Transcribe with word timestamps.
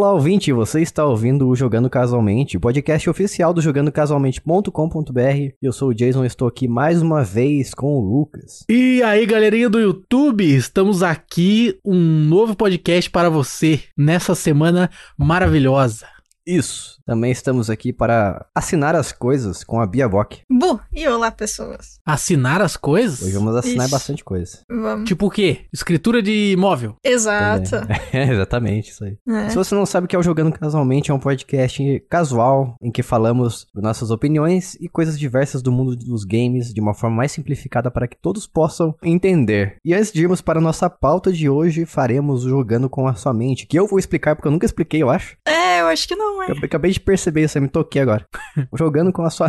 Olá, 0.00 0.14
ouvinte, 0.14 0.50
você 0.50 0.80
está 0.80 1.04
ouvindo 1.04 1.46
o 1.46 1.54
Jogando 1.54 1.90
Casualmente, 1.90 2.56
o 2.56 2.60
podcast 2.60 3.10
oficial 3.10 3.52
do 3.52 3.60
jogandocasualmente.com.br. 3.60 5.52
Eu 5.60 5.74
sou 5.74 5.90
o 5.90 5.94
Jason, 5.94 6.24
estou 6.24 6.48
aqui 6.48 6.66
mais 6.66 7.02
uma 7.02 7.22
vez 7.22 7.74
com 7.74 7.98
o 7.98 8.00
Lucas. 8.00 8.64
E 8.66 9.02
aí, 9.02 9.26
galerinha 9.26 9.68
do 9.68 9.78
YouTube, 9.78 10.42
estamos 10.42 11.02
aqui 11.02 11.78
um 11.84 12.00
novo 12.00 12.56
podcast 12.56 13.10
para 13.10 13.28
você 13.28 13.82
nessa 13.94 14.34
semana 14.34 14.88
maravilhosa. 15.18 16.06
Isso. 16.46 17.00
Também 17.04 17.30
estamos 17.32 17.68
aqui 17.70 17.92
para 17.92 18.46
assinar 18.54 18.94
as 18.94 19.12
coisas 19.12 19.64
com 19.64 19.80
a 19.80 19.86
Bia 19.86 20.08
Bock. 20.08 20.40
Bu, 20.50 20.80
e 20.92 21.06
olá, 21.06 21.30
pessoas. 21.30 21.98
Assinar 22.06 22.60
as 22.60 22.76
coisas? 22.76 23.22
Hoje 23.22 23.32
vamos 23.32 23.56
assinar 23.56 23.86
Ixi. 23.86 23.92
bastante 23.92 24.24
coisa. 24.24 24.58
Vamos. 24.68 25.08
Tipo 25.08 25.26
o 25.26 25.30
quê? 25.30 25.66
Escritura 25.72 26.22
de 26.22 26.52
imóvel. 26.52 26.96
Exato. 27.04 27.76
É, 28.12 28.24
exatamente, 28.32 28.90
isso 28.90 29.04
aí. 29.04 29.16
É. 29.28 29.50
Se 29.50 29.56
você 29.56 29.74
não 29.74 29.86
sabe 29.86 30.04
o 30.04 30.08
que 30.08 30.16
é 30.16 30.18
o 30.18 30.22
Jogando 30.22 30.52
Casualmente, 30.52 31.10
é 31.10 31.14
um 31.14 31.18
podcast 31.18 32.00
casual 32.08 32.74
em 32.82 32.90
que 32.90 33.02
falamos 33.02 33.66
nossas 33.74 34.10
opiniões 34.10 34.74
e 34.80 34.88
coisas 34.88 35.18
diversas 35.18 35.62
do 35.62 35.70
mundo 35.70 35.94
dos 35.94 36.24
games 36.24 36.74
de 36.74 36.80
uma 36.80 36.92
forma 36.92 37.16
mais 37.16 37.30
simplificada 37.30 37.90
para 37.90 38.08
que 38.08 38.16
todos 38.16 38.46
possam 38.48 38.94
entender. 39.02 39.76
E 39.84 39.94
antes 39.94 40.12
de 40.12 40.22
irmos 40.22 40.40
para 40.40 40.58
a 40.58 40.62
nossa 40.62 40.90
pauta 40.90 41.32
de 41.32 41.48
hoje, 41.48 41.86
faremos 41.86 42.44
o 42.44 42.48
Jogando 42.48 42.88
com 42.90 43.06
a 43.06 43.14
Sua 43.14 43.32
Mente, 43.32 43.66
que 43.66 43.78
eu 43.78 43.86
vou 43.86 43.98
explicar 43.98 44.34
porque 44.34 44.48
eu 44.48 44.52
nunca 44.52 44.66
expliquei, 44.66 45.02
eu 45.02 45.10
acho. 45.10 45.36
É, 45.46 45.69
acho 45.92 46.08
que 46.08 46.16
não. 46.16 46.42
Eu 46.42 46.56
acabei 46.62 46.90
de 46.90 47.00
perceber 47.00 47.44
isso, 47.44 47.58
eu 47.58 47.62
me 47.62 47.68
toquei 47.68 48.02
agora. 48.02 48.26
Jogando 48.76 49.12
com 49.12 49.22
a 49.22 49.30
sua 49.30 49.48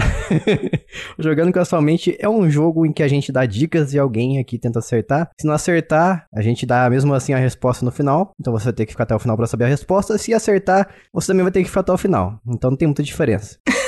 Jogando 1.18 1.52
com 1.52 1.60
a 1.60 1.66
sua 1.66 1.82
mente 1.82 2.16
é 2.20 2.30
um 2.30 2.50
jogo 2.50 2.86
em 2.86 2.92
que 2.92 3.04
a 3.04 3.08
gente 3.08 3.32
dá 3.32 3.46
dicas 3.46 3.94
e 3.94 4.00
alguém 4.00 4.40
aqui 4.40 4.58
tenta 4.58 4.80
acertar. 4.80 5.30
Se 5.40 5.48
não 5.48 5.54
acertar, 5.54 6.28
a 6.34 6.42
gente 6.42 6.66
dá 6.66 6.90
mesmo 6.90 7.14
assim 7.14 7.34
a 7.34 7.38
resposta 7.38 7.86
no 7.86 7.92
final. 7.92 8.34
Então 8.40 8.54
você 8.54 8.66
vai 8.66 8.74
ter 8.74 8.86
que 8.86 8.92
ficar 8.92 9.04
até 9.04 9.16
o 9.16 9.20
final 9.20 9.38
para 9.38 9.48
saber 9.48 9.66
a 9.66 9.68
resposta. 9.68 10.18
Se 10.18 10.34
acertar, 10.34 10.90
você 11.14 11.28
também 11.28 11.44
vai 11.44 11.52
ter 11.52 11.62
que 11.62 11.70
ficar 11.70 11.82
até 11.82 11.92
o 11.92 11.98
final. 11.98 12.40
Então 12.48 12.72
não 12.72 12.78
tem 12.78 12.88
muita 12.88 13.04
diferença. 13.04 13.58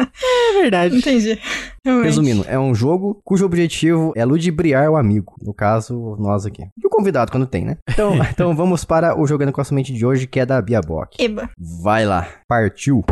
É 0.00 0.60
verdade. 0.60 0.96
Entendi. 0.96 1.38
Realmente. 1.84 2.06
Resumindo, 2.06 2.44
é 2.46 2.58
um 2.58 2.74
jogo 2.74 3.20
cujo 3.24 3.44
objetivo 3.44 4.12
é 4.16 4.24
ludibriar 4.24 4.90
o 4.90 4.96
amigo. 4.96 5.34
No 5.40 5.54
caso, 5.54 6.16
nós 6.18 6.44
aqui. 6.44 6.62
E 6.76 6.86
o 6.86 6.90
convidado, 6.90 7.32
quando 7.32 7.46
tem, 7.46 7.64
né? 7.64 7.78
Então, 7.88 8.14
então 8.30 8.54
vamos 8.54 8.84
para 8.84 9.18
o 9.18 9.26
Jogando 9.26 9.52
com 9.52 9.60
a 9.60 9.64
sua 9.64 9.74
mente 9.74 9.92
de 9.92 10.04
hoje, 10.04 10.26
que 10.26 10.40
é 10.40 10.46
da 10.46 10.60
Bia 10.60 10.80
Bock. 10.80 11.22
Eba. 11.22 11.48
Vai 11.58 12.04
lá, 12.04 12.28
partiu. 12.48 13.04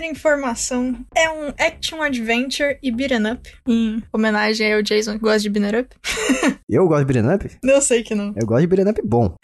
Primeira 0.00 0.16
informação 0.16 0.96
é 1.14 1.28
um 1.28 1.48
action 1.58 2.00
adventure 2.00 2.78
e 2.82 2.90
beat'em 2.90 3.32
up. 3.32 3.50
Em 3.68 4.02
homenagem 4.10 4.72
ao 4.72 4.80
Jason 4.82 5.12
que 5.12 5.18
gosta 5.18 5.40
de 5.40 5.50
beat'em 5.50 5.80
up. 5.80 5.94
Eu 6.66 6.88
gosto 6.88 7.04
de 7.04 7.12
beat'em 7.12 7.34
up. 7.34 7.58
Eu 7.62 7.82
sei 7.82 8.02
que 8.02 8.14
não. 8.14 8.32
Eu 8.34 8.46
gosto 8.46 8.62
de 8.62 8.66
beat'em 8.66 8.90
up 8.90 9.02
bom. 9.04 9.34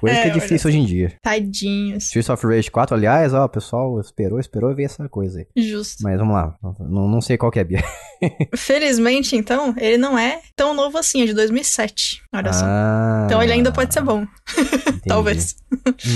Coisa 0.00 0.16
É, 0.16 0.22
que 0.22 0.28
é 0.28 0.30
difícil 0.32 0.68
hoje 0.68 0.78
em 0.78 0.86
dia. 0.86 1.12
Tadinhos. 1.20 2.04
Streets 2.04 2.30
of 2.30 2.46
Rage 2.46 2.70
4, 2.70 2.96
aliás, 2.96 3.34
ó, 3.34 3.44
o 3.44 3.48
pessoal 3.48 4.00
esperou, 4.00 4.40
esperou 4.40 4.70
e 4.70 4.74
veio 4.74 4.86
essa 4.86 5.06
coisa 5.06 5.40
aí. 5.40 5.46
Justo. 5.62 6.02
Mas 6.02 6.16
vamos 6.18 6.32
lá, 6.34 6.54
não, 6.80 7.06
não 7.08 7.20
sei 7.20 7.36
qual 7.36 7.52
que 7.52 7.58
é, 7.60 7.64
Bia. 7.64 7.84
Felizmente, 8.56 9.36
então, 9.36 9.74
ele 9.76 9.98
não 9.98 10.18
é 10.18 10.40
tão 10.54 10.72
novo 10.72 10.96
assim, 10.96 11.20
é 11.22 11.26
de 11.26 11.34
2007. 11.34 12.22
Olha 12.34 12.52
só. 12.54 12.64
Ah, 12.66 13.24
Então 13.26 13.42
ele 13.42 13.52
ainda 13.52 13.70
pode 13.70 13.92
ser 13.92 14.00
bom. 14.00 14.26
Talvez. 15.06 15.56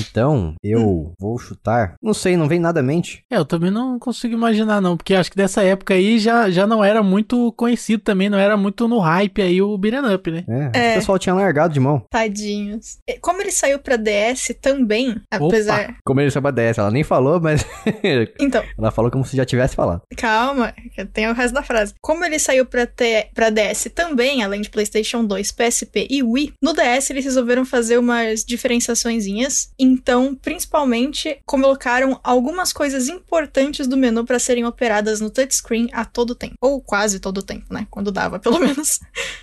Então, 0.09 0.55
eu 0.63 1.13
vou 1.19 1.39
chutar. 1.39 1.97
Não 2.03 2.15
sei, 2.15 2.37
não 2.37 2.49
vem 2.49 2.59
nada 2.61 2.81
à 2.81 2.83
mente. 2.83 3.25
É, 3.31 3.37
eu 3.37 3.45
também 3.45 3.71
não 3.71 3.90
consigo 3.99 4.35
imaginar, 4.35 4.81
não, 4.81 4.97
porque 4.97 5.15
acho 5.15 5.31
que 5.31 5.37
dessa 5.37 5.63
época 5.63 5.95
aí 5.95 6.19
já, 6.19 6.51
já 6.51 6.67
não 6.67 6.83
era 6.85 7.03
muito 7.03 7.53
conhecido 7.53 8.03
também, 8.03 8.29
não 8.29 8.39
era 8.39 8.57
muito 8.57 8.87
no 8.89 8.99
hype 8.99 9.43
aí 9.43 9.61
o 9.63 9.77
Beat'em 9.77 10.15
Up, 10.15 10.31
né? 10.31 10.45
É, 10.75 10.89
É. 10.89 10.93
o 10.93 10.95
pessoal 10.97 11.19
tinha 11.19 11.35
largado 11.35 11.73
de 11.75 11.81
mão. 11.81 12.03
Tadinhos. 12.11 12.99
Como 13.21 13.41
ele 13.43 13.51
saiu 13.51 13.79
pra 13.79 13.97
DS 13.97 14.55
também, 14.61 15.17
apesar. 15.31 15.97
Como 16.05 16.21
ele 16.21 16.31
chama 16.31 16.53
DS, 16.53 16.79
ela 16.79 16.91
nem 16.91 17.03
falou, 17.05 17.41
mas 17.41 17.65
Então, 18.41 18.63
ela 18.79 18.91
falou 18.91 19.11
como 19.11 19.25
se 19.25 19.37
já 19.37 19.45
tivesse 19.45 19.75
falado. 19.75 20.03
Calma, 20.17 20.73
que 20.95 21.05
tem 21.05 21.29
o 21.29 21.33
resto 21.35 21.55
da 21.55 21.63
frase. 21.63 21.95
Como 22.01 22.25
ele 22.25 22.39
saiu 22.39 22.65
pra, 22.67 22.87
T- 22.87 23.29
pra 23.35 23.51
DS 23.51 23.91
também, 23.95 24.43
além 24.43 24.61
de 24.61 24.71
PlayStation 24.71 25.25
2, 25.25 25.53
PSP 25.53 26.07
e 26.11 26.23
Wii, 26.23 26.53
no 26.63 26.73
DS 26.73 27.11
eles 27.11 27.25
resolveram 27.25 27.65
fazer 27.65 27.99
umas 27.99 28.45
diferenciaçõezinhas. 28.45 29.71
Então, 29.79 30.35
principalmente, 30.35 31.39
colocaram 31.47 32.19
algumas 32.23 32.73
coisas 32.73 33.09
importantes 33.09 33.80
do 33.87 33.97
menu 33.97 34.25
pra 34.25 34.39
serem 34.39 34.65
operadas 34.65 35.21
no 35.21 35.31
touchscreen 35.31 35.89
a 35.93 36.05
todo 36.05 36.35
tempo. 36.35 36.55
Ou 36.61 36.81
quase 36.81 37.21
todo 37.21 37.43
tempo, 37.43 37.73
né? 37.73 37.87
Quando 37.91 38.11
dava, 38.13 38.39
pelo 38.39 38.59
menos. 38.61 38.99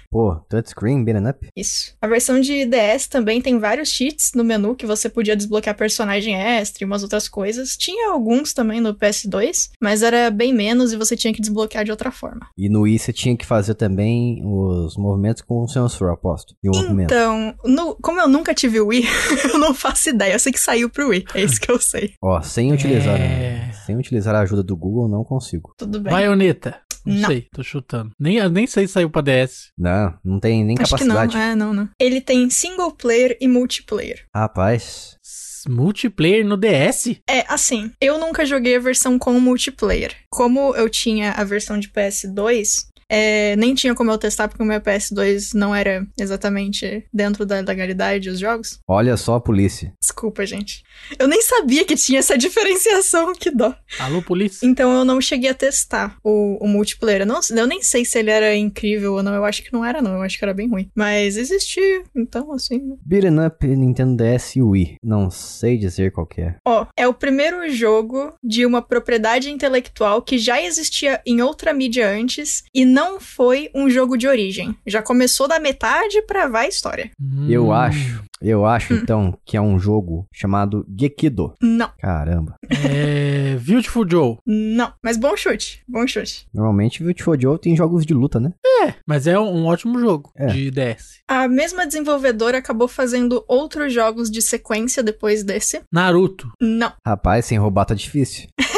Pô, 0.09 0.35
touchscreen, 0.49 1.03
beat'em 1.03 1.27
up? 1.29 1.47
Isso. 1.55 1.93
A 2.01 2.07
versão 2.07 2.39
de 2.39 2.65
DS 2.65 3.07
também 3.07 3.41
tem 3.41 3.59
vários 3.59 3.89
cheats 3.89 4.31
no 4.33 4.43
menu 4.43 4.75
que 4.75 4.85
você 4.85 5.09
podia 5.09 5.35
desbloquear 5.35 5.75
personagem 5.75 6.35
extra 6.35 6.83
e 6.83 6.85
umas 6.85 7.03
outras 7.03 7.27
coisas. 7.27 7.75
Tinha 7.75 8.11
alguns 8.11 8.53
também 8.53 8.79
no 8.79 8.93
PS2, 8.95 9.69
mas 9.81 10.01
era 10.01 10.29
bem 10.31 10.53
menos 10.53 10.93
e 10.93 10.97
você 10.97 11.15
tinha 11.17 11.33
que 11.33 11.41
desbloquear 11.41 11.83
de 11.83 11.91
outra 11.91 12.11
forma. 12.11 12.47
E 12.57 12.69
no 12.69 12.81
Wii 12.81 12.99
você 12.99 13.11
tinha 13.13 13.35
que 13.35 13.45
fazer 13.45 13.75
também 13.75 14.41
os 14.45 14.95
movimentos 14.97 15.41
com 15.41 15.61
o 15.63 15.67
sensor, 15.67 16.11
aposto. 16.11 16.55
E 16.63 16.69
o 16.69 16.71
movimento. 16.71 17.13
Então, 17.13 17.53
no- 17.65 17.95
como 18.01 18.19
eu 18.19 18.27
nunca 18.27 18.53
tive 18.53 18.79
o 18.79 18.87
Wii, 18.87 19.03
eu 19.53 19.59
não 19.59 19.73
faço 19.73 20.09
ideia. 20.09 20.33
Eu 20.33 20.39
sei 20.39 20.51
que 20.53 20.59
saiu 20.59 20.89
pro 20.89 21.09
Wii, 21.09 21.25
é 21.33 21.41
isso 21.43 21.59
que 21.59 21.69
eu 21.71 21.79
sei. 21.79 22.13
Ó, 22.23 22.41
sem 22.41 22.71
utilizar, 22.71 23.19
É. 23.19 23.71
sem 23.85 23.95
utilizar 23.97 24.16
a 24.25 24.39
ajuda 24.39 24.63
do 24.63 24.75
Google, 24.75 25.07
não 25.07 25.23
consigo. 25.23 25.73
Tudo 25.77 25.99
bem. 25.99 26.11
Baioneta. 26.11 26.79
Não, 27.05 27.15
Não. 27.15 27.29
sei, 27.29 27.47
tô 27.53 27.63
chutando. 27.63 28.11
Nem, 28.19 28.49
nem 28.49 28.67
sei 28.67 28.85
se 28.87 28.93
saiu 28.93 29.09
pra 29.09 29.21
DS. 29.21 29.71
Não, 29.77 30.13
não 30.25 30.39
tem 30.39 30.65
nem 30.65 30.75
Acho 30.79 30.95
que 30.97 31.03
não, 31.05 31.15
capacidade. 31.15 31.51
é, 31.51 31.55
não, 31.55 31.73
não. 31.73 31.87
Ele 31.99 32.19
tem 32.19 32.49
single 32.49 32.91
player 32.91 33.37
e 33.39 33.47
multiplayer. 33.47 34.25
Rapaz, 34.35 35.15
S- 35.23 35.69
Multiplayer 35.69 36.45
no 36.45 36.57
DS? 36.57 37.17
É, 37.29 37.45
assim, 37.47 37.91
eu 38.01 38.17
nunca 38.19 38.45
joguei 38.45 38.75
a 38.75 38.79
versão 38.79 39.17
com 39.17 39.39
multiplayer. 39.39 40.13
Como 40.29 40.75
eu 40.75 40.89
tinha 40.89 41.31
a 41.31 41.43
versão 41.45 41.79
de 41.79 41.87
PS2, 41.89 42.67
é, 43.09 43.55
nem 43.55 43.73
tinha 43.73 43.95
como 43.95 44.11
eu 44.11 44.17
testar 44.17 44.47
porque 44.47 44.63
o 44.63 44.65
meu 44.65 44.81
PS2 44.81 45.53
não 45.53 45.73
era 45.73 46.05
exatamente 46.19 47.05
dentro 47.13 47.45
da 47.45 47.59
legalidade 47.59 48.29
os 48.29 48.39
jogos. 48.39 48.79
olha 48.87 49.15
só 49.17 49.35
a 49.35 49.41
polícia. 49.41 49.93
Desculpa, 50.01 50.45
gente. 50.45 50.83
Eu 51.17 51.27
nem 51.27 51.41
sabia 51.41 51.85
que 51.85 51.95
tinha 51.95 52.19
essa 52.19 52.37
diferenciação, 52.37 53.33
que 53.33 53.51
dó. 53.51 53.73
Alô, 53.99 54.21
polícia? 54.21 54.65
Então 54.65 54.91
eu 54.91 55.05
não 55.05 55.21
cheguei 55.21 55.49
a 55.49 55.53
testar 55.53 56.17
o, 56.23 56.57
o 56.63 56.67
multiplayer. 56.67 57.21
Eu, 57.21 57.25
não, 57.25 57.39
eu 57.55 57.67
nem 57.67 57.81
sei 57.81 58.03
se 58.03 58.17
ele 58.17 58.31
era 58.31 58.55
incrível 58.55 59.13
ou 59.13 59.23
não. 59.23 59.33
Eu 59.33 59.45
acho 59.45 59.63
que 59.63 59.73
não 59.73 59.85
era, 59.85 60.01
não. 60.01 60.13
Eu 60.13 60.21
acho 60.21 60.37
que 60.37 60.43
era 60.43 60.53
bem 60.53 60.69
ruim. 60.69 60.89
Mas 60.95 61.37
existia. 61.37 62.03
Então, 62.15 62.51
assim. 62.51 62.97
Beat'em 63.05 63.45
Up, 63.45 63.65
Nintendo 63.65 64.15
DS 64.15 64.55
e 64.55 64.61
Wii. 64.61 64.95
Não 65.03 65.29
sei 65.29 65.77
dizer 65.77 66.11
qual 66.11 66.25
que 66.25 66.41
é. 66.41 66.55
Ó, 66.65 66.85
é 66.95 67.07
o 67.07 67.13
primeiro 67.13 67.69
jogo 67.69 68.33
de 68.43 68.65
uma 68.65 68.81
propriedade 68.81 69.51
intelectual 69.51 70.21
que 70.21 70.37
já 70.37 70.61
existia 70.61 71.21
em 71.25 71.41
outra 71.41 71.73
mídia 71.73 72.09
antes 72.09 72.63
e 72.73 72.85
não 72.97 73.19
foi 73.19 73.69
um 73.75 73.87
jogo 73.89 74.17
de 74.17 74.27
origem. 74.27 74.75
Já 74.85 75.03
começou 75.03 75.47
da 75.47 75.59
metade 75.59 76.19
pra 76.23 76.47
vai 76.47 76.65
a 76.65 76.69
história. 76.69 77.11
Eu 77.47 77.67
Hum, 77.67 77.71
acho, 77.71 78.23
eu 78.41 78.65
acho 78.65 78.93
então 78.95 79.37
que 79.45 79.55
é 79.55 79.61
um 79.61 79.77
jogo 79.77 80.25
chamado 80.33 80.83
Gekido. 80.99 81.53
Não, 81.61 81.91
Caramba. 81.99 82.55
É. 82.69 83.55
Beautiful 83.61 84.05
Joe. 84.09 84.37
não. 84.45 84.91
Mas 85.03 85.15
bom 85.17 85.35
chute. 85.37 85.83
Bom 85.87 86.07
chute. 86.07 86.47
Normalmente 86.53 87.03
Beautiful 87.03 87.39
Joe 87.39 87.59
tem 87.59 87.75
jogos 87.75 88.03
de 88.05 88.13
luta, 88.15 88.39
né? 88.39 88.51
É, 88.83 88.93
mas 89.07 89.27
é 89.27 89.37
um, 89.39 89.47
um 89.61 89.65
ótimo 89.65 89.99
jogo 89.99 90.31
É. 90.35 90.47
de 90.47 90.71
DS. 90.71 91.21
A 91.27 91.47
mesma 91.47 91.85
desenvolvedora 91.85 92.57
acabou 92.57 92.87
fazendo 92.87 93.43
outros 93.47 93.93
jogos 93.93 94.29
de 94.31 94.41
sequência 94.41 95.03
depois 95.03 95.43
desse. 95.43 95.81
Naruto. 95.91 96.49
Não. 96.59 96.91
Rapaz, 97.05 97.45
sem 97.45 97.57
roubar 97.59 97.85
tá 97.85 97.93
difícil. 97.93 98.47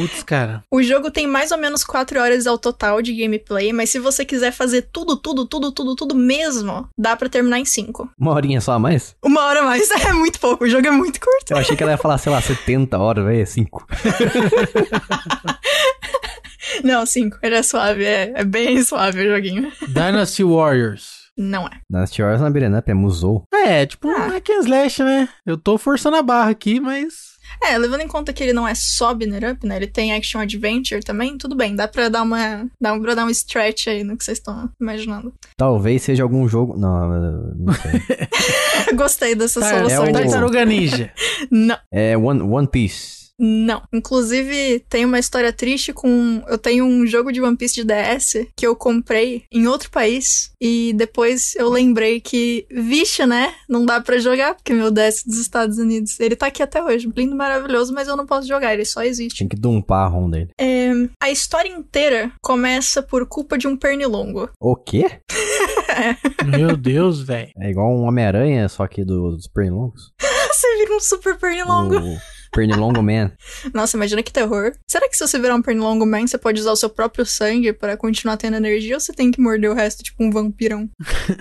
Putz, 0.00 0.22
cara. 0.22 0.62
O 0.70 0.82
jogo 0.82 1.10
tem 1.10 1.26
mais 1.26 1.50
ou 1.50 1.58
menos 1.58 1.84
4 1.84 2.20
horas 2.20 2.46
ao 2.46 2.58
total 2.58 3.02
de 3.02 3.14
gameplay, 3.14 3.72
mas 3.72 3.90
se 3.90 3.98
você 3.98 4.24
quiser 4.24 4.52
fazer 4.52 4.82
tudo, 4.92 5.16
tudo, 5.16 5.46
tudo, 5.46 5.72
tudo, 5.72 5.94
tudo 5.96 6.14
mesmo, 6.14 6.88
dá 6.98 7.16
pra 7.16 7.28
terminar 7.28 7.58
em 7.58 7.64
5. 7.64 8.10
Uma 8.18 8.32
horinha 8.32 8.60
só 8.60 8.72
a 8.72 8.78
mais? 8.78 9.14
Uma 9.22 9.42
hora 9.44 9.60
a 9.60 9.64
mais. 9.64 9.88
É 10.00 10.12
muito 10.12 10.40
pouco. 10.40 10.64
O 10.64 10.68
jogo 10.68 10.86
é 10.86 10.90
muito 10.90 11.20
curto. 11.20 11.50
Eu 11.50 11.58
achei 11.58 11.76
que 11.76 11.82
ela 11.82 11.92
ia 11.92 11.98
falar, 11.98 12.16
sei 12.18 12.32
lá, 12.32 12.40
70 12.40 12.98
horas, 12.98 13.24
velho, 13.24 13.46
5. 13.46 13.86
Não, 16.84 17.04
5. 17.04 17.38
Ele 17.42 17.54
é 17.56 17.62
suave. 17.62 18.04
É, 18.04 18.32
é 18.34 18.44
bem 18.44 18.82
suave 18.82 19.26
o 19.26 19.34
joguinho. 19.34 19.70
Dynasty 19.88 20.44
Warriors. 20.44 21.20
Não 21.36 21.66
é. 21.66 21.70
Dynasty 21.88 22.22
Wars 22.22 22.40
na 22.40 22.50
Beat'em 22.50 22.76
Up 22.76 22.90
é 22.90 22.94
Musou. 22.94 23.44
É, 23.52 23.86
tipo 23.86 24.08
um 24.08 24.16
Ah. 24.16 24.26
hack 24.28 24.48
and 24.50 24.60
slash, 24.60 25.02
né? 25.02 25.28
Eu 25.46 25.56
tô 25.56 25.78
forçando 25.78 26.16
a 26.16 26.22
barra 26.22 26.50
aqui, 26.50 26.80
mas. 26.80 27.29
É, 27.62 27.76
levando 27.78 28.00
em 28.00 28.08
conta 28.08 28.32
que 28.32 28.42
ele 28.42 28.52
não 28.52 28.66
é 28.66 28.74
só 28.74 29.12
Binner 29.14 29.52
Up, 29.52 29.66
né? 29.66 29.76
Ele 29.76 29.86
tem 29.86 30.12
Action 30.14 30.40
Adventure 30.40 31.00
também, 31.02 31.36
tudo 31.38 31.54
bem. 31.54 31.74
Dá 31.76 31.86
pra 31.88 32.08
dar 32.08 32.22
uma. 32.22 32.66
Dá 32.80 32.98
pra 32.98 33.14
dar 33.14 33.24
um 33.24 33.30
stretch 33.30 33.86
aí 33.88 34.02
no 34.04 34.16
que 34.16 34.24
vocês 34.24 34.38
estão 34.38 34.70
imaginando. 34.80 35.32
Talvez 35.56 36.02
seja 36.02 36.22
algum 36.22 36.48
jogo... 36.48 36.76
Não, 36.78 37.08
não 37.56 37.72
sei. 37.74 38.00
Gostei 38.96 39.34
dessa 39.34 39.60
Tá, 39.60 39.68
solução 39.70 40.04
é 40.06 40.10
o- 40.10 40.12
Tartaruga 40.12 40.64
Ninja. 40.64 41.12
Não. 41.50 41.76
É 41.92 42.16
One, 42.16 42.42
One 42.42 42.66
Piece. 42.68 43.19
Não. 43.42 43.82
Inclusive, 43.92 44.80
tem 44.88 45.04
uma 45.06 45.18
história 45.18 45.50
triste 45.52 45.92
com. 45.92 46.42
Eu 46.46 46.58
tenho 46.58 46.84
um 46.84 47.06
jogo 47.06 47.32
de 47.32 47.40
One 47.40 47.56
Piece 47.56 47.74
de 47.76 47.84
DS 47.84 48.46
que 48.54 48.66
eu 48.66 48.76
comprei 48.76 49.44
em 49.50 49.66
outro 49.66 49.90
país. 49.90 50.52
E 50.60 50.92
depois 50.94 51.54
eu 51.56 51.70
lembrei 51.70 52.20
que, 52.20 52.66
vixe, 52.70 53.24
né? 53.24 53.54
Não 53.68 53.86
dá 53.86 54.00
pra 54.00 54.18
jogar, 54.18 54.54
porque 54.54 54.74
meu 54.74 54.90
DS 54.90 55.22
é 55.26 55.30
dos 55.30 55.38
Estados 55.38 55.78
Unidos. 55.78 56.20
Ele 56.20 56.36
tá 56.36 56.46
aqui 56.48 56.62
até 56.62 56.82
hoje, 56.82 57.10
lindo, 57.16 57.34
maravilhoso, 57.34 57.94
mas 57.94 58.08
eu 58.08 58.16
não 58.16 58.26
posso 58.26 58.46
jogar, 58.46 58.74
ele 58.74 58.84
só 58.84 59.02
existe. 59.02 59.38
Tinha 59.38 59.48
que 59.48 59.56
dumpar 59.56 60.04
a 60.04 60.08
ROM 60.08 60.28
dele. 60.28 60.50
É, 60.60 60.90
a 61.22 61.30
história 61.30 61.68
inteira 61.70 62.30
começa 62.42 63.02
por 63.02 63.26
culpa 63.26 63.56
de 63.56 63.66
um 63.66 63.76
pernilongo. 63.76 64.50
O 64.60 64.76
quê? 64.76 65.06
Meu 66.46 66.76
Deus, 66.76 67.22
velho. 67.22 67.50
É 67.58 67.70
igual 67.70 67.90
um 67.90 68.02
Homem-Aranha, 68.02 68.68
só 68.68 68.86
que 68.86 69.04
do- 69.04 69.30
dos 69.36 69.46
pernilongos. 69.46 70.12
Você 70.52 70.76
vira 70.78 70.94
um 70.96 71.00
super 71.00 71.38
pernilongo. 71.38 71.96
O 71.96 72.18
Pernilongo 72.52 73.02
Man. 73.02 73.32
Nossa, 73.74 73.96
imagina 73.96 74.22
que 74.22 74.32
terror. 74.32 74.72
Será 74.88 75.08
que 75.08 75.16
se 75.16 75.26
você 75.26 75.38
virar 75.38 75.54
um 75.54 75.62
pernilongo 75.62 76.04
man, 76.06 76.26
você 76.26 76.36
pode 76.38 76.60
usar 76.60 76.72
o 76.72 76.76
seu 76.76 76.90
próprio 76.90 77.24
sangue 77.24 77.72
pra 77.72 77.96
continuar 77.96 78.36
tendo 78.36 78.56
energia 78.56 78.94
ou 78.96 79.00
você 79.00 79.12
tem 79.12 79.30
que 79.30 79.40
morder 79.40 79.70
o 79.70 79.74
resto, 79.74 80.02
tipo 80.02 80.22
um 80.24 80.30
vampirão? 80.30 80.88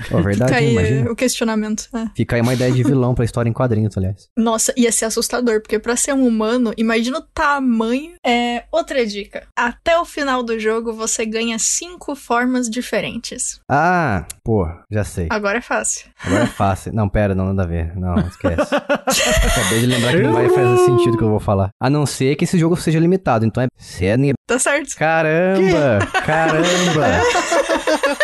Pô, 0.09 0.21
verdade, 0.21 0.51
Fica 0.53 0.55
aí 0.63 0.71
imagina. 0.73 1.11
o 1.11 1.15
questionamento. 1.15 1.87
é. 1.95 2.05
Fica 2.15 2.35
aí 2.35 2.41
uma 2.41 2.53
ideia 2.53 2.71
de 2.71 2.83
vilão 2.83 3.15
pra 3.15 3.25
história 3.25 3.49
em 3.49 3.53
quadrinhos, 3.53 3.97
aliás. 3.97 4.27
Nossa, 4.37 4.73
ia 4.77 4.91
ser 4.91 5.05
assustador, 5.05 5.61
porque 5.61 5.79
pra 5.79 5.95
ser 5.95 6.13
um 6.13 6.25
humano, 6.27 6.73
imagina 6.77 7.17
o 7.17 7.21
tamanho. 7.33 8.13
É, 8.25 8.63
outra 8.71 9.05
dica. 9.05 9.47
Até 9.55 9.97
o 9.97 10.05
final 10.05 10.43
do 10.43 10.59
jogo, 10.59 10.93
você 10.93 11.25
ganha 11.25 11.57
cinco 11.57 12.15
formas 12.15 12.69
diferentes. 12.69 13.59
Ah, 13.69 14.25
pô, 14.43 14.67
já 14.91 15.03
sei. 15.03 15.27
Agora 15.29 15.57
é 15.57 15.61
fácil. 15.61 16.09
Agora 16.23 16.43
é 16.43 16.47
fácil. 16.47 16.93
Não, 16.93 17.09
pera, 17.09 17.33
não, 17.33 17.47
nada 17.47 17.63
a 17.63 17.65
ver. 17.65 17.95
Não, 17.95 18.15
esquece. 18.19 18.75
Acabei 18.75 19.79
de 19.81 19.85
lembrar 19.87 20.11
que 20.13 20.21
não 20.21 20.33
vai 20.33 20.49
fazer 20.49 20.77
sentido 20.85 20.98
o 21.07 21.17
que 21.17 21.23
eu 21.23 21.29
vou 21.29 21.39
falar. 21.39 21.69
A 21.79 21.89
não 21.89 22.05
ser 22.05 22.35
que 22.35 22.43
esse 22.43 22.57
jogo 22.57 22.75
seja 22.75 22.99
limitado. 22.99 23.45
Então 23.45 23.63
é. 23.63 23.67
É 24.01 24.17
Tá 24.47 24.57
certo. 24.59 24.95
Caramba! 24.97 25.99
Caramba! 26.25 27.07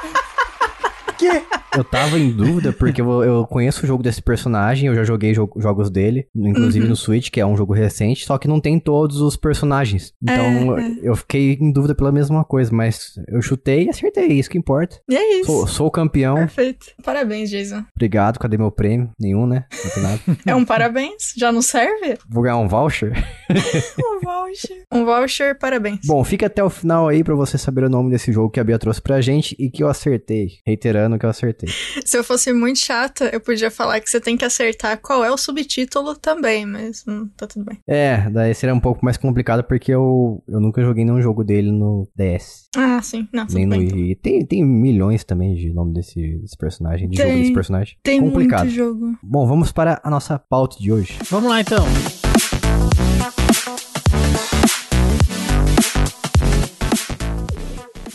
Eu 1.76 1.84
tava 1.84 2.20
em 2.20 2.30
dúvida 2.30 2.72
porque 2.72 3.02
eu, 3.02 3.24
eu 3.24 3.48
conheço 3.48 3.84
o 3.84 3.88
jogo 3.88 4.04
desse 4.04 4.22
personagem, 4.22 4.86
eu 4.90 4.94
já 4.94 5.04
joguei 5.04 5.34
jo- 5.34 5.50
jogos 5.58 5.90
dele, 5.90 6.28
inclusive 6.36 6.84
Uhum. 6.86 6.92
no 6.92 6.96
Switch, 6.96 7.32
que 7.32 7.42
é 7.42 7.46
um 7.48 7.58
jogo 7.58 7.74
recente, 7.74 8.26
só 8.28 8.38
que 8.38 8.48
não 8.48 8.60
tem 8.60 8.80
todos 8.80 9.20
os 9.22 9.36
personagens. 9.36 10.14
Então 10.22 10.78
É, 10.78 10.82
é. 10.84 10.94
eu 11.02 11.16
fiquei 11.16 11.54
em 11.60 11.72
dúvida 11.72 11.96
pela 11.96 12.12
mesma 12.12 12.44
coisa, 12.46 12.72
mas 12.72 13.14
eu 13.28 13.42
chutei 13.42 13.86
e 13.86 13.90
acertei, 13.90 14.28
isso 14.34 14.52
que 14.52 14.58
importa. 14.60 15.00
E 15.10 15.16
é 15.16 15.40
isso. 15.40 15.48
Sou, 15.48 15.68
sou 15.68 15.88
o 15.88 15.92
campeão, 15.92 16.36
Perfeito. 16.36 16.86
Parabéns, 17.04 17.50
Jason. 17.50 17.84
obrigado, 17.96 18.38
cadê 18.38 18.56
meu 18.56 18.70
prêmio? 18.70 19.10
Nenhum, 19.20 19.48
né? 19.48 19.66
Não 19.84 19.92
tem 19.92 20.04
nada. 20.04 20.20
É 20.46 20.54
um 20.54 20.64
parabéns? 20.66 21.34
Já 21.36 21.52
não 21.52 21.64
serve? 21.64 22.20
Vou 22.30 22.44
ganhar 22.44 22.58
um 22.58 22.68
voucher? 22.68 23.14
Um 23.98 24.20
voucher. 24.24 24.84
Um 24.92 25.06
voucher, 25.06 25.58
parabéns. 25.58 26.00
Bom, 26.06 26.24
fica 26.24 26.46
até 26.46 26.64
o 26.64 26.70
final 26.70 27.08
aí 27.08 27.24
pra 27.24 27.36
você 27.36 27.58
saber 27.58 27.84
o 27.84 27.90
nome 27.90 28.12
desse 28.12 28.32
jogo 28.32 28.50
que 28.52 28.60
a 28.60 28.64
Bia 28.64 28.78
trouxe 28.80 29.02
pra 29.02 29.20
gente 29.22 29.56
e 29.60 29.70
que 29.70 29.84
eu 29.84 29.88
acertei. 29.88 30.50
Reiterando 30.66 31.13
que 31.18 31.26
eu 31.26 31.30
acertei. 31.30 31.70
Se 32.06 32.18
eu 32.18 32.24
fosse 32.24 32.52
muito 32.54 32.80
chata, 32.80 33.30
eu 33.34 33.40
podia 33.40 33.70
falar 33.72 34.00
que 34.00 34.10
você 34.10 34.20
tem 34.20 34.38
que 34.38 34.46
acertar 34.46 35.00
qual 35.02 35.24
é 35.24 35.32
o 35.32 35.38
subtítulo 35.38 36.16
também, 36.16 36.66
mas 36.66 37.04
hum, 37.08 37.30
tá 37.38 37.48
tudo 37.48 37.66
bem. 37.66 37.80
É, 37.88 38.30
daí 38.30 38.54
seria 38.54 38.74
um 38.74 38.80
pouco 38.80 39.04
mais 39.04 39.18
complicado 39.18 39.64
porque 39.64 39.92
eu, 39.92 40.44
eu 40.48 40.60
nunca 40.60 40.82
joguei 40.84 41.04
nenhum 41.06 41.22
jogo 41.22 41.44
dele 41.44 41.72
no 41.72 42.08
DS. 42.16 42.68
Ah, 42.76 43.02
sim. 43.02 43.28
Não, 43.34 43.46
Nem 43.52 43.66
no 43.66 43.78
bem. 43.78 43.86
então. 43.86 43.98
Wii. 43.98 44.16
Tem, 44.16 44.46
tem 44.46 44.64
milhões 44.66 45.24
também 45.24 45.56
de 45.56 45.72
nome 45.74 45.94
desse, 45.94 46.38
desse 46.40 46.58
personagem, 46.58 47.10
de 47.10 47.18
Tem. 47.18 47.28
jogo 47.28 47.40
desse 47.40 47.54
personagem. 47.54 47.98
Tem 48.04 48.20
complicado. 48.20 48.64
muito 48.64 48.76
jogo. 48.76 49.18
Bom, 49.22 49.46
vamos 49.48 49.72
para 49.72 50.02
a 50.04 50.10
nossa 50.10 50.38
pauta 50.40 50.78
de 50.80 50.92
hoje. 50.92 51.18
Vamos 51.30 51.50
lá 51.50 51.62
então. 51.62 51.84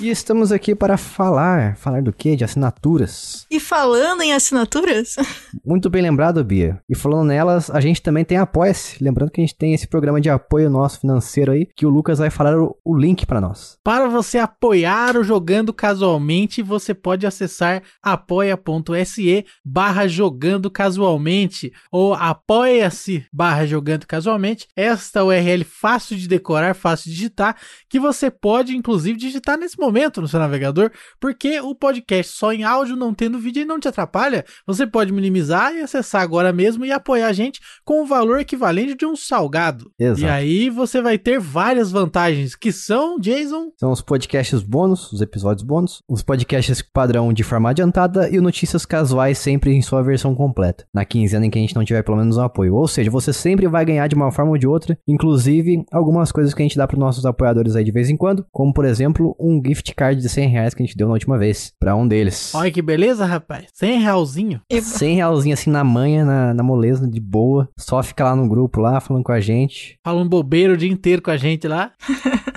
E 0.00 0.10
estamos 0.10 0.52
aqui 0.52 0.76
para 0.76 0.96
falar. 0.96 1.76
Falar 1.76 2.02
do 2.02 2.12
quê? 2.12 2.36
De 2.36 2.44
assinaturas. 2.44 3.44
E 3.50 3.58
falando 3.58 4.22
em 4.22 4.32
assinaturas, 4.32 5.16
Muito 5.66 5.90
bem 5.90 6.02
lembrado, 6.02 6.44
Bia. 6.44 6.80
E 6.88 6.94
falando 6.94 7.26
nelas, 7.26 7.68
a 7.68 7.80
gente 7.80 8.00
também 8.00 8.24
tem 8.24 8.38
Apoia-se. 8.38 9.02
Lembrando 9.02 9.32
que 9.32 9.40
a 9.40 9.44
gente 9.44 9.56
tem 9.56 9.74
esse 9.74 9.88
programa 9.88 10.20
de 10.20 10.30
apoio 10.30 10.70
nosso 10.70 11.00
financeiro 11.00 11.50
aí, 11.50 11.66
que 11.74 11.84
o 11.84 11.88
Lucas 11.88 12.20
vai 12.20 12.30
falar 12.30 12.56
o, 12.56 12.76
o 12.84 12.96
link 12.96 13.26
para 13.26 13.40
nós. 13.40 13.76
Para 13.82 14.08
você 14.08 14.38
apoiar 14.38 15.16
o 15.16 15.24
Jogando 15.24 15.72
Casualmente, 15.72 16.62
você 16.62 16.94
pode 16.94 17.26
acessar 17.26 17.82
apoia.se 18.00 19.44
barra 19.64 20.06
Jogando 20.06 20.70
Casualmente 20.70 21.72
ou 21.90 22.14
apoia-se 22.14 23.26
barra 23.32 23.66
Jogando 23.66 24.06
Casualmente. 24.06 24.68
Esta 24.76 25.24
URL 25.24 25.64
fácil 25.64 26.16
de 26.16 26.28
decorar, 26.28 26.74
fácil 26.74 27.10
de 27.10 27.16
digitar, 27.16 27.56
que 27.90 27.98
você 27.98 28.30
pode 28.30 28.76
inclusive 28.76 29.18
digitar 29.18 29.58
nesse 29.58 29.76
momento 29.76 29.87
no 30.20 30.28
seu 30.28 30.38
navegador, 30.38 30.90
porque 31.20 31.60
o 31.60 31.74
podcast 31.74 32.36
só 32.36 32.52
em 32.52 32.64
áudio, 32.64 32.96
não 32.96 33.14
tendo 33.14 33.38
vídeo, 33.38 33.66
não 33.66 33.80
te 33.80 33.88
atrapalha. 33.88 34.44
Você 34.66 34.86
pode 34.86 35.12
minimizar 35.12 35.74
e 35.74 35.80
acessar 35.80 36.22
agora 36.22 36.52
mesmo 36.52 36.84
e 36.84 36.92
apoiar 36.92 37.28
a 37.28 37.32
gente 37.32 37.60
com 37.84 38.02
o 38.02 38.06
valor 38.06 38.40
equivalente 38.40 38.94
de 38.94 39.06
um 39.06 39.16
salgado. 39.16 39.90
Exato. 39.98 40.20
E 40.22 40.26
aí 40.26 40.70
você 40.70 41.00
vai 41.00 41.18
ter 41.18 41.38
várias 41.38 41.90
vantagens, 41.90 42.54
que 42.54 42.72
são, 42.72 43.18
Jason, 43.18 43.72
São 43.78 43.92
os 43.92 44.00
podcasts 44.00 44.62
bônus, 44.62 45.12
os 45.12 45.20
episódios 45.20 45.62
bônus, 45.62 46.02
os 46.08 46.22
podcasts 46.22 46.82
padrão 46.82 47.32
de 47.32 47.42
forma 47.42 47.70
adiantada 47.70 48.28
e 48.28 48.40
notícias 48.40 48.84
casuais 48.84 49.38
sempre 49.38 49.72
em 49.72 49.82
sua 49.82 50.02
versão 50.02 50.34
completa, 50.34 50.84
na 50.92 51.04
quinzena 51.04 51.46
em 51.46 51.50
que 51.50 51.58
a 51.58 51.60
gente 51.60 51.74
não 51.74 51.84
tiver 51.84 52.02
pelo 52.02 52.16
menos 52.16 52.36
um 52.36 52.42
apoio. 52.42 52.74
Ou 52.74 52.88
seja, 52.88 53.10
você 53.10 53.32
sempre 53.32 53.66
vai 53.68 53.84
ganhar 53.84 54.06
de 54.06 54.14
uma 54.14 54.30
forma 54.30 54.52
ou 54.52 54.58
de 54.58 54.66
outra, 54.66 54.98
inclusive 55.06 55.84
algumas 55.92 56.32
coisas 56.32 56.54
que 56.54 56.62
a 56.62 56.64
gente 56.64 56.76
dá 56.76 56.86
para 56.86 56.98
nossos 56.98 57.24
apoiadores 57.24 57.76
aí 57.76 57.84
de 57.84 57.92
vez 57.92 58.08
em 58.08 58.16
quando, 58.16 58.46
como 58.50 58.72
por 58.72 58.84
exemplo 58.84 59.36
um 59.38 59.60
gift 59.78 59.94
card 59.94 60.20
de 60.20 60.28
100 60.28 60.48
reais 60.48 60.74
que 60.74 60.82
a 60.82 60.86
gente 60.86 60.96
deu 60.96 61.06
na 61.06 61.14
última 61.14 61.38
vez, 61.38 61.72
para 61.78 61.94
um 61.94 62.06
deles. 62.06 62.54
Olha 62.54 62.70
que 62.70 62.82
beleza, 62.82 63.24
rapaz. 63.24 63.66
100 63.74 64.00
realzinho. 64.00 64.60
e 64.70 64.80
100 64.80 65.16
realzinho 65.16 65.54
assim 65.54 65.70
na 65.70 65.84
manha, 65.84 66.24
na, 66.24 66.54
na 66.54 66.62
moleza, 66.62 67.08
de 67.08 67.20
boa, 67.20 67.68
só 67.78 68.02
fica 68.02 68.24
lá 68.24 68.36
no 68.36 68.48
grupo 68.48 68.80
lá 68.80 69.00
falando 69.00 69.24
com 69.24 69.32
a 69.32 69.40
gente. 69.40 69.98
Falando 70.04 70.28
bobeira 70.28 70.74
o 70.74 70.76
dia 70.76 70.90
inteiro 70.90 71.22
com 71.22 71.30
a 71.30 71.36
gente 71.36 71.66
lá. 71.68 71.92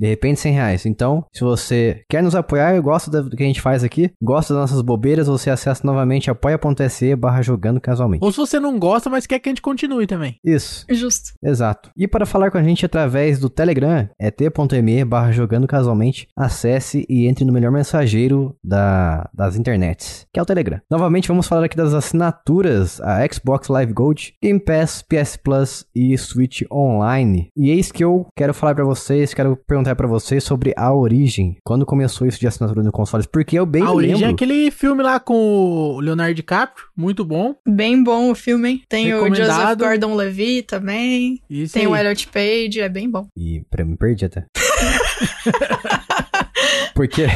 De 0.00 0.06
repente, 0.06 0.40
100 0.40 0.52
reais. 0.54 0.86
Então, 0.86 1.26
se 1.30 1.44
você 1.44 2.02
quer 2.08 2.22
nos 2.22 2.34
apoiar 2.34 2.74
e 2.74 2.80
gosta 2.80 3.10
do 3.10 3.36
que 3.36 3.42
a 3.42 3.46
gente 3.46 3.60
faz 3.60 3.84
aqui, 3.84 4.10
gosta 4.22 4.54
das 4.54 4.62
nossas 4.62 4.80
bobeiras, 4.80 5.26
você 5.26 5.50
acessa 5.50 5.86
novamente 5.86 6.30
apoia.se 6.30 7.14
barra 7.14 7.42
jogando 7.42 7.80
casualmente. 7.80 8.24
Ou 8.24 8.32
se 8.32 8.38
você 8.38 8.58
não 8.58 8.78
gosta, 8.78 9.10
mas 9.10 9.26
quer 9.26 9.38
que 9.38 9.48
a 9.48 9.52
gente 9.52 9.60
continue 9.60 10.06
também. 10.06 10.36
Isso, 10.42 10.86
justo. 10.90 11.32
exato. 11.44 11.90
E 11.94 12.08
para 12.08 12.24
falar 12.24 12.50
com 12.50 12.56
a 12.56 12.62
gente 12.62 12.86
através 12.86 13.38
do 13.38 13.50
Telegram, 13.50 14.08
é 14.18 14.30
t.me 14.30 15.04
barra 15.04 15.32
jogando 15.32 15.66
casualmente. 15.66 16.28
Acesse 16.34 17.04
e 17.06 17.26
entre 17.26 17.44
no 17.44 17.52
melhor 17.52 17.70
mensageiro 17.70 18.56
da, 18.64 19.28
das 19.34 19.56
internets, 19.56 20.26
que 20.32 20.40
é 20.40 20.42
o 20.42 20.46
Telegram. 20.46 20.80
Novamente, 20.90 21.28
vamos 21.28 21.46
falar 21.46 21.66
aqui 21.66 21.76
das 21.76 21.92
assinaturas, 21.92 23.00
a 23.02 23.20
Xbox 23.30 23.68
Live 23.68 23.92
Gold, 23.92 24.34
Game 24.42 24.60
Pass, 24.60 25.02
PS 25.02 25.36
Plus 25.36 25.84
e 25.94 26.16
Switch 26.16 26.62
Online. 26.72 27.50
E 27.54 27.70
eis 27.70 27.92
que 27.92 28.02
eu 28.02 28.26
quero 28.34 28.54
falar 28.54 28.74
pra 28.74 28.84
vocês, 28.84 29.34
quero 29.34 29.56
perguntar 29.66 29.89
pra 29.94 30.06
vocês 30.06 30.42
sobre 30.44 30.72
a 30.76 30.92
origem. 30.94 31.56
Quando 31.64 31.84
começou 31.86 32.26
isso 32.26 32.38
de 32.40 32.46
assinatura 32.46 32.82
no 32.82 32.92
consoles? 32.92 33.26
Porque 33.26 33.58
eu 33.58 33.66
bem 33.66 33.82
a 33.82 33.86
me 33.86 33.90
origem 33.92 34.16
é 34.16 34.18
lembro. 34.26 34.34
aquele 34.34 34.70
filme 34.70 35.02
lá 35.02 35.18
com 35.20 35.34
o 35.34 36.00
Leonardo 36.00 36.34
DiCaprio, 36.34 36.86
muito 36.96 37.24
bom. 37.24 37.54
Bem 37.66 38.02
bom 38.02 38.30
o 38.30 38.34
filme, 38.34 38.68
hein? 38.70 38.82
Tem 38.88 39.12
o 39.14 39.34
Joseph. 39.34 39.78
Gordon-Levitt 39.78 40.62
também. 40.68 41.40
Isso 41.48 41.74
Tem 41.74 41.82
aí. 41.82 41.88
o 41.88 41.96
Elliot 41.96 42.28
Page, 42.28 42.80
é 42.80 42.88
bem 42.88 43.08
bom. 43.10 43.26
E 43.36 43.62
pra 43.70 43.84
me 43.84 43.96
perdi 43.96 44.24
até. 44.24 44.44
Porque. 46.94 47.26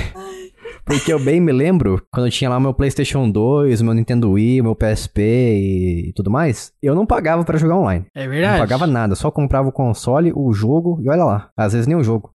Porque 0.84 1.12
eu 1.12 1.18
bem 1.18 1.40
me 1.40 1.52
lembro, 1.52 2.02
quando 2.12 2.26
eu 2.26 2.30
tinha 2.32 2.50
lá 2.50 2.58
o 2.58 2.60
meu 2.60 2.74
PlayStation 2.74 3.28
2, 3.30 3.80
o 3.80 3.84
meu 3.84 3.94
Nintendo 3.94 4.32
Wii, 4.32 4.60
o 4.60 4.64
meu 4.64 4.74
PSP 4.74 5.20
e, 5.22 6.12
tudo 6.14 6.30
mais, 6.30 6.72
eu 6.82 6.94
não 6.94 7.06
pagava 7.06 7.44
pra 7.44 7.56
jogar 7.58 7.76
online. 7.76 8.04
É 8.14 8.24
Não 8.24 8.30
verdade. 8.30 8.58
pagava 8.58 8.86
nada, 8.86 9.14
só 9.14 9.30
comprava 9.30 9.68
o 9.68 9.72
console, 9.72 10.32
o 10.34 10.52
jogo 10.52 10.98
e 11.02 11.08
olha 11.08 11.24
lá. 11.24 11.50
Às 11.56 11.72
vezes 11.72 11.86
nem 11.86 11.96
o 11.96 12.04
jogo. 12.04 12.30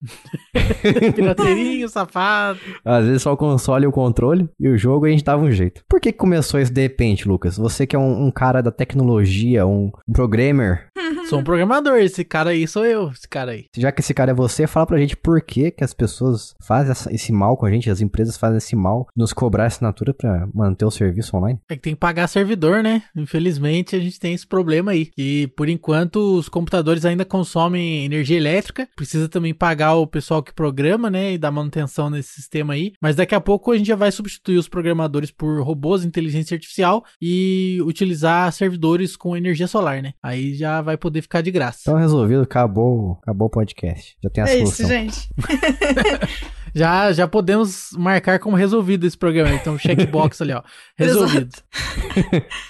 Pirateirinho, 1.15 1.89
safado. 1.89 2.59
Às 2.85 3.05
vezes 3.07 3.23
só 3.23 3.33
o 3.33 3.37
console 3.37 3.85
e 3.85 3.89
o 3.89 3.93
controle 3.93 4.49
e 4.59 4.69
o 4.69 4.79
jogo 4.79 5.07
a 5.07 5.11
gente 5.11 5.25
dava 5.25 5.43
um 5.43 5.51
jeito. 5.51 5.83
Por 5.89 6.01
que 6.01 6.13
começou 6.13 6.61
isso 6.61 6.73
de 6.73 6.81
repente, 6.83 7.29
Lucas? 7.29 7.57
Você 7.57 7.87
que 7.87 7.97
é 7.97 7.99
um, 7.99 8.27
um 8.27 8.31
cara 8.31 8.63
da 8.63 8.71
tecnologia, 8.71 9.67
um, 9.67 9.91
um 10.09 10.13
programmer, 10.13 10.87
Sou 11.29 11.41
um 11.41 11.45
programador, 11.45 11.99
esse 11.99 12.25
cara 12.25 12.51
aí 12.51 12.67
sou 12.67 12.87
eu, 12.87 13.11
esse 13.11 13.29
cara 13.29 13.51
aí. 13.51 13.67
já 13.77 13.93
que 13.93 14.01
esse 14.01 14.15
cara 14.15 14.31
é 14.31 14.35
você, 14.35 14.67
fala 14.67 14.87
pra 14.87 14.97
gente 14.97 15.15
por 15.15 15.43
que 15.43 15.71
que 15.71 15.85
as 15.85 15.93
pessoas 15.93 16.55
fazem 16.59 17.15
esse 17.15 17.31
mal 17.33 17.55
com 17.55 17.67
a 17.67 17.71
gente, 17.71 17.91
as 17.91 18.01
empresas 18.01 18.39
fazem 18.39 18.57
esse 18.57 18.75
mal, 18.75 19.07
nos 19.15 19.35
cobrar 19.35 19.67
assinatura 19.67 20.15
pra 20.15 20.49
manter 20.55 20.87
o 20.87 20.91
serviço 20.91 21.37
online. 21.37 21.61
É 21.69 21.77
que 21.77 21.83
tem 21.83 21.93
que 21.93 22.01
pagar 22.01 22.29
servidor, 22.29 22.83
né? 22.83 23.03
Infelizmente 23.15 23.95
a 23.95 24.01
gente 24.01 24.19
tem 24.19 24.33
esse 24.33 24.47
problema 24.47 24.93
aí. 24.93 25.05
Que 25.05 25.49
por 25.49 25.69
enquanto 25.69 26.17
os 26.17 26.49
computadores 26.49 27.05
ainda 27.05 27.27
consomem 27.27 28.07
energia 28.07 28.39
elétrica. 28.39 28.89
Precisa 28.97 29.29
também 29.29 29.53
pagar 29.53 29.97
o 29.97 30.07
pessoal 30.07 30.43
que 30.43 30.55
programa, 30.55 31.11
né? 31.11 31.35
E 31.35 31.39
dar 31.39 31.51
manutenção 31.51 32.09
nesse 32.09 32.31
sistema 32.31 32.73
aí. 32.73 32.95
Mas 33.03 33.17
daqui 33.17 33.35
a 33.35 33.41
pouco 33.41 33.71
a 33.71 33.77
gente 33.77 33.89
já 33.89 33.97
vai 33.97 34.11
substituir 34.11 34.57
os 34.57 34.69
programadores 34.69 35.31
por 35.31 35.61
robôs 35.61 36.07
inteligência 36.07 36.55
artificial 36.55 37.05
e 37.21 37.81
utilizar 37.83 38.51
servidores 38.51 39.15
com 39.15 39.37
energia 39.37 39.69
solar, 39.69 40.01
né? 40.01 40.15
Aí 40.23 40.55
já 40.55 40.81
vai 40.81 40.97
poder 40.97 41.18
poder 41.19 41.23
ficar 41.23 41.41
de 41.43 41.51
graça. 41.51 41.81
Então 41.83 41.97
resolvido, 41.97 42.43
acabou, 42.43 43.19
acabou 43.23 43.47
o 43.47 43.51
podcast. 43.51 44.17
Já 44.23 44.31
tem 44.31 44.45
a 44.45 44.47
É 44.49 44.57
solução. 44.59 44.87
isso, 44.87 44.87
gente. 44.87 45.29
Já, 46.75 47.13
já 47.13 47.27
podemos 47.29 47.91
marcar 47.97 48.39
como 48.39 48.57
resolvido 48.57 49.07
esse 49.07 49.17
programa. 49.17 49.55
Então, 49.55 49.79
checkbox 49.79 50.41
ali, 50.43 50.53
ó. 50.53 50.63
Resolvido. 50.97 51.51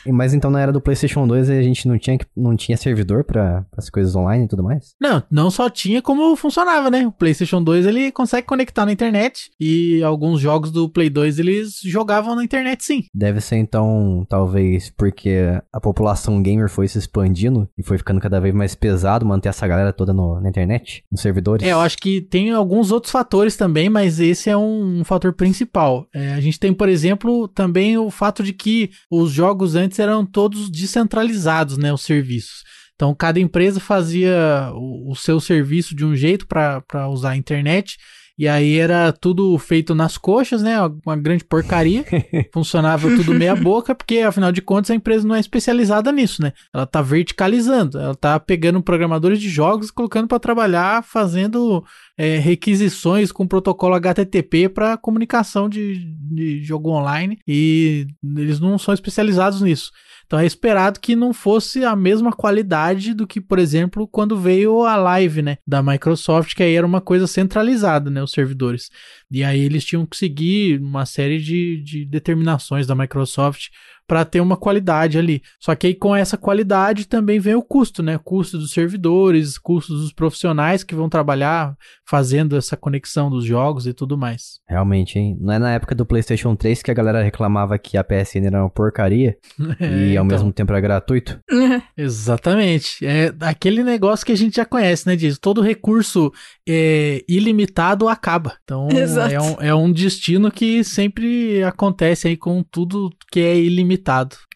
Mas 0.07 0.35
então 0.35 0.50
na 0.50 0.61
era 0.61 0.73
do 0.73 0.81
PlayStation 0.81 1.26
2 1.26 1.50
a 1.50 1.62
gente 1.62 1.87
não 1.88 1.99
tinha, 1.99 2.19
não 2.37 2.57
tinha 2.57 2.76
servidor 2.76 3.25
para 3.25 3.64
as 3.76 3.88
coisas 3.90 4.14
online 4.14 4.45
e 4.45 4.49
tudo 4.49 4.62
mais? 4.62 4.95
Não, 5.00 5.23
não 5.31 5.50
só 5.50 5.69
tinha 5.71 6.00
como 6.02 6.35
funcionava, 6.37 6.90
né? 6.90 7.07
O 7.07 7.12
PlayStation 7.12 7.62
2 7.62 7.87
ele 7.87 8.12
consegue 8.12 8.47
conectar 8.47 8.85
na 8.87 8.93
internet 8.93 9.50
e 9.61 10.02
alguns 10.02 10.40
jogos 10.40 10.71
do 10.71 10.88
Play 10.88 11.11
2 11.11 11.38
eles 11.38 11.81
jogavam 11.85 12.35
na 12.35 12.45
internet 12.45 12.85
sim. 12.85 13.05
Deve 13.14 13.40
ser 13.40 13.57
então, 13.57 14.26
talvez, 14.28 14.90
porque 14.90 15.37
a 15.73 15.81
população 15.81 16.43
gamer 16.43 16.69
foi 16.69 16.88
se 16.88 16.99
expandindo 16.99 17.69
e 17.76 17.83
foi 17.83 17.99
ficando 17.99 18.21
cada 18.21 18.40
vez 18.40 18.55
mais 18.55 18.75
pesado 18.75 19.26
manter 19.26 19.49
essa 19.49 19.67
galera 19.67 19.93
toda 19.93 20.12
no- 20.12 20.40
na 20.40 20.49
internet, 20.49 21.05
nos 21.11 21.21
servidores. 21.21 21.67
É, 21.67 21.73
eu 21.73 21.81
acho 21.81 21.97
que 21.99 22.21
tem 22.21 22.50
alguns 22.52 22.90
outros 22.93 23.11
fatores 23.12 23.57
também, 23.57 23.88
mas 23.88 24.21
esse 24.21 24.50
é 24.50 24.57
um, 24.57 25.00
um 25.00 25.04
fator 25.04 25.33
principal. 25.33 26.07
É, 26.12 26.35
a 26.35 26.40
gente 26.40 26.59
tem, 26.59 26.73
por 26.73 26.88
exemplo, 26.88 27.49
também 27.49 27.97
o 27.99 28.11
fato 28.11 28.42
de 28.42 28.52
que 28.52 28.90
os 29.11 29.30
jogos 29.30 29.75
antes 29.75 29.99
eram 29.99 30.25
todos 30.25 30.71
descentralizados, 30.71 31.78
né? 31.78 31.92
Os 31.92 32.02
serviços. 32.02 32.64
Então, 32.95 33.14
cada 33.14 33.38
empresa 33.38 33.78
fazia 33.78 34.71
o, 34.75 35.12
o 35.12 35.14
seu 35.14 35.40
serviço 35.40 35.95
de 35.95 36.04
um 36.04 36.16
jeito 36.16 36.47
para 36.47 37.09
usar 37.09 37.30
a 37.30 37.37
internet. 37.37 37.97
E 38.38 38.47
aí 38.47 38.78
era 38.78 39.12
tudo 39.12 39.59
feito 39.59 39.95
nas 39.95 40.16
coxas, 40.16 40.62
né? 40.62 40.76
Uma 41.04 41.16
grande 41.16 41.45
porcaria. 41.45 42.04
Funcionava 42.54 43.09
tudo 43.16 43.35
meia 43.35 43.57
boca, 43.57 43.95
porque 43.95 44.18
afinal 44.18 44.52
de 44.52 44.62
contas 44.62 44.92
a 44.92 44.95
empresa 44.95 45.26
não 45.26 45.35
é 45.35 45.40
especializada 45.40 46.12
nisso, 46.12 46.40
né? 46.40 46.52
Ela 46.73 46.87
tá 46.87 47.02
verticalizando, 47.02 47.99
ela 47.99 48.14
tá 48.14 48.38
pegando 48.38 48.80
programadores 48.80 49.40
de 49.40 49.49
jogos 49.49 49.88
e 49.88 49.92
colocando 49.92 50.28
para 50.28 50.38
trabalhar 50.38 51.02
fazendo 51.02 51.85
é, 52.16 52.38
requisições 52.38 53.33
com 53.33 53.47
protocolo 53.47 53.95
HTTP 53.95 54.68
para 54.68 54.97
comunicação 54.97 55.68
de, 55.68 56.04
de 56.30 56.62
jogo 56.62 56.90
online 56.90 57.38
e 57.47 58.07
eles 58.37 58.61
não 58.61 58.78
são 58.78 58.95
especializados 58.95 59.61
nisso. 59.62 59.90
Então 60.28 60.38
é 60.38 60.44
esperado 60.44 61.00
que 61.00 61.16
não 61.16 61.32
fosse 61.32 61.82
a 61.87 61.97
mesma 61.97 62.30
qualidade 62.30 63.14
do 63.14 63.26
que, 63.26 63.40
por 63.40 63.58
exemplo, 63.58 64.06
quando 64.06 64.37
veio 64.37 64.85
a 64.85 64.94
Live, 64.94 65.40
né, 65.40 65.56
da 65.66 65.82
Microsoft, 65.82 66.54
que 66.54 66.62
aí 66.62 66.75
era 66.75 66.87
uma 66.87 67.00
coisa 67.00 67.26
centralizada, 67.26 68.11
né, 68.11 68.23
os 68.23 68.32
servidores. 68.32 68.90
E 69.30 69.42
aí 69.42 69.58
eles 69.58 69.87
tinham 69.87 70.04
que 70.04 70.18
seguir 70.18 70.82
uma 70.82 71.06
série 71.06 71.38
de, 71.38 71.82
de 71.82 72.04
determinações 72.04 72.87
da 72.87 72.94
Microsoft 72.94 73.68
para 74.09 74.25
ter 74.25 74.41
uma 74.41 74.57
qualidade 74.57 75.19
ali. 75.19 75.43
Só 75.61 75.75
que 75.75 75.87
aí 75.87 75.95
com 75.95 76.17
essa 76.17 76.38
qualidade 76.38 77.07
também 77.07 77.38
vem 77.38 77.55
o 77.55 77.62
custo, 77.62 78.03
né? 78.03 78.19
Custo 78.25 78.57
dos 78.57 78.73
servidores, 78.73 79.59
custo 79.59 79.93
dos 79.93 80.12
profissionais 80.15 80.83
que 80.83 80.95
vão 80.95 81.11
trabalhar 81.11 81.77
fazendo 82.09 82.57
essa 82.57 82.75
conexão 82.75 83.29
dos 83.31 83.45
jogos 83.45 83.87
e 83.87 83.93
tudo 83.93 84.17
mais. 84.17 84.61
Realmente, 84.67 85.19
hein? 85.19 85.37
Não 85.38 85.53
é 85.53 85.59
na 85.59 85.73
época 85.75 85.95
do 85.95 86.07
PlayStation 86.07 86.57
3 86.57 86.83
que 86.83 86.91
a 86.91 86.95
galera 86.95 87.23
reclamava 87.23 87.79
que 87.79 87.99
a 87.99 88.03
PSN 88.03 88.47
era 88.47 88.62
uma 88.62 88.71
porcaria 88.71 89.37
e 89.79 90.15
É, 90.15 90.17
ao 90.17 90.25
então. 90.25 90.25
mesmo 90.25 90.53
tempo 90.53 90.73
era 90.73 90.81
gratuito? 90.81 91.38
Exatamente. 91.95 93.05
É 93.05 93.31
aquele 93.41 93.85
negócio 93.85 94.25
que 94.25 94.33
a 94.33 94.37
gente 94.37 94.57
já 94.57 94.65
conhece, 94.65 95.07
né, 95.07 95.17
Diz? 95.17 95.38
Todo 95.38 95.61
recurso 95.61 96.33
é, 96.67 97.23
ilimitado 97.29 98.09
acaba. 98.09 98.55
Então 98.65 98.88
é 99.31 99.41
um, 99.41 99.62
é 99.69 99.75
um 99.75 99.93
destino 99.93 100.50
que 100.50 100.83
sempre 100.83 101.62
acontece 101.62 102.29
aí 102.29 102.37
com 102.38 102.62
tudo 102.62 103.11
que 103.31 103.41
é 103.41 103.55
ilimitado. 103.59 103.98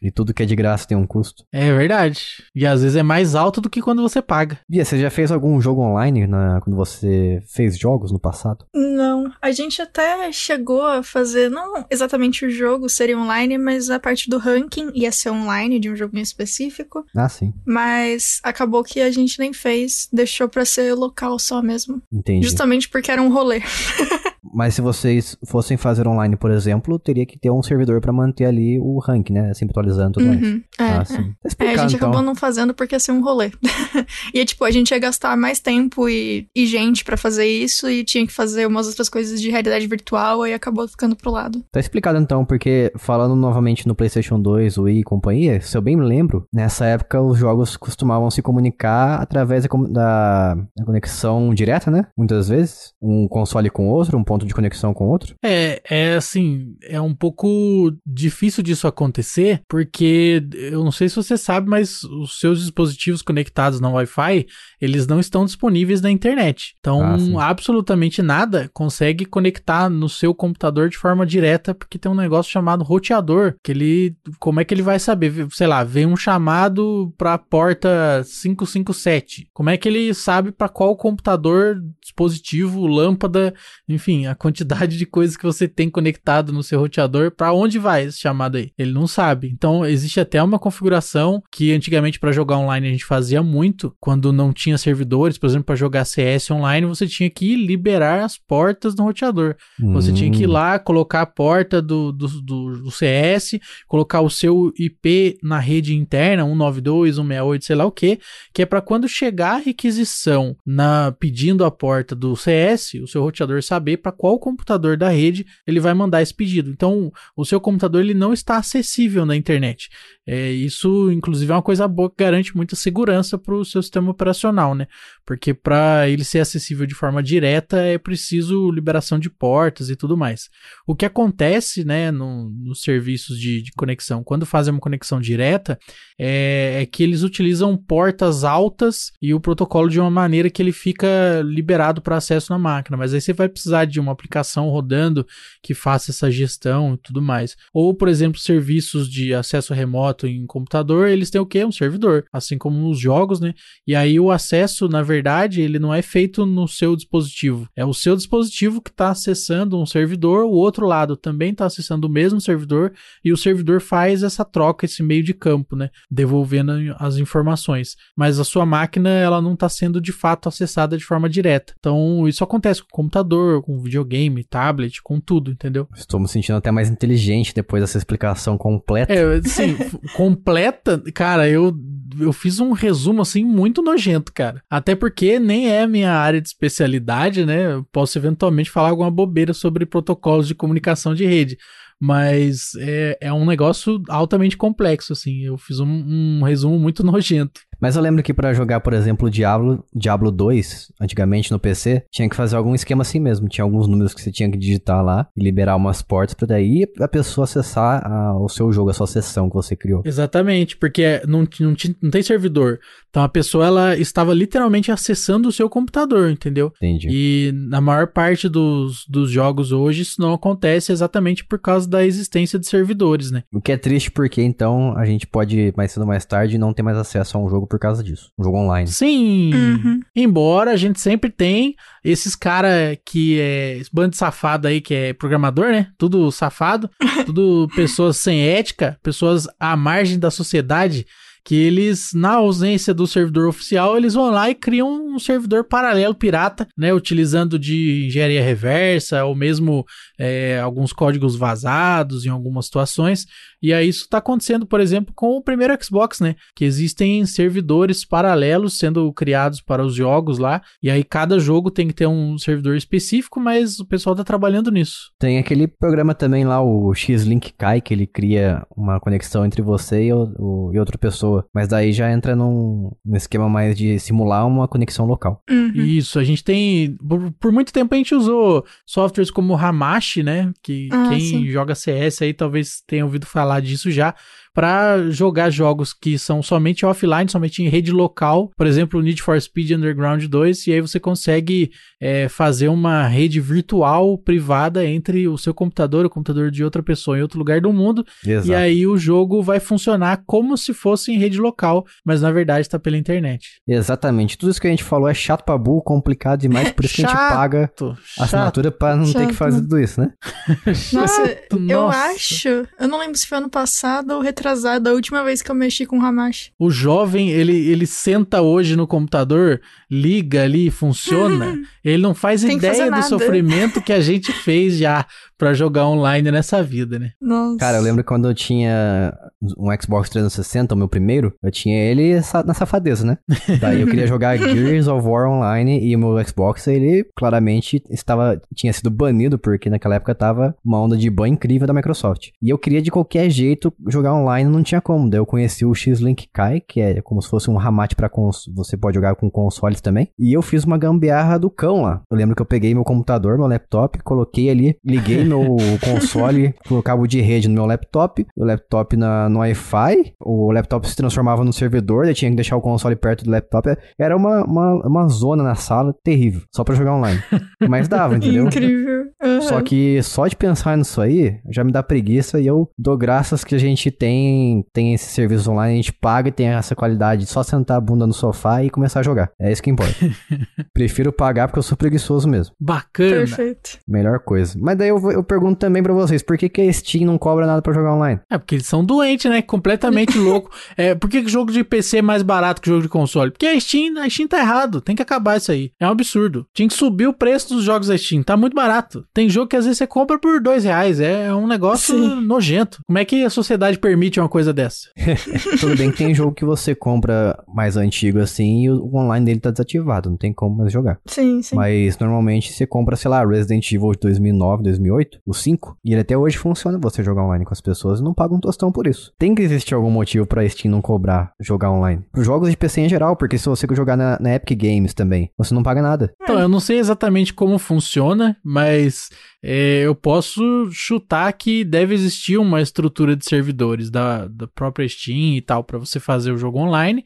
E 0.00 0.10
tudo 0.10 0.34
que 0.34 0.42
é 0.42 0.46
de 0.46 0.56
graça 0.56 0.86
tem 0.86 0.96
um 0.96 1.06
custo. 1.06 1.44
É 1.52 1.72
verdade. 1.72 2.42
E 2.54 2.66
às 2.66 2.82
vezes 2.82 2.96
é 2.96 3.02
mais 3.02 3.34
alto 3.34 3.60
do 3.60 3.70
que 3.70 3.80
quando 3.80 4.02
você 4.02 4.20
paga. 4.20 4.58
Bia, 4.68 4.84
você 4.84 4.98
já 4.98 5.10
fez 5.10 5.30
algum 5.30 5.60
jogo 5.60 5.82
online 5.82 6.26
na, 6.26 6.60
quando 6.60 6.76
você 6.76 7.42
fez 7.46 7.78
jogos 7.78 8.10
no 8.10 8.18
passado? 8.18 8.64
Não, 8.74 9.32
a 9.40 9.50
gente 9.52 9.80
até 9.80 10.32
chegou 10.32 10.84
a 10.84 11.02
fazer, 11.02 11.50
não 11.50 11.84
exatamente 11.90 12.44
o 12.44 12.50
jogo 12.50 12.88
seria 12.88 13.18
online, 13.18 13.58
mas 13.58 13.90
a 13.90 14.00
parte 14.00 14.28
do 14.28 14.38
ranking 14.38 14.90
ia 14.94 15.12
ser 15.12 15.30
online 15.30 15.78
de 15.78 15.90
um 15.90 15.96
jogo 15.96 16.16
em 16.16 16.22
específico. 16.22 17.04
Ah, 17.14 17.28
sim. 17.28 17.52
Mas 17.64 18.40
acabou 18.42 18.82
que 18.82 19.00
a 19.00 19.10
gente 19.10 19.38
nem 19.38 19.52
fez, 19.52 20.08
deixou 20.12 20.48
pra 20.48 20.64
ser 20.64 20.94
local 20.94 21.38
só 21.38 21.62
mesmo. 21.62 22.02
Entendi. 22.12 22.46
Justamente 22.46 22.88
porque 22.88 23.10
era 23.10 23.22
um 23.22 23.32
rolê. 23.32 23.62
Mas 24.52 24.74
se 24.74 24.80
vocês 24.80 25.36
fossem 25.46 25.76
fazer 25.76 26.06
online, 26.06 26.36
por 26.36 26.50
exemplo, 26.50 26.98
teria 26.98 27.24
que 27.26 27.38
ter 27.38 27.50
um 27.50 27.62
servidor 27.62 28.00
pra 28.00 28.12
manter 28.12 28.44
ali 28.44 28.78
o 28.78 28.98
rank, 28.98 29.30
né? 29.30 29.52
Sempre 29.54 29.72
atualizando 29.72 30.12
tudo 30.14 30.26
mais. 30.26 30.40
Uhum, 30.42 30.62
é, 30.78 30.82
ah, 30.84 31.00
é. 31.00 31.04
sim. 31.04 31.34
Tá 31.56 31.64
É, 31.64 31.68
a 31.68 31.76
gente 31.78 31.94
então. 31.96 32.08
acabou 32.10 32.22
não 32.22 32.34
fazendo 32.34 32.74
porque 32.74 32.94
ia 32.94 33.00
ser 33.00 33.12
um 33.12 33.22
rolê. 33.22 33.50
e, 34.34 34.44
tipo, 34.44 34.64
a 34.64 34.70
gente 34.70 34.90
ia 34.90 34.98
gastar 34.98 35.36
mais 35.36 35.60
tempo 35.60 36.08
e, 36.08 36.46
e 36.54 36.66
gente 36.66 37.04
pra 37.04 37.16
fazer 37.16 37.46
isso 37.46 37.88
e 37.88 38.04
tinha 38.04 38.26
que 38.26 38.32
fazer 38.32 38.66
umas 38.66 38.86
outras 38.86 39.08
coisas 39.08 39.40
de 39.40 39.50
realidade 39.50 39.86
virtual 39.86 40.46
e 40.46 40.52
acabou 40.54 40.86
ficando 40.88 41.16
pro 41.16 41.30
lado. 41.30 41.62
Tá 41.72 41.80
explicado 41.80 42.18
então, 42.18 42.44
porque 42.44 42.92
falando 42.98 43.34
novamente 43.34 43.86
no 43.88 43.94
PlayStation 43.94 44.40
2, 44.40 44.78
Wii 44.78 45.00
e 45.00 45.04
companhia, 45.04 45.60
se 45.60 45.76
eu 45.76 45.82
bem 45.82 45.96
me 45.96 46.04
lembro, 46.04 46.46
nessa 46.52 46.84
época 46.86 47.20
os 47.22 47.38
jogos 47.38 47.76
costumavam 47.76 48.30
se 48.30 48.42
comunicar 48.42 49.20
através 49.20 49.64
da- 49.64 50.54
da 50.54 50.84
conexão 50.84 51.54
direta, 51.54 51.90
né? 51.90 52.06
Muitas 52.16 52.48
vezes. 52.48 52.92
Um 53.00 53.26
console 53.28 53.70
com 53.70 53.88
outro, 53.88 54.18
um 54.18 54.24
ponto 54.24 54.41
de 54.46 54.54
conexão 54.54 54.92
com 54.94 55.08
outro. 55.08 55.34
É, 55.42 55.82
é 55.88 56.14
assim, 56.14 56.74
é 56.82 57.00
um 57.00 57.14
pouco 57.14 57.92
difícil 58.06 58.62
disso 58.62 58.86
acontecer, 58.86 59.62
porque 59.68 60.46
eu 60.52 60.84
não 60.84 60.92
sei 60.92 61.08
se 61.08 61.16
você 61.16 61.36
sabe, 61.36 61.68
mas 61.68 62.02
os 62.04 62.38
seus 62.38 62.60
dispositivos 62.60 63.22
conectados 63.22 63.80
na 63.80 63.88
Wi-Fi, 63.88 64.46
eles 64.80 65.06
não 65.06 65.20
estão 65.20 65.44
disponíveis 65.44 66.00
na 66.00 66.10
internet. 66.10 66.74
Então, 66.80 67.02
Ah, 67.38 67.48
absolutamente 67.48 68.22
nada 68.22 68.70
consegue 68.72 69.24
conectar 69.24 69.88
no 69.88 70.08
seu 70.08 70.34
computador 70.34 70.88
de 70.88 70.96
forma 70.96 71.26
direta, 71.26 71.74
porque 71.74 71.98
tem 71.98 72.10
um 72.10 72.14
negócio 72.14 72.50
chamado 72.50 72.84
roteador, 72.84 73.54
que 73.62 73.72
ele, 73.72 74.16
como 74.38 74.60
é 74.60 74.64
que 74.64 74.74
ele 74.74 74.82
vai 74.82 74.98
saber? 74.98 75.46
Sei 75.50 75.66
lá, 75.66 75.84
vem 75.84 76.06
um 76.06 76.16
chamado 76.16 77.12
para 77.16 77.34
a 77.34 77.38
porta 77.38 78.22
557. 78.24 79.48
Como 79.52 79.70
é 79.70 79.76
que 79.76 79.88
ele 79.88 80.12
sabe 80.14 80.52
para 80.52 80.68
qual 80.68 80.96
computador, 80.96 81.76
dispositivo, 82.00 82.86
lâmpada, 82.86 83.54
enfim, 83.88 84.26
a 84.32 84.34
quantidade 84.34 84.96
de 84.96 85.06
coisas 85.06 85.36
que 85.36 85.44
você 85.44 85.68
tem 85.68 85.88
conectado 85.88 86.52
no 86.52 86.62
seu 86.62 86.80
roteador, 86.80 87.30
para 87.30 87.52
onde 87.52 87.78
vai 87.78 88.04
esse 88.04 88.20
chamado 88.20 88.56
aí? 88.56 88.70
Ele 88.78 88.92
não 88.92 89.06
sabe. 89.06 89.50
Então, 89.52 89.84
existe 89.84 90.18
até 90.20 90.42
uma 90.42 90.58
configuração 90.58 91.42
que 91.50 91.72
antigamente 91.72 92.18
para 92.18 92.32
jogar 92.32 92.58
online 92.58 92.88
a 92.88 92.90
gente 92.90 93.04
fazia 93.04 93.42
muito, 93.42 93.94
quando 94.00 94.32
não 94.32 94.52
tinha 94.52 94.78
servidores, 94.78 95.38
por 95.38 95.46
exemplo, 95.46 95.66
para 95.66 95.76
jogar 95.76 96.04
CS 96.04 96.50
online, 96.50 96.86
você 96.86 97.06
tinha 97.06 97.28
que 97.30 97.56
liberar 97.56 98.24
as 98.24 98.38
portas 98.38 98.94
do 98.94 99.02
roteador. 99.02 99.54
Você 99.92 100.12
tinha 100.12 100.30
que 100.30 100.42
ir 100.42 100.48
Hum, 100.48 100.52
lá, 100.52 100.78
colocar 100.78 101.22
a 101.22 101.26
porta 101.26 101.80
do, 101.82 102.12
do, 102.12 102.28
do, 102.28 102.82
do 102.82 102.90
CS, 102.90 103.58
colocar 103.86 104.20
o 104.20 104.30
seu 104.30 104.72
IP 104.78 105.38
na 105.42 105.58
rede 105.58 105.94
interna, 105.94 106.44
192, 106.44 107.16
168, 107.16 107.64
sei 107.64 107.76
lá 107.76 107.84
o 107.84 107.92
que, 107.92 108.18
que 108.52 108.62
é 108.62 108.66
para 108.66 108.80
quando 108.80 109.08
chegar 109.08 109.56
a 109.56 109.58
requisição 109.58 110.56
na 110.64 111.12
pedindo 111.18 111.64
a 111.64 111.70
porta 111.70 112.14
do 112.14 112.36
CS, 112.36 112.94
o 113.02 113.06
seu 113.06 113.22
roteador 113.22 113.62
saber 113.62 113.98
para 113.98 114.12
qual 114.22 114.38
computador 114.38 114.96
da 114.96 115.08
rede 115.08 115.44
ele 115.66 115.80
vai 115.80 115.92
mandar 115.92 116.22
esse 116.22 116.32
pedido. 116.32 116.70
Então, 116.70 117.10
o 117.36 117.44
seu 117.44 117.60
computador 117.60 118.00
ele 118.00 118.14
não 118.14 118.32
está 118.32 118.56
acessível 118.56 119.26
na 119.26 119.34
internet. 119.34 119.88
É, 120.24 120.52
isso, 120.52 121.10
inclusive, 121.10 121.50
é 121.50 121.56
uma 121.56 121.62
coisa 121.62 121.88
boa 121.88 122.08
que 122.08 122.22
garante 122.22 122.56
muita 122.56 122.76
segurança 122.76 123.36
para 123.36 123.52
o 123.52 123.64
seu 123.64 123.82
sistema 123.82 124.12
operacional, 124.12 124.76
né? 124.76 124.86
Porque 125.26 125.52
para 125.52 126.08
ele 126.08 126.22
ser 126.22 126.38
acessível 126.38 126.86
de 126.86 126.94
forma 126.94 127.20
direta 127.20 127.78
é 127.78 127.98
preciso 127.98 128.70
liberação 128.70 129.18
de 129.18 129.28
portas 129.28 129.90
e 129.90 129.96
tudo 129.96 130.16
mais. 130.16 130.48
O 130.86 130.94
que 130.94 131.04
acontece, 131.04 131.84
né, 131.84 132.12
no- 132.12 132.48
nos 132.48 132.82
serviços 132.82 133.36
de, 133.40 133.60
de 133.60 133.72
conexão, 133.72 134.22
quando 134.22 134.46
fazem 134.46 134.72
uma 134.72 134.80
conexão 134.80 135.20
direta, 135.20 135.76
é, 136.16 136.82
é 136.82 136.86
que 136.86 137.02
eles 137.02 137.24
utilizam 137.24 137.76
portas 137.76 138.44
altas 138.44 139.10
e 139.20 139.34
o 139.34 139.40
protocolo 139.40 139.88
de 139.88 139.98
uma 139.98 140.10
maneira 140.10 140.48
que 140.48 140.62
ele 140.62 140.70
fica 140.70 141.42
liberado 141.44 142.00
para 142.00 142.18
acesso 142.18 142.52
na 142.52 142.58
máquina. 142.60 142.96
Mas 142.96 143.12
aí 143.12 143.20
você 143.20 143.32
vai 143.32 143.48
precisar 143.48 143.84
de 143.84 143.98
uma 143.98 144.11
aplicação 144.12 144.68
rodando 144.68 145.26
que 145.62 145.74
faça 145.74 146.10
essa 146.10 146.30
gestão 146.30 146.94
e 146.94 146.96
tudo 146.98 147.22
mais. 147.22 147.56
Ou, 147.72 147.94
por 147.94 148.08
exemplo, 148.08 148.40
serviços 148.40 149.08
de 149.08 149.34
acesso 149.34 149.74
remoto 149.74 150.26
em 150.26 150.46
computador, 150.46 151.08
eles 151.08 151.30
têm 151.30 151.40
o 151.40 151.46
quê? 151.46 151.64
Um 151.64 151.72
servidor, 151.72 152.24
assim 152.32 152.58
como 152.58 152.78
nos 152.78 152.98
jogos, 152.98 153.40
né? 153.40 153.54
E 153.86 153.94
aí 153.94 154.18
o 154.18 154.30
acesso, 154.30 154.88
na 154.88 155.02
verdade, 155.02 155.60
ele 155.60 155.78
não 155.78 155.92
é 155.92 156.02
feito 156.02 156.46
no 156.46 156.66
seu 156.68 156.96
dispositivo. 156.96 157.68
É 157.76 157.84
o 157.84 157.94
seu 157.94 158.16
dispositivo 158.16 158.80
que 158.80 158.90
está 158.90 159.10
acessando 159.10 159.78
um 159.78 159.86
servidor, 159.86 160.44
o 160.44 160.52
outro 160.52 160.86
lado 160.86 161.16
também 161.16 161.50
está 161.52 161.66
acessando 161.66 162.06
o 162.06 162.10
mesmo 162.10 162.40
servidor 162.40 162.92
e 163.24 163.32
o 163.32 163.36
servidor 163.36 163.80
faz 163.80 164.22
essa 164.22 164.44
troca, 164.44 164.84
esse 164.84 165.02
meio 165.02 165.22
de 165.22 165.34
campo, 165.34 165.76
né? 165.76 165.90
Devolvendo 166.10 166.72
as 166.98 167.16
informações. 167.16 167.96
Mas 168.16 168.38
a 168.38 168.44
sua 168.44 168.66
máquina, 168.66 169.10
ela 169.10 169.40
não 169.40 169.54
está 169.54 169.68
sendo 169.68 170.00
de 170.00 170.12
fato 170.12 170.48
acessada 170.48 170.96
de 170.96 171.04
forma 171.04 171.28
direta. 171.28 171.74
Então, 171.78 172.26
isso 172.28 172.44
acontece 172.44 172.82
com 172.82 172.88
computador, 172.90 173.62
com 173.62 173.78
videogame, 173.92 174.44
tablet, 174.44 175.02
com 175.02 175.20
tudo, 175.20 175.50
entendeu? 175.50 175.86
Estou 175.94 176.18
me 176.18 176.26
sentindo 176.26 176.56
até 176.56 176.70
mais 176.70 176.88
inteligente 176.88 177.54
depois 177.54 177.82
dessa 177.82 177.98
explicação 177.98 178.56
completa. 178.56 179.12
É, 179.12 179.36
assim, 179.36 179.76
completa, 180.16 181.02
cara, 181.12 181.48
eu 181.48 181.76
eu 182.20 182.30
fiz 182.30 182.60
um 182.60 182.72
resumo 182.72 183.22
assim 183.22 183.42
muito 183.42 183.80
nojento, 183.80 184.32
cara. 184.34 184.62
Até 184.68 184.94
porque 184.94 185.38
nem 185.38 185.70
é 185.70 185.86
minha 185.86 186.12
área 186.12 186.42
de 186.42 186.48
especialidade, 186.48 187.44
né? 187.46 187.72
Eu 187.74 187.84
posso 187.90 188.18
eventualmente 188.18 188.70
falar 188.70 188.90
alguma 188.90 189.10
bobeira 189.10 189.54
sobre 189.54 189.86
protocolos 189.86 190.46
de 190.46 190.54
comunicação 190.54 191.14
de 191.14 191.24
rede. 191.24 191.56
Mas 191.98 192.72
é, 192.78 193.16
é 193.18 193.32
um 193.32 193.46
negócio 193.46 194.02
altamente 194.08 194.58
complexo, 194.58 195.14
assim. 195.14 195.42
Eu 195.42 195.56
fiz 195.56 195.80
um, 195.80 195.86
um 195.88 196.42
resumo 196.42 196.78
muito 196.78 197.02
nojento. 197.06 197.62
Mas 197.82 197.96
eu 197.96 198.02
lembro 198.02 198.22
que 198.22 198.32
para 198.32 198.54
jogar, 198.54 198.78
por 198.78 198.92
exemplo, 198.92 199.28
Diablo, 199.28 199.84
Diablo 199.92 200.30
2, 200.30 200.92
antigamente 201.00 201.50
no 201.50 201.58
PC, 201.58 202.04
tinha 202.12 202.28
que 202.28 202.36
fazer 202.36 202.54
algum 202.54 202.76
esquema 202.76 203.02
assim 203.02 203.18
mesmo. 203.18 203.48
Tinha 203.48 203.64
alguns 203.64 203.88
números 203.88 204.14
que 204.14 204.22
você 204.22 204.30
tinha 204.30 204.48
que 204.48 204.56
digitar 204.56 205.04
lá 205.04 205.26
e 205.36 205.42
liberar 205.42 205.74
umas 205.74 206.00
portas 206.00 206.34
para 206.34 206.46
daí 206.46 206.86
a 207.00 207.08
pessoa 207.08 207.44
acessar 207.44 208.06
a, 208.06 208.38
o 208.38 208.48
seu 208.48 208.70
jogo, 208.70 208.90
a 208.90 208.92
sua 208.92 209.08
sessão 209.08 209.48
que 209.48 209.56
você 209.56 209.74
criou. 209.74 210.00
Exatamente, 210.04 210.76
porque 210.76 211.20
não, 211.26 211.40
não, 211.58 211.74
não 212.00 212.10
tem 212.10 212.22
servidor. 212.22 212.78
Então 213.10 213.24
a 213.24 213.28
pessoa 213.28 213.66
ela 213.66 213.96
estava 213.96 214.32
literalmente 214.32 214.90
acessando 214.90 215.48
o 215.48 215.52
seu 215.52 215.68
computador, 215.68 216.30
entendeu? 216.30 216.72
Entendi. 216.76 217.08
E 217.10 217.52
na 217.52 217.80
maior 217.80 218.06
parte 218.06 218.48
dos, 218.48 219.04
dos 219.06 219.30
jogos 219.30 219.72
hoje 219.72 220.02
isso 220.02 220.20
não 220.20 220.32
acontece 220.32 220.92
exatamente 220.92 221.44
por 221.44 221.58
causa 221.58 221.88
da 221.88 222.06
existência 222.06 222.58
de 222.58 222.66
servidores, 222.66 223.30
né? 223.30 223.42
O 223.52 223.60
que 223.60 223.72
é 223.72 223.76
triste 223.76 224.10
porque 224.10 224.40
então 224.40 224.96
a 224.96 225.04
gente 225.04 225.26
pode 225.26 225.74
mais 225.76 225.92
cedo 225.92 226.02
ou 226.02 226.08
mais 226.08 226.24
tarde 226.24 226.56
não 226.56 226.72
ter 226.72 226.82
mais 226.82 226.96
acesso 226.96 227.36
a 227.36 227.40
um 227.40 227.50
jogo 227.50 227.66
por 227.72 227.78
causa 227.78 228.04
disso. 228.04 228.30
Um 228.38 228.44
jogo 228.44 228.58
online. 228.58 228.86
Sim. 228.86 229.50
Uhum. 229.54 230.00
Embora 230.14 230.72
a 230.72 230.76
gente 230.76 231.00
sempre 231.00 231.30
tem 231.30 231.74
esses 232.04 232.36
cara 232.36 232.98
que 233.02 233.40
é 233.40 233.78
esse 233.78 233.88
bando 233.90 234.10
de 234.10 234.18
safado 234.18 234.68
aí 234.68 234.78
que 234.78 234.94
é 234.94 235.14
programador, 235.14 235.68
né? 235.68 235.88
Tudo 235.96 236.30
safado, 236.30 236.90
tudo 237.24 237.66
pessoas 237.74 238.18
sem 238.18 238.46
ética, 238.46 238.98
pessoas 239.02 239.48
à 239.58 239.74
margem 239.74 240.18
da 240.18 240.30
sociedade 240.30 241.06
que 241.44 241.56
eles, 241.56 242.10
na 242.14 242.34
ausência 242.34 242.94
do 242.94 243.06
servidor 243.06 243.48
oficial, 243.48 243.96
eles 243.96 244.14
vão 244.14 244.30
lá 244.30 244.48
e 244.48 244.54
criam 244.54 245.14
um 245.14 245.18
servidor 245.18 245.64
paralelo 245.64 246.14
pirata, 246.14 246.66
né, 246.76 246.92
utilizando 246.92 247.58
de 247.58 248.06
engenharia 248.06 248.42
reversa 248.42 249.24
ou 249.24 249.34
mesmo 249.34 249.84
é, 250.18 250.60
alguns 250.60 250.92
códigos 250.92 251.36
vazados 251.36 252.24
em 252.24 252.28
algumas 252.28 252.66
situações. 252.66 253.26
E 253.60 253.72
aí 253.72 253.88
isso 253.88 254.04
está 254.04 254.18
acontecendo, 254.18 254.66
por 254.66 254.80
exemplo, 254.80 255.12
com 255.14 255.36
o 255.36 255.42
primeiro 255.42 255.76
Xbox, 255.82 256.20
né, 256.20 256.36
que 256.54 256.64
existem 256.64 257.24
servidores 257.26 258.04
paralelos 258.04 258.78
sendo 258.78 259.12
criados 259.12 259.60
para 259.60 259.84
os 259.84 259.94
jogos 259.94 260.38
lá. 260.38 260.62
E 260.82 260.90
aí 260.90 261.02
cada 261.02 261.38
jogo 261.38 261.70
tem 261.70 261.88
que 261.88 261.94
ter 261.94 262.06
um 262.06 262.38
servidor 262.38 262.76
específico, 262.76 263.40
mas 263.40 263.78
o 263.78 263.86
pessoal 263.86 264.14
está 264.14 264.24
trabalhando 264.24 264.70
nisso. 264.70 265.10
Tem 265.18 265.38
aquele 265.38 265.66
programa 265.66 266.14
também 266.14 266.44
lá, 266.44 266.62
o 266.62 266.94
X-Link 266.94 267.52
Kai, 267.52 267.80
que 267.80 267.92
ele 267.92 268.06
cria 268.06 268.64
uma 268.76 269.00
conexão 269.00 269.44
entre 269.44 269.62
você 269.62 270.04
e, 270.04 270.12
o, 270.12 270.70
e 270.72 270.78
outra 270.78 270.98
pessoa 270.98 271.31
pessoa. 271.32 271.48
Mas 271.54 271.68
daí 271.68 271.92
já 271.92 272.12
entra 272.12 272.36
num, 272.36 272.90
num 273.04 273.16
esquema 273.16 273.48
mais 273.48 273.76
de 273.76 273.98
simular 273.98 274.46
uma 274.46 274.68
conexão 274.68 275.06
local. 275.06 275.42
Uhum. 275.50 275.72
Isso, 275.74 276.18
a 276.18 276.24
gente 276.24 276.44
tem. 276.44 276.96
Por, 276.96 277.32
por, 277.32 277.52
muito 277.52 277.72
tempo 277.72 277.94
a 277.94 277.96
gente 277.96 278.14
usou 278.14 278.64
softwares 278.86 279.30
como 279.30 279.56
Hamashi, 279.56 280.22
né? 280.22 280.52
Que 280.62 280.88
ah, 280.92 281.08
quem 281.08 281.20
sim. 281.20 281.46
joga 281.46 281.74
CS 281.74 282.22
aí 282.22 282.34
talvez 282.34 282.82
tenha 282.86 283.04
ouvido 283.04 283.26
falar 283.26 283.60
disso 283.60 283.90
já 283.90 284.14
para 284.54 285.10
jogar 285.10 285.50
jogos 285.50 285.92
que 285.92 286.18
são 286.18 286.42
somente 286.42 286.84
offline, 286.84 287.28
somente 287.28 287.62
em 287.62 287.68
rede 287.68 287.90
local, 287.90 288.50
por 288.56 288.66
exemplo, 288.66 289.00
o 289.00 289.02
Need 289.02 289.22
for 289.22 289.40
Speed 289.40 289.70
Underground 289.70 290.24
2, 290.24 290.66
e 290.66 290.72
aí 290.72 290.80
você 290.80 291.00
consegue 291.00 291.70
é, 292.00 292.28
fazer 292.28 292.68
uma 292.68 293.06
rede 293.06 293.40
virtual 293.40 294.18
privada 294.18 294.84
entre 294.84 295.26
o 295.26 295.38
seu 295.38 295.54
computador, 295.54 296.04
o 296.04 296.10
computador 296.10 296.50
de 296.50 296.62
outra 296.62 296.82
pessoa 296.82 297.18
em 297.18 297.22
outro 297.22 297.38
lugar 297.38 297.60
do 297.60 297.72
mundo, 297.72 298.04
Exato. 298.24 298.48
e 298.48 298.54
aí 298.54 298.86
o 298.86 298.96
jogo 298.96 299.42
vai 299.42 299.58
funcionar 299.60 300.22
como 300.26 300.56
se 300.56 300.74
fosse 300.74 301.12
em 301.12 301.18
rede 301.18 301.40
local, 301.40 301.86
mas 302.04 302.20
na 302.20 302.30
verdade 302.30 302.62
está 302.62 302.78
pela 302.78 302.96
internet. 302.96 303.60
Exatamente. 303.66 304.36
Tudo 304.36 304.50
isso 304.50 304.60
que 304.60 304.66
a 304.66 304.70
gente 304.70 304.84
falou 304.84 305.08
é 305.08 305.14
chato 305.14 305.44
pra 305.44 305.56
burro, 305.56 305.82
complicado 305.82 306.40
demais, 306.40 306.70
por 306.72 306.84
isso 306.84 306.94
que 306.94 307.04
a 307.04 307.08
gente 307.08 307.16
paga 307.16 307.72
a 308.18 308.24
assinatura 308.24 308.70
para 308.70 308.96
não 308.96 309.06
chato. 309.06 309.22
ter 309.22 309.28
que 309.28 309.34
fazer 309.34 309.60
tudo 309.62 309.80
isso, 309.80 310.00
né? 310.00 310.12
Nossa, 310.92 311.38
eu 311.68 311.88
acho, 311.88 312.48
eu 312.48 312.88
não 312.88 312.98
lembro 312.98 313.16
se 313.16 313.26
foi 313.26 313.38
ano 313.38 313.48
passado 313.48 314.10
ou 314.10 314.20
atrasada 314.42 314.90
a 314.90 314.92
última 314.92 315.22
vez 315.22 315.40
que 315.40 315.50
eu 315.50 315.54
mexi 315.54 315.86
com 315.86 315.98
o 315.98 316.04
Hamashi. 316.04 316.52
O 316.58 316.68
jovem, 316.68 317.30
ele, 317.30 317.56
ele 317.70 317.86
senta 317.86 318.42
hoje 318.42 318.74
no 318.74 318.86
computador, 318.86 319.60
liga 319.92 320.42
ali, 320.42 320.70
funciona. 320.70 321.60
ele 321.84 322.02
não 322.02 322.14
faz 322.14 322.42
Tem 322.42 322.56
ideia 322.56 322.90
do 322.90 323.02
sofrimento 323.02 323.82
que 323.82 323.92
a 323.92 324.00
gente 324.00 324.32
fez 324.42 324.78
já 324.78 325.06
para 325.36 325.52
jogar 325.52 325.88
online 325.88 326.30
nessa 326.30 326.62
vida, 326.62 326.98
né? 326.98 327.10
Nossa. 327.20 327.58
Cara, 327.58 327.78
eu 327.78 327.82
lembro 327.82 328.04
quando 328.04 328.28
eu 328.28 328.34
tinha 328.34 329.12
um 329.58 329.68
Xbox 329.78 330.08
360, 330.08 330.72
o 330.72 330.78
meu 330.78 330.88
primeiro, 330.88 331.34
eu 331.42 331.50
tinha 331.50 331.76
ele 331.76 332.14
na 332.46 332.54
safadeza, 332.54 333.04
né? 333.04 333.18
Daí 333.60 333.80
eu 333.80 333.88
queria 333.88 334.06
jogar 334.06 334.38
Gears 334.38 334.86
of 334.86 335.06
War 335.06 335.28
online 335.28 335.84
e 335.84 335.94
o 335.94 335.98
meu 335.98 336.24
Xbox, 336.24 336.68
ele 336.68 337.04
claramente 337.16 337.82
estava 337.90 338.40
tinha 338.54 338.72
sido 338.72 338.88
banido 338.88 339.36
porque 339.36 339.68
naquela 339.68 339.96
época 339.96 340.14
tava 340.14 340.54
uma 340.64 340.80
onda 340.80 340.96
de 340.96 341.10
ban 341.10 341.28
incrível 341.28 341.66
da 341.66 341.74
Microsoft. 341.74 342.28
E 342.40 342.48
eu 342.48 342.56
queria 342.56 342.80
de 342.80 342.90
qualquer 342.90 343.28
jeito 343.28 343.74
jogar 343.88 344.14
online, 344.14 344.48
não 344.48 344.62
tinha 344.62 344.80
como. 344.80 345.10
Daí 345.10 345.18
eu 345.18 345.26
conheci 345.26 345.66
o 345.66 345.74
X-Link 345.74 346.28
Kai, 346.32 346.60
que 346.60 346.80
é 346.80 347.02
como 347.02 347.20
se 347.20 347.28
fosse 347.28 347.50
um 347.50 347.56
Ramat 347.56 347.94
para 347.94 348.08
você 348.54 348.76
pode 348.76 348.94
jogar 348.94 349.16
com 349.16 349.28
consoles 349.28 349.80
também. 349.82 350.08
E 350.18 350.32
eu 350.32 350.42
fiz 350.42 350.64
uma 350.64 350.78
gambiarra 350.78 351.38
do 351.38 351.50
cão 351.50 351.82
lá. 351.82 352.02
Eu 352.10 352.16
lembro 352.16 352.34
que 352.34 352.42
eu 352.42 352.46
peguei 352.46 352.74
meu 352.74 352.84
computador, 352.84 353.36
meu 353.36 353.46
laptop, 353.46 353.98
coloquei 354.02 354.50
ali, 354.50 354.76
liguei 354.84 355.24
meu 355.24 355.56
console, 355.84 356.54
colocava 356.66 357.02
o 357.02 357.06
de 357.06 357.20
rede 357.20 357.48
no 357.48 357.54
meu 357.54 357.66
laptop, 357.66 358.26
o 358.36 358.44
laptop 358.44 358.96
na, 358.96 359.28
no 359.28 359.40
Wi-Fi, 359.40 360.14
o 360.20 360.52
laptop 360.52 360.88
se 360.88 360.96
transformava 360.96 361.44
no 361.44 361.52
servidor, 361.52 362.06
eu 362.06 362.14
tinha 362.14 362.30
que 362.30 362.36
deixar 362.36 362.56
o 362.56 362.60
console 362.60 362.96
perto 362.96 363.24
do 363.24 363.30
laptop. 363.30 363.76
Era 363.98 364.16
uma, 364.16 364.44
uma, 364.44 364.86
uma 364.86 365.08
zona 365.08 365.42
na 365.42 365.54
sala 365.54 365.94
terrível, 366.02 366.42
só 366.54 366.64
para 366.64 366.74
jogar 366.74 366.94
online. 366.94 367.22
Mas 367.68 367.88
dava, 367.88 368.16
entendeu? 368.16 368.46
Incrível. 368.46 369.04
Só 369.48 369.60
que 369.60 370.02
só 370.02 370.26
de 370.26 370.36
pensar 370.36 370.76
nisso 370.76 371.00
aí, 371.00 371.38
já 371.50 371.64
me 371.64 371.72
dá 371.72 371.82
preguiça 371.82 372.40
e 372.40 372.46
eu 372.46 372.70
dou 372.78 372.96
graças 372.96 373.44
que 373.44 373.54
a 373.54 373.58
gente 373.58 373.90
tem, 373.90 374.64
tem 374.72 374.94
esse 374.94 375.06
serviço 375.06 375.50
online, 375.50 375.74
a 375.74 375.76
gente 375.76 375.92
paga 375.92 376.28
e 376.28 376.32
tem 376.32 376.48
essa 376.48 376.74
qualidade 376.74 377.24
de 377.24 377.30
só 377.30 377.42
sentar 377.42 377.76
a 377.76 377.80
bunda 377.80 378.06
no 378.06 378.12
sofá 378.12 378.62
e 378.62 378.70
começar 378.70 379.00
a 379.00 379.02
jogar. 379.02 379.30
É 379.40 379.50
isso 379.50 379.62
que 379.62 379.70
importa. 379.70 379.94
Prefiro 380.72 381.12
pagar 381.12 381.48
porque 381.48 381.58
eu 381.58 381.62
sou 381.62 381.76
preguiçoso 381.76 382.28
mesmo. 382.28 382.54
Bacana. 382.60 383.10
Perfeito. 383.10 383.78
Melhor 383.86 384.20
coisa. 384.20 384.58
Mas 384.60 384.76
daí 384.76 384.88
eu, 384.88 385.10
eu 385.10 385.22
pergunto 385.22 385.58
também 385.58 385.82
para 385.82 385.92
vocês, 385.92 386.22
por 386.22 386.36
que, 386.36 386.48
que 386.48 386.60
a 386.60 386.72
Steam 386.72 387.04
não 387.04 387.18
cobra 387.18 387.46
nada 387.46 387.62
para 387.62 387.72
jogar 387.72 387.94
online? 387.94 388.20
É 388.30 388.38
porque 388.38 388.56
eles 388.56 388.66
são 388.66 388.84
doentes, 388.84 389.30
né? 389.30 389.42
Completamente 389.42 390.16
louco. 390.18 390.50
É, 390.76 390.94
por 390.94 391.08
que, 391.08 391.22
que 391.22 391.30
jogo 391.30 391.52
de 391.52 391.64
PC 391.64 391.98
é 391.98 392.02
mais 392.02 392.22
barato 392.22 392.60
que 392.60 392.68
jogo 392.68 392.82
de 392.82 392.88
console? 392.88 393.30
Porque 393.30 393.46
a 393.46 393.58
Steam, 393.58 393.98
a 393.98 394.08
Steam 394.08 394.28
tá 394.28 394.38
errado. 394.38 394.80
Tem 394.80 394.96
que 394.96 395.02
acabar 395.02 395.36
isso 395.36 395.52
aí. 395.52 395.72
É 395.78 395.86
um 395.86 395.90
absurdo. 395.90 396.46
Tinha 396.54 396.68
que 396.68 396.74
subir 396.74 397.06
o 397.06 397.12
preço 397.12 397.54
dos 397.54 397.64
jogos 397.64 397.88
da 397.88 397.96
Steam. 397.96 398.22
Tá 398.22 398.36
muito 398.36 398.54
barato. 398.54 399.04
Tem 399.12 399.28
jogo 399.32 399.48
que 399.48 399.56
às 399.56 399.64
vezes 399.64 399.78
você 399.78 399.86
compra 399.86 400.18
por 400.18 400.40
dois 400.40 400.64
reais. 400.64 401.00
É 401.00 401.32
um 401.34 401.46
negócio 401.46 401.94
Sim. 401.94 402.20
nojento. 402.20 402.80
Como 402.86 402.98
é 402.98 403.04
que 403.04 403.24
a 403.24 403.30
sociedade 403.30 403.78
permite 403.78 404.20
uma 404.20 404.28
coisa 404.28 404.52
dessa? 404.52 404.88
Tudo 405.60 405.76
bem 405.76 405.90
que 405.90 405.98
tem 405.98 406.14
jogo 406.14 406.34
que 406.34 406.44
você 406.44 406.74
compra 406.74 407.42
mais 407.52 407.76
antigo 407.76 408.18
assim 408.18 408.64
e 408.64 408.70
o 408.70 408.94
online 408.94 409.26
dele 409.26 409.40
tá 409.40 409.50
desativado. 409.50 410.10
Não 410.10 410.16
tem 410.16 410.32
como 410.32 410.56
mais 410.56 410.72
jogar. 410.72 410.98
Sim, 411.06 411.42
sim. 411.42 411.56
Mas 411.56 411.98
normalmente 411.98 412.52
você 412.52 412.66
compra, 412.66 412.96
sei 412.96 413.10
lá, 413.10 413.24
Resident 413.24 413.70
Evil 413.72 413.92
de 413.92 414.00
2009, 414.00 414.62
2008, 414.62 415.18
o 415.26 415.34
5, 415.34 415.76
e 415.84 415.92
ele 415.92 416.00
até 416.00 416.16
hoje 416.16 416.36
funciona 416.38 416.78
você 416.80 417.02
jogar 417.02 417.24
online 417.24 417.44
com 417.44 417.52
as 417.52 417.60
pessoas 417.60 418.00
e 418.00 418.02
não 418.02 418.14
paga 418.14 418.34
um 418.34 418.40
tostão 418.40 418.70
por 418.70 418.86
isso. 418.86 419.12
Tem 419.18 419.34
que 419.34 419.42
existir 419.42 419.74
algum 419.74 419.90
motivo 419.90 420.26
pra 420.26 420.48
Steam 420.48 420.70
não 420.70 420.80
cobrar 420.80 421.32
jogar 421.40 421.70
online. 421.70 422.02
Para 422.12 422.22
jogos 422.22 422.50
de 422.50 422.56
PC 422.56 422.82
em 422.82 422.88
geral, 422.88 423.16
porque 423.16 423.38
se 423.38 423.48
você 423.48 423.66
jogar 423.72 423.96
na, 423.96 424.18
na 424.20 424.34
Epic 424.34 424.60
Games 424.60 424.94
também, 424.94 425.30
você 425.36 425.54
não 425.54 425.62
paga 425.62 425.80
nada. 425.82 426.12
Então, 426.22 426.38
eu 426.38 426.48
não 426.48 426.60
sei 426.60 426.78
exatamente 426.78 427.32
como 427.32 427.58
funciona, 427.58 428.36
mas 428.44 429.10
é, 429.42 429.82
eu 429.84 429.94
posso 429.94 430.68
chutar 430.70 431.32
que 431.32 431.64
deve 431.64 431.94
existir 431.94 432.38
uma 432.38 432.60
estrutura 432.60 433.16
de 433.16 433.24
servidores 433.24 433.90
da, 433.90 434.26
da 434.28 434.46
própria 434.46 434.88
Steam 434.88 435.34
e 435.34 435.40
tal 435.40 435.64
para 435.64 435.78
você 435.78 435.98
fazer 435.98 436.32
o 436.32 436.38
jogo 436.38 436.58
online 436.58 437.04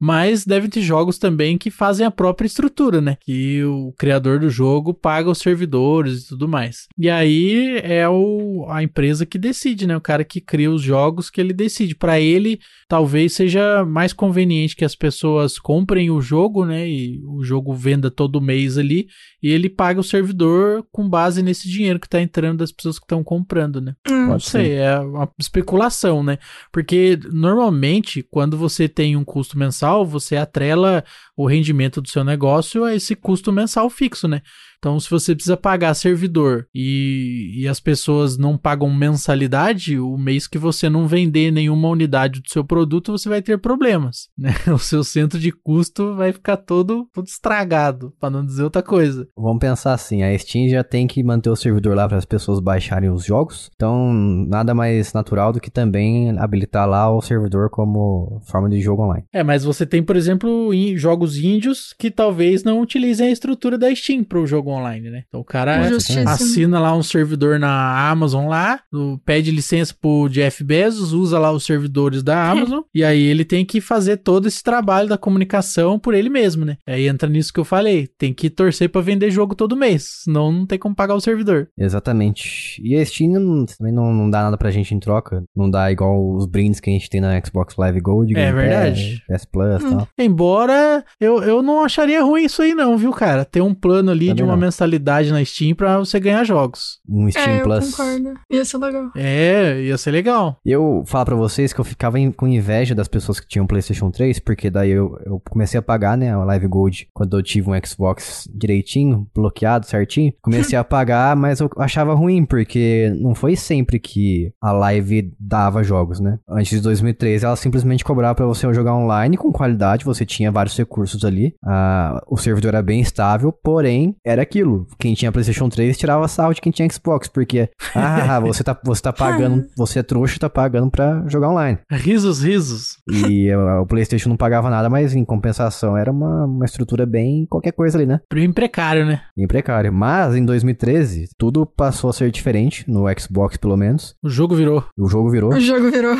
mas 0.00 0.44
devem 0.44 0.70
ter 0.70 0.80
jogos 0.80 1.18
também 1.18 1.58
que 1.58 1.70
fazem 1.70 2.06
a 2.06 2.10
própria 2.10 2.46
estrutura, 2.46 3.00
né? 3.00 3.16
Que 3.20 3.64
o 3.64 3.92
criador 3.98 4.38
do 4.38 4.48
jogo 4.48 4.94
paga 4.94 5.30
os 5.30 5.38
servidores 5.38 6.22
e 6.22 6.28
tudo 6.28 6.46
mais. 6.46 6.86
E 6.96 7.10
aí 7.10 7.78
é 7.82 8.08
o, 8.08 8.66
a 8.68 8.82
empresa 8.82 9.26
que 9.26 9.38
decide, 9.38 9.86
né? 9.86 9.96
O 9.96 10.00
cara 10.00 10.24
que 10.24 10.40
cria 10.40 10.70
os 10.70 10.82
jogos 10.82 11.30
que 11.30 11.40
ele 11.40 11.52
decide. 11.52 11.96
Para 11.96 12.20
ele, 12.20 12.60
talvez 12.88 13.32
seja 13.32 13.84
mais 13.84 14.12
conveniente 14.12 14.76
que 14.76 14.84
as 14.84 14.94
pessoas 14.94 15.58
comprem 15.58 16.10
o 16.10 16.20
jogo, 16.20 16.64
né? 16.64 16.88
E 16.88 17.20
o 17.26 17.42
jogo 17.42 17.74
venda 17.74 18.10
todo 18.10 18.40
mês 18.40 18.78
ali. 18.78 19.08
E 19.42 19.48
ele 19.48 19.68
paga 19.68 20.00
o 20.00 20.04
servidor 20.04 20.84
com 20.92 21.08
base 21.08 21.42
nesse 21.42 21.68
dinheiro 21.68 21.98
que 21.98 22.08
tá 22.08 22.20
entrando 22.20 22.58
das 22.58 22.70
pessoas 22.70 22.98
que 22.98 23.04
estão 23.04 23.24
comprando, 23.24 23.80
né? 23.80 23.94
Hum, 24.08 24.28
Pode 24.28 24.44
ser, 24.44 24.70
é 24.78 24.98
uma 24.98 25.28
especulação, 25.38 26.22
né? 26.22 26.38
Porque 26.72 27.18
normalmente, 27.32 28.24
quando 28.30 28.56
você 28.56 28.88
tem 28.88 29.16
um 29.16 29.24
custo 29.24 29.58
mensal, 29.58 29.87
você 30.04 30.36
atrela 30.36 31.04
o 31.36 31.46
rendimento 31.46 32.00
do 32.00 32.08
seu 32.08 32.24
negócio 32.24 32.84
a 32.84 32.94
esse 32.94 33.14
custo 33.14 33.52
mensal 33.52 33.88
fixo, 33.88 34.28
né? 34.28 34.42
Então, 34.78 34.98
se 35.00 35.10
você 35.10 35.34
precisa 35.34 35.56
pagar 35.56 35.92
servidor 35.94 36.66
e, 36.74 37.52
e 37.56 37.68
as 37.68 37.80
pessoas 37.80 38.38
não 38.38 38.56
pagam 38.56 38.92
mensalidade, 38.94 39.98
o 39.98 40.16
mês 40.16 40.46
que 40.46 40.56
você 40.56 40.88
não 40.88 41.06
vender 41.06 41.50
nenhuma 41.50 41.88
unidade 41.88 42.40
do 42.40 42.48
seu 42.48 42.64
produto, 42.64 43.12
você 43.12 43.28
vai 43.28 43.42
ter 43.42 43.58
problemas, 43.58 44.28
né? 44.38 44.54
O 44.72 44.78
seu 44.78 45.02
centro 45.02 45.38
de 45.38 45.50
custo 45.50 46.14
vai 46.14 46.32
ficar 46.32 46.56
todo, 46.56 47.08
todo 47.12 47.26
estragado, 47.26 48.14
para 48.20 48.30
não 48.30 48.44
dizer 48.44 48.62
outra 48.62 48.82
coisa. 48.82 49.26
Vamos 49.36 49.58
pensar 49.58 49.94
assim, 49.94 50.22
a 50.22 50.36
Steam 50.38 50.68
já 50.68 50.84
tem 50.84 51.06
que 51.06 51.22
manter 51.24 51.50
o 51.50 51.56
servidor 51.56 51.96
lá 51.96 52.08
para 52.08 52.18
as 52.18 52.24
pessoas 52.24 52.60
baixarem 52.60 53.10
os 53.10 53.24
jogos, 53.24 53.70
então 53.74 54.12
nada 54.12 54.74
mais 54.74 55.12
natural 55.12 55.52
do 55.52 55.60
que 55.60 55.70
também 55.70 56.38
habilitar 56.38 56.88
lá 56.88 57.10
o 57.10 57.20
servidor 57.20 57.68
como 57.70 58.40
forma 58.46 58.68
de 58.68 58.80
jogo 58.80 59.02
online. 59.02 59.24
É, 59.32 59.42
mas 59.42 59.64
você 59.64 59.84
tem, 59.84 60.02
por 60.02 60.16
exemplo, 60.16 60.70
jogos 60.96 61.36
índios 61.36 61.94
que 61.98 62.10
talvez 62.10 62.62
não 62.62 62.80
utilizem 62.80 63.28
a 63.28 63.32
estrutura 63.32 63.76
da 63.76 63.92
Steam 63.94 64.22
para 64.22 64.38
o 64.38 64.46
jogo 64.46 64.67
online, 64.70 65.10
né? 65.10 65.22
Então 65.28 65.40
o 65.40 65.44
cara 65.44 65.88
Justíssimo. 65.88 66.28
assina 66.28 66.78
lá 66.80 66.96
um 66.96 67.02
servidor 67.02 67.58
na 67.58 68.08
Amazon 68.10 68.48
lá, 68.48 68.80
pede 69.24 69.50
licença 69.50 69.94
pro 70.00 70.28
Jeff 70.28 70.62
Bezos, 70.64 71.12
usa 71.12 71.38
lá 71.38 71.50
os 71.52 71.64
servidores 71.64 72.22
da 72.22 72.48
Amazon, 72.50 72.80
e 72.94 73.02
aí 73.04 73.22
ele 73.22 73.44
tem 73.44 73.64
que 73.64 73.80
fazer 73.80 74.18
todo 74.18 74.46
esse 74.48 74.62
trabalho 74.62 75.08
da 75.08 75.18
comunicação 75.18 75.98
por 75.98 76.14
ele 76.14 76.28
mesmo, 76.28 76.64
né? 76.64 76.76
Aí 76.86 77.06
entra 77.08 77.28
nisso 77.28 77.52
que 77.52 77.60
eu 77.60 77.64
falei, 77.64 78.08
tem 78.18 78.32
que 78.32 78.50
torcer 78.50 78.88
pra 78.88 79.00
vender 79.00 79.30
jogo 79.30 79.54
todo 79.54 79.76
mês, 79.76 80.22
senão 80.24 80.50
não 80.52 80.66
tem 80.66 80.78
como 80.78 80.94
pagar 80.94 81.14
o 81.14 81.20
servidor. 81.20 81.68
Exatamente. 81.78 82.80
E 82.82 82.96
a 82.96 83.04
Steam 83.04 83.32
não- 83.32 83.66
também 83.66 83.92
não, 83.92 84.12
não 84.12 84.30
dá 84.30 84.42
nada 84.42 84.56
pra 84.56 84.70
gente 84.70 84.94
em 84.94 84.98
troca. 85.00 85.42
Não 85.54 85.70
dá 85.70 85.90
igual 85.92 86.34
os 86.34 86.46
brindes 86.46 86.80
que 86.80 86.90
a 86.90 86.92
gente 86.92 87.10
tem 87.10 87.20
na 87.20 87.40
Xbox 87.44 87.76
Live 87.76 88.00
Gold. 88.00 88.36
É 88.36 88.52
verdade. 88.52 89.22
PS 89.28 89.44
Plus 89.44 89.82
e 89.82 89.86
Hum. 89.86 89.90
tal. 89.98 90.08
Embora 90.18 91.04
eu, 91.20 91.42
eu 91.42 91.62
não 91.62 91.84
acharia 91.84 92.22
ruim 92.22 92.44
isso 92.44 92.62
aí 92.62 92.74
não, 92.74 92.96
viu, 92.96 93.12
cara? 93.12 93.44
Ter 93.44 93.60
um 93.60 93.74
plano 93.74 94.10
ali 94.10 94.28
Também 94.28 94.36
de 94.36 94.42
uma. 94.42 94.56
Mensalidade 94.58 95.30
na 95.32 95.44
Steam 95.44 95.74
pra 95.74 95.98
você 95.98 96.18
ganhar 96.20 96.44
jogos. 96.44 96.98
Um 97.08 97.30
Steam 97.30 97.44
É, 97.46 97.58
eu 97.60 97.62
Plus. 97.62 97.90
concordo. 97.94 98.34
Ia 98.50 98.64
ser 98.64 98.78
legal. 98.78 99.10
É, 99.16 99.80
ia 99.82 99.98
ser 99.98 100.10
legal. 100.10 100.56
Eu 100.64 101.02
falo 101.06 101.24
pra 101.26 101.36
vocês 101.36 101.72
que 101.72 101.80
eu 101.80 101.84
ficava 101.84 102.18
em- 102.18 102.30
com 102.32 102.46
inveja 102.46 102.94
das 102.94 103.08
pessoas 103.08 103.40
que 103.40 103.46
tinham 103.48 103.66
PlayStation 103.66 104.10
3, 104.10 104.38
porque 104.38 104.70
daí 104.70 104.90
eu, 104.90 105.18
eu 105.24 105.40
comecei 105.48 105.78
a 105.78 105.82
pagar, 105.82 106.16
né, 106.16 106.32
a 106.32 106.44
Live 106.44 106.66
Gold 106.66 107.08
quando 107.14 107.36
eu 107.36 107.42
tive 107.42 107.70
um 107.70 107.74
Xbox 107.86 108.48
direitinho, 108.54 109.26
bloqueado 109.34 109.86
certinho. 109.86 110.32
Comecei 110.42 110.78
a 110.78 110.84
pagar, 110.84 111.34
mas 111.36 111.60
eu 111.60 111.70
achava 111.78 112.14
ruim, 112.14 112.44
porque 112.44 113.12
não 113.20 113.34
foi 113.34 113.56
sempre 113.56 113.98
que 113.98 114.52
a 114.60 114.72
Live 114.72 115.32
dava 115.38 115.82
jogos, 115.82 116.20
né? 116.20 116.38
Antes 116.48 116.70
de 116.70 116.80
2013, 116.80 117.44
ela 117.44 117.56
simplesmente 117.56 118.04
cobrava 118.04 118.34
pra 118.34 118.46
você 118.46 118.72
jogar 118.72 118.94
online 118.94 119.36
com 119.36 119.52
qualidade, 119.52 120.04
você 120.04 120.24
tinha 120.26 120.50
vários 120.50 120.76
recursos 120.76 121.24
ali, 121.24 121.54
ah, 121.64 122.22
o 122.28 122.36
servidor 122.36 122.68
era 122.68 122.82
bem 122.82 123.00
estável, 123.00 123.52
porém, 123.52 124.16
era 124.24 124.44
aquilo. 124.48 124.86
Quem 124.98 125.14
tinha 125.14 125.30
PlayStation 125.30 125.68
3 125.68 125.96
tirava 125.96 126.26
sarro 126.26 126.54
de 126.54 126.60
quem 126.60 126.72
tinha 126.72 126.88
Xbox, 126.90 127.28
porque, 127.28 127.68
ah, 127.94 128.40
você 128.40 128.64
tá, 128.64 128.78
você 128.82 129.02
tá 129.02 129.12
pagando, 129.12 129.66
você 129.76 129.98
é 129.98 130.02
trouxa 130.02 130.36
e 130.36 130.38
tá 130.38 130.48
pagando 130.48 130.90
pra 130.90 131.22
jogar 131.26 131.50
online. 131.50 131.78
Risos, 131.90 132.42
risos. 132.42 132.96
E 133.08 133.54
o 133.54 133.86
PlayStation 133.86 134.30
não 134.30 134.36
pagava 134.36 134.70
nada, 134.70 134.88
mas 134.88 135.14
em 135.14 135.24
compensação 135.24 135.96
era 135.96 136.10
uma, 136.10 136.46
uma 136.46 136.64
estrutura 136.64 137.04
bem 137.04 137.46
qualquer 137.46 137.72
coisa 137.72 137.98
ali, 137.98 138.06
né? 138.06 138.20
Bem 138.32 138.50
precário, 138.52 139.04
né? 139.04 139.20
Bem 139.36 139.46
precário. 139.46 139.92
Mas 139.92 140.34
em 140.34 140.44
2013, 140.44 141.28
tudo 141.36 141.66
passou 141.66 142.10
a 142.10 142.12
ser 142.12 142.30
diferente, 142.30 142.84
no 142.88 143.04
Xbox 143.18 143.56
pelo 143.56 143.76
menos. 143.76 144.14
O 144.22 144.28
jogo 144.28 144.54
virou. 144.54 144.84
O 144.96 145.08
jogo 145.08 145.30
virou, 145.30 145.52
O 145.52 145.60
jogo 145.60 145.90
virou. 145.90 146.16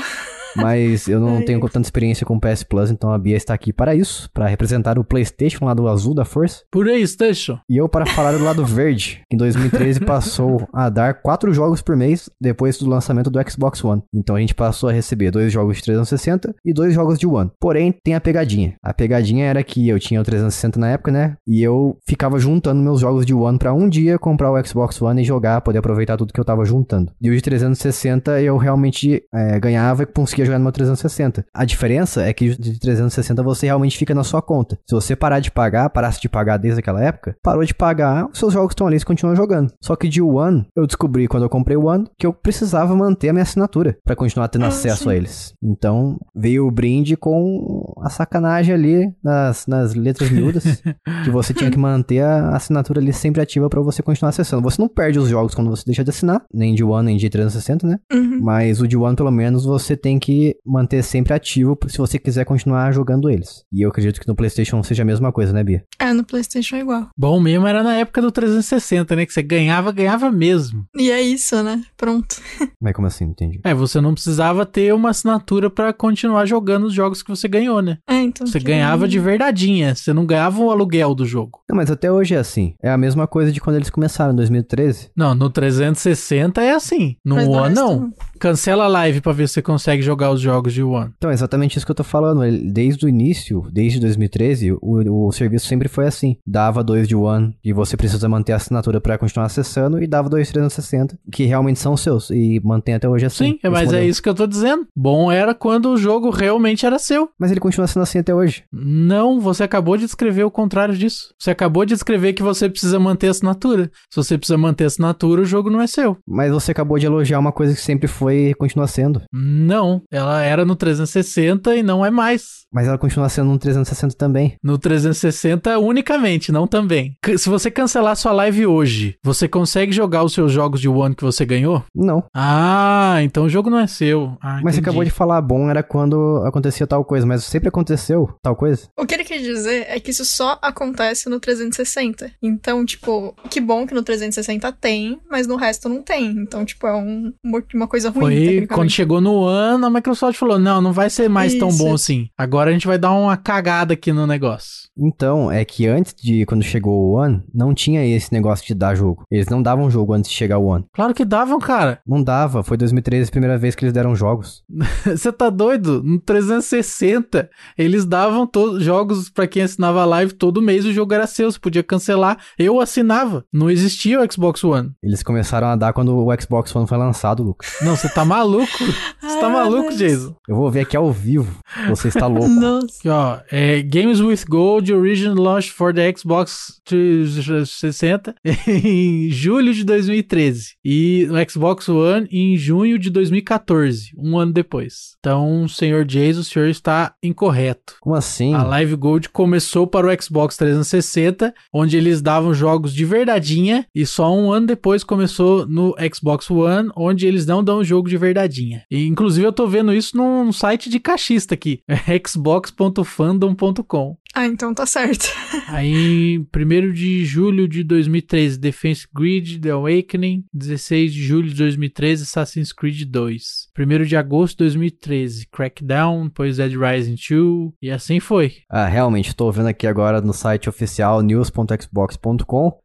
Mas 0.61 1.09
eu 1.09 1.21
não 1.21 1.42
tenho 1.44 1.61
tanta 1.68 1.87
experiência 1.87 2.27
com 2.27 2.37
o 2.37 2.40
PS 2.40 2.62
Plus, 2.62 2.90
então 2.90 3.12
a 3.12 3.18
Bia 3.18 3.37
está 3.37 3.55
aqui 3.55 3.73
para 3.73 3.94
isso, 3.94 4.29
para 4.33 4.47
representar 4.47 4.99
o 4.99 5.05
PlayStation 5.05 5.64
lá 5.64 5.75
do 5.75 5.88
azul 5.88 6.14
da 6.14 6.25
força. 6.25 6.62
Por 6.71 6.88
aí, 6.88 7.07
Station. 7.07 7.59
E 7.68 7.77
eu 7.77 7.88
para 7.88 8.07
falar 8.07 8.33
do 8.33 8.44
lado 8.44 8.64
verde, 8.64 9.23
que 9.29 9.37
em 9.37 9.38
2013 9.38 10.01
passou 10.01 10.68
a 10.73 10.88
dar 10.88 11.14
quatro 11.14 11.53
jogos 11.53 11.81
por 11.81 11.97
mês 11.97 12.29
depois 12.40 12.79
do 12.79 12.88
lançamento 12.88 13.31
do 13.31 13.51
Xbox 13.51 13.85
One. 13.85 14.03
Então 14.12 14.37
a 14.37 14.40
gente 14.40 14.55
passou 14.55 14.88
a 14.88 14.92
receber 14.92 15.31
dois 15.31 15.53
jogos 15.53 15.77
de 15.77 15.85
360 15.85 16.55
e 16.64 16.73
dois 16.73 16.94
jogos 16.94 17.18
de 17.18 17.27
One. 17.27 17.51
Porém, 17.61 17.94
tem 18.03 18.14
a 18.14 18.21
pegadinha. 18.21 18.75
A 18.83 18.92
pegadinha 18.92 19.47
era 19.47 19.62
que 19.62 19.88
eu 19.88 19.99
tinha 19.99 20.21
o 20.21 20.25
360 20.25 20.79
na 20.79 20.90
época, 20.90 21.12
né? 21.12 21.37
E 21.47 21.62
eu 21.62 21.97
ficava 22.07 22.38
juntando 22.38 22.83
meus 22.83 23.01
jogos 23.01 23.25
de 23.25 23.35
One 23.35 23.59
para 23.59 23.73
um 23.73 23.88
dia 23.88 24.18
comprar 24.18 24.51
o 24.51 24.64
Xbox 24.64 25.01
One 25.01 25.23
e 25.23 25.25
jogar, 25.25 25.61
poder 25.61 25.79
aproveitar 25.79 26.16
tudo 26.16 26.33
que 26.33 26.40
eu 26.40 26.44
tava 26.44 26.64
juntando. 26.64 27.12
E 27.21 27.31
o 27.31 27.35
de 27.35 27.40
360 27.40 28.40
eu 28.42 28.57
realmente 28.57 29.23
é, 29.33 29.59
ganhava 29.61 30.03
e 30.03 30.07
conseguia 30.07 30.47
jogar 30.49 30.59
no 30.59 30.65
meu 30.65 30.73
360. 30.73 31.45
A 31.55 31.65
diferença 31.65 32.23
é 32.23 32.33
que 32.33 32.57
de 32.57 32.79
360 32.79 33.43
você 33.43 33.67
realmente 33.67 33.97
fica 33.97 34.15
na 34.15 34.25
sua 34.25 34.43
conta. 34.43 34.79
Se 34.89 34.95
você 34.95 35.15
parar 35.17 35.41
de 35.41 35.51
pagar, 35.51 35.91
parasse 35.91 36.21
de 36.21 36.29
pagar 36.29 36.57
desde 36.57 36.81
aquela 36.81 37.03
época, 37.03 37.37
parou 37.43 37.65
de 37.65 37.75
pagar, 37.75 38.27
os 38.31 38.39
seus 38.39 38.53
jogos 38.53 38.73
estão 38.73 38.87
ali 38.87 38.97
e 38.97 39.01
você 39.01 39.07
continua 39.07 39.35
jogando. 39.37 39.73
Só 39.83 39.95
que 39.97 40.09
de 40.09 40.21
One, 40.23 40.67
eu 40.77 40.87
descobri 40.87 41.29
quando 41.29 41.43
eu 41.45 41.49
comprei 41.49 41.77
o 41.77 41.87
One 41.87 42.07
que 42.19 42.27
eu 42.27 42.33
precisava 42.33 42.95
manter 42.97 43.29
a 43.29 43.33
minha 43.33 43.43
assinatura 43.43 43.97
para 44.05 44.17
continuar 44.17 44.49
tendo 44.49 44.65
Ah, 44.65 44.69
acesso 44.69 45.05
sim. 45.05 45.11
a 45.11 45.17
eles. 45.17 45.53
Então, 45.63 46.19
veio 46.35 46.67
o 46.67 46.71
brinde 46.71 47.17
com 47.17 47.85
a 48.03 48.11
sacanagem 48.11 48.75
ali 48.75 49.13
nas, 49.23 49.67
nas 49.67 49.95
letras 49.95 50.31
miúdas, 50.31 50.65
que 51.25 51.31
você 51.31 51.53
tinha 51.55 51.71
que 51.71 51.79
manter 51.79 52.21
a 52.21 52.51
assinatura 52.57 53.01
ali 53.01 53.13
sempre 53.13 53.41
ativa 53.43 53.69
para 53.69 53.81
você 53.81 54.03
continuar 54.03 54.31
acessando. 54.31 54.63
Você 54.63 54.81
não 54.81 54.89
perde 54.89 55.19
os 55.19 55.29
jogos 55.29 55.55
quando 55.55 55.71
você 55.71 55.83
deixa 55.87 56.03
de 56.05 56.11
assinar, 56.11 56.43
nem 56.53 56.75
de 56.75 56.85
One, 56.85 57.07
nem 57.07 57.17
de 57.17 57.29
360, 57.29 57.87
né? 57.87 57.99
Uhum. 58.13 58.41
Mas 58.43 58.81
o 58.81 58.89
de 58.89 58.97
One, 58.97 59.17
pelo 59.17 59.31
menos, 59.31 59.65
você 59.65 59.97
tem 59.97 60.19
que 60.19 60.38
manter 60.64 61.03
sempre 61.03 61.33
ativo 61.33 61.77
se 61.88 61.98
você 61.98 62.18
quiser 62.18 62.44
continuar 62.44 62.92
jogando 62.92 63.29
eles. 63.31 63.62
E 63.72 63.83
eu 63.85 63.88
acredito 63.90 64.20
que 64.20 64.29
no 64.29 64.35
PlayStation 64.35 64.83
seja 64.83 65.03
a 65.03 65.07
mesma 65.07 65.33
coisa, 65.33 65.53
né, 65.53 65.62
Bia? 65.64 65.83
É, 65.98 66.12
no 66.12 66.24
PlayStation 66.24 66.77
é 66.77 66.81
igual. 66.81 67.09
Bom 67.16 67.40
mesmo 67.40 67.66
era 67.66 67.83
na 67.83 67.94
época 67.96 68.20
do 68.22 68.31
360, 68.33 69.14
né? 69.16 69.27
Que 69.27 69.33
você 69.33 69.42
ganhava, 69.42 69.92
ganhava 69.92 70.31
mesmo. 70.31 70.85
E 70.96 71.11
é 71.11 71.20
isso, 71.20 71.62
né? 71.62 71.83
Pronto. 71.96 72.37
Mas 72.81 72.92
como 72.94 73.07
assim? 73.07 73.24
Não 73.24 73.33
entendi. 73.33 73.61
É, 73.64 73.74
você 73.74 74.01
não 74.01 74.14
precisava 74.14 74.64
ter 74.66 74.92
uma 74.94 75.11
assinatura 75.11 75.68
pra 75.70 75.92
continuar 75.92 76.46
jogando 76.46 76.85
os 76.87 76.94
jogos 76.94 77.22
que 77.22 77.31
você 77.31 77.48
ganhou, 77.48 77.83
né? 77.83 77.98
É, 78.09 78.16
então. 78.16 78.46
Você 78.46 78.59
que- 78.59 78.64
ganhava 78.66 79.09
de 79.09 79.18
verdadeinha, 79.18 79.94
você 79.94 80.12
não 80.12 80.24
ganhava 80.27 80.61
o 80.61 80.70
aluguel 80.70 81.14
do 81.14 81.24
jogo. 81.27 81.61
Não, 81.68 81.77
mas 81.77 81.90
até 81.90 82.11
hoje 82.11 82.35
é 82.35 82.38
assim. 82.38 82.74
É 82.83 82.90
a 82.90 82.96
mesma 82.98 83.27
coisa 83.27 83.51
de 83.53 83.61
quando 83.61 83.77
eles 83.77 83.90
começaram, 83.90 84.33
em 84.33 84.37
2013. 84.37 85.11
Não, 85.16 85.35
no 85.35 85.51
360 85.51 86.62
é 86.62 86.72
assim. 86.72 87.16
No 87.24 87.37
One, 87.37 87.68
resto, 87.68 87.74
não. 87.74 88.12
Cancela 88.38 88.85
a 88.85 88.88
live 88.88 89.20
pra 89.20 89.33
ver 89.33 89.48
se 89.48 89.55
você 89.55 89.62
consegue 89.62 90.03
jogar 90.03 90.17
os 90.31 90.40
jogos 90.40 90.72
de 90.72 90.83
One. 90.83 91.12
Então, 91.16 91.31
é 91.31 91.35
exatamente 91.35 91.76
isso 91.76 91.87
que 91.87 91.92
eu 91.92 91.96
tô 91.96 92.04
falando. 92.04 92.42
Desde 92.72 93.07
o 93.07 93.09
início, 93.09 93.66
desde 93.72 94.00
2013, 94.00 94.72
o, 94.72 95.26
o 95.26 95.33
serviço 95.33 95.66
sempre 95.66 95.88
foi 95.88 96.07
assim. 96.07 96.37
Dava 96.46 96.83
dois 96.83 97.07
de 97.07 97.14
One 97.14 97.54
e 97.64 97.72
você 97.72 97.96
precisa 97.96 98.28
manter 98.28 98.52
a 98.52 98.57
assinatura 98.57 99.00
pra 99.00 99.18
continuar 99.18 99.46
acessando, 99.46 100.02
e 100.02 100.07
dava 100.07 100.28
dois 100.28 100.50
360, 100.50 101.18
que 101.33 101.44
realmente 101.44 101.78
são 101.78 101.96
seus. 101.96 102.31
E 102.31 102.61
mantém 102.64 102.94
até 102.94 103.09
hoje 103.09 103.26
assim. 103.26 103.52
Sim, 103.52 103.59
mas 103.64 103.83
é 103.83 103.85
modelo. 103.85 104.04
isso 104.04 104.22
que 104.22 104.28
eu 104.28 104.35
tô 104.35 104.46
dizendo. 104.46 104.87
Bom 104.96 105.31
era 105.31 105.54
quando 105.54 105.90
o 105.90 105.96
jogo 105.96 106.31
realmente 106.31 106.85
era 106.85 106.98
seu. 106.98 107.28
Mas 107.38 107.50
ele 107.50 107.61
continua 107.61 107.87
sendo 107.87 108.02
assim 108.02 108.18
até 108.18 108.35
hoje. 108.35 108.64
Não, 108.72 109.40
você 109.40 109.62
acabou 109.62 109.96
de 109.96 110.04
descrever 110.04 110.44
o 110.44 110.50
contrário 110.50 110.96
disso. 110.96 111.35
Você 111.38 111.50
acabou 111.50 111.85
de 111.85 111.94
descrever 111.94 112.33
que 112.33 112.42
você 112.42 112.68
precisa 112.68 112.98
manter 112.98 113.28
a 113.28 113.31
assinatura. 113.31 113.90
Se 114.11 114.16
você 114.16 114.37
precisa 114.37 114.59
manter 114.59 114.85
a 114.85 114.87
assinatura, 114.88 115.42
o 115.42 115.46
jogo 115.46 115.70
não 115.70 115.81
é 115.81 115.87
seu. 115.87 116.16
Mas 116.26 116.52
você 116.52 116.72
acabou 116.72 116.98
de 116.98 117.07
elogiar 117.07 117.38
uma 117.38 117.52
coisa 117.52 117.74
que 117.74 117.81
sempre 117.81 118.09
foi 118.09 118.48
e 118.48 118.54
continua 118.54 118.87
sendo. 118.87 119.22
Não, 119.33 120.02
ela 120.11 120.42
era 120.42 120.64
no 120.64 120.75
360 120.77 121.77
e 121.77 121.83
não 121.83 122.05
é 122.05 122.11
mais. 122.11 122.66
Mas 122.73 122.87
ela 122.87 122.99
continua 122.99 123.29
sendo 123.29 123.51
no 123.51 123.59
360 123.59 124.14
também. 124.16 124.57
No 124.62 124.79
360 124.79 125.79
unicamente, 125.79 126.53
não 126.53 126.66
também. 126.66 127.16
Se 127.37 127.49
você 127.49 127.71
cancelar 127.71 128.16
sua 128.16 128.33
live 128.33 128.66
hoje, 128.66 129.16
você 129.23 129.49
consegue 129.49 129.92
jogar 129.92 130.23
os 130.23 130.33
seus 130.35 130.53
jogos 130.53 130.81
de 130.81 130.88
One 130.88 131.14
que 131.14 131.25
você 131.25 131.44
ganhou? 131.44 131.83
Não. 131.94 132.25
Ah, 132.35 133.16
então 133.23 133.44
o 133.44 133.49
jogo 133.49 133.71
não 133.71 133.79
é 133.79 133.87
seu. 133.87 134.37
Ah, 134.40 134.61
Mas 134.62 134.75
você 134.75 134.81
entendi. 134.81 134.81
acabou 134.81 135.05
de 135.05 135.11
falar 135.11 135.40
bom 135.40 135.71
era 135.71 135.83
quando 135.83 136.42
acontecia 136.47 136.87
tal 136.87 137.05
coisa, 137.05 137.27
mas 137.27 137.44
sempre 137.44 137.68
aconteceu 137.68 138.29
tal 138.42 138.55
coisa. 138.55 138.88
O 138.99 139.07
que 139.07 139.14
ele 139.14 139.25
quer 139.25 139.38
dizer 139.38 139.87
é 139.88 139.99
que 139.99 140.11
isso 140.11 140.25
só 140.25 140.59
acontece 140.61 141.29
no 141.29 141.40
360. 141.40 142.31
Então, 142.42 142.85
tipo, 142.85 143.35
que 143.51 143.61
bom 143.61 143.87
que 143.87 143.94
no 143.94 144.03
360 144.03 144.71
tem, 144.73 145.18
mas 145.31 145.47
no 145.47 145.57
resto 145.57 145.88
não 145.88 146.03
tem. 146.03 146.27
Então, 146.31 146.64
tipo, 146.64 146.87
é 146.87 146.94
um, 146.94 147.33
uma 147.75 147.88
coisa 147.88 148.11
ruim. 148.11 148.23
Foi 148.23 148.66
quando 148.66 148.90
chegou 148.90 149.21
no 149.21 149.44
ano, 149.44 149.87
a 149.87 149.90
Microsoft 149.99 150.39
falou: 150.39 150.59
não, 150.59 150.81
não 150.81 150.93
vai 150.93 151.11
ser 151.11 151.29
mais 151.29 151.55
tão 151.55 151.69
Isso. 151.69 151.79
bom 151.79 151.95
assim. 151.95 152.29
Agora 152.37 152.71
a 152.71 152.73
gente 152.73 152.87
vai 152.87 152.99
dar 152.99 153.13
uma 153.13 153.37
cagada 153.37 153.95
aqui 153.95 154.13
no 154.13 154.27
negócio. 154.27 154.89
Então, 154.97 155.51
é 155.51 155.65
que 155.65 155.87
antes 155.87 156.15
de 156.15 156.45
quando 156.47 156.63
chegou 156.63 156.95
o 156.95 157.13
One, 157.13 157.43
não 157.55 157.75
tinha 157.75 158.05
esse 158.05 158.33
negócio 158.33 158.67
de 158.67 158.75
dar 158.75 158.95
jogo. 158.95 159.23
Eles 159.31 159.49
não 159.49 159.63
davam 159.63 159.91
jogo 159.91 160.13
antes 160.13 160.31
de 160.31 160.37
chegar 160.37 160.59
o 160.59 160.67
One. 160.67 160.85
Claro 160.93 161.15
que 161.15 161.25
davam, 161.25 161.59
cara. 161.59 162.01
Não 162.07 162.23
dava, 162.23 162.63
foi 162.63 162.77
2013 162.77 163.29
a 163.29 163.33
primeira 163.33 163.59
vez 163.59 163.75
que 163.75 163.85
eles 163.85 163.93
deram 163.93 164.15
jogos. 164.15 164.63
Você 165.05 165.31
tá 165.33 165.51
doido? 165.51 166.03
No 166.03 166.19
360, 166.21 167.49
eles 167.77 168.05
davam 168.05 168.49
jogos 168.79 169.31
pra 169.31 169.47
quem 169.47 169.63
assinava 169.63 170.03
a 170.03 170.07
live 170.07 170.33
todo 170.33 170.63
mês, 170.63 170.85
o 170.85 170.93
jogo 170.93 171.15
era 171.15 171.27
seu, 171.27 171.51
você 171.51 171.59
podia 171.59 171.83
cancelar. 171.83 172.39
Eu 172.59 172.81
assinava. 172.81 173.45
Não 173.53 173.71
existia 173.71 174.21
o 174.21 174.33
Xbox 174.33 174.65
One. 174.65 174.91
Eles 175.03 175.23
começaram 175.23 175.69
a 175.69 175.77
dar 175.77 175.93
quando 175.93 176.17
o 176.17 176.41
Xbox 176.41 176.75
One 176.75 176.87
foi 176.87 176.99
lançado, 176.99 177.43
Lucas. 177.43 177.77
Não, 177.83 177.97
você 177.97 178.09
tá 178.09 178.25
maluco? 178.25 178.69
Você 179.21 179.41
tá 179.41 179.49
maluco, 179.49 179.88
Deus. 179.96 180.12
Jason? 180.12 180.35
Eu 180.48 180.57
vou 180.57 180.70
ver 180.70 180.81
aqui 180.81 180.96
ao 180.96 181.12
vivo. 181.12 181.59
Você 181.88 182.09
está 182.09 182.27
louco. 182.27 182.48
Nossa. 182.48 182.98
Aqui, 182.98 183.09
ó. 183.09 183.38
É, 183.51 183.83
Games 183.83 184.20
with 184.20 184.44
Gold 184.48 184.92
Original 184.92 185.35
Launch 185.37 185.70
for 185.70 185.94
the 185.94 186.12
Xbox 186.16 186.81
360 186.85 188.35
em 188.66 189.31
julho 189.31 189.72
de 189.72 189.85
2013. 189.85 190.74
E 190.85 191.29
o 191.31 191.51
Xbox 191.51 191.88
One 191.88 192.29
em 192.31 192.57
junho 192.57 192.98
de 192.98 193.11
2014, 193.11 194.11
um 194.16 194.38
ano 194.38 194.53
depois. 194.53 195.16
Então, 195.18 195.66
senhor 195.68 196.05
Jason, 196.05 196.40
o 196.40 196.44
senhor 196.44 196.68
está 196.68 197.14
incorreto. 197.22 197.96
Como 198.01 198.14
assim? 198.14 198.55
A 198.55 198.62
Live 198.62 198.96
Gold 198.96 199.29
começou 199.29 199.87
para 199.87 200.07
o 200.07 200.22
Xbox 200.22 200.57
360, 200.57 201.55
onde 201.72 201.96
eles 201.96 202.20
davam 202.20 202.53
jogos 202.55 202.92
de 202.94 203.05
verdadinha, 203.05 203.87
e 203.94 204.07
só 204.07 204.35
um 204.35 204.53
ano 204.53 204.66
depois 204.66 205.05
começou 205.05 205.66
no 205.66 205.94
Xbox 206.12 206.51
One, 206.51 206.90
onde 206.96 207.27
eles 207.27 207.46
não 207.46 207.62
dão 207.62 207.85
jogo 207.85 208.09
de 208.09 208.16
verdadinha. 208.16 208.83
E, 208.90 209.07
inclusive, 209.07 209.46
eu 209.46 209.53
tô 209.53 209.66
vendo 209.66 209.78
isso 209.93 210.17
num 210.17 210.53
site 210.53 210.88
de 210.91 210.99
cachista 211.01 211.55
aqui, 211.55 211.83
xbox.fandom.com. 212.27 214.17
Ah, 214.35 214.47
então 214.47 214.75
tá 214.75 214.85
certo. 214.87 215.27
Aí, 215.69 216.35
em 216.35 216.38
1 216.38 216.93
de 216.93 217.25
julho 217.25 217.67
de 217.67 217.83
2013, 217.83 218.59
Defense 218.59 219.07
Grid 219.12 219.59
The 219.59 219.71
Awakening. 219.71 220.45
16 220.53 221.12
de 221.12 221.23
julho 221.23 221.49
de 221.49 221.55
2013, 221.55 222.23
Assassin's 222.25 222.73
Creed 222.73 223.05
2. 223.05 223.69
1 223.79 224.05
de 224.05 224.17
agosto 224.17 224.59
de 224.59 224.64
2013, 224.64 225.47
Crackdown, 225.51 226.25
depois 226.27 226.59
Dead 226.59 226.73
Rising 226.73 227.17
2. 227.17 227.73
E 227.83 227.91
assim 227.91 228.21
foi. 228.21 228.57
Ah, 228.71 228.87
realmente, 228.87 229.35
tô 229.35 229.51
vendo 229.51 229.69
aqui 229.69 229.87
agora 229.87 230.21
no 230.21 230.33
site 230.33 230.69
oficial 230.69 231.23
news.xbox.com 231.23 232.79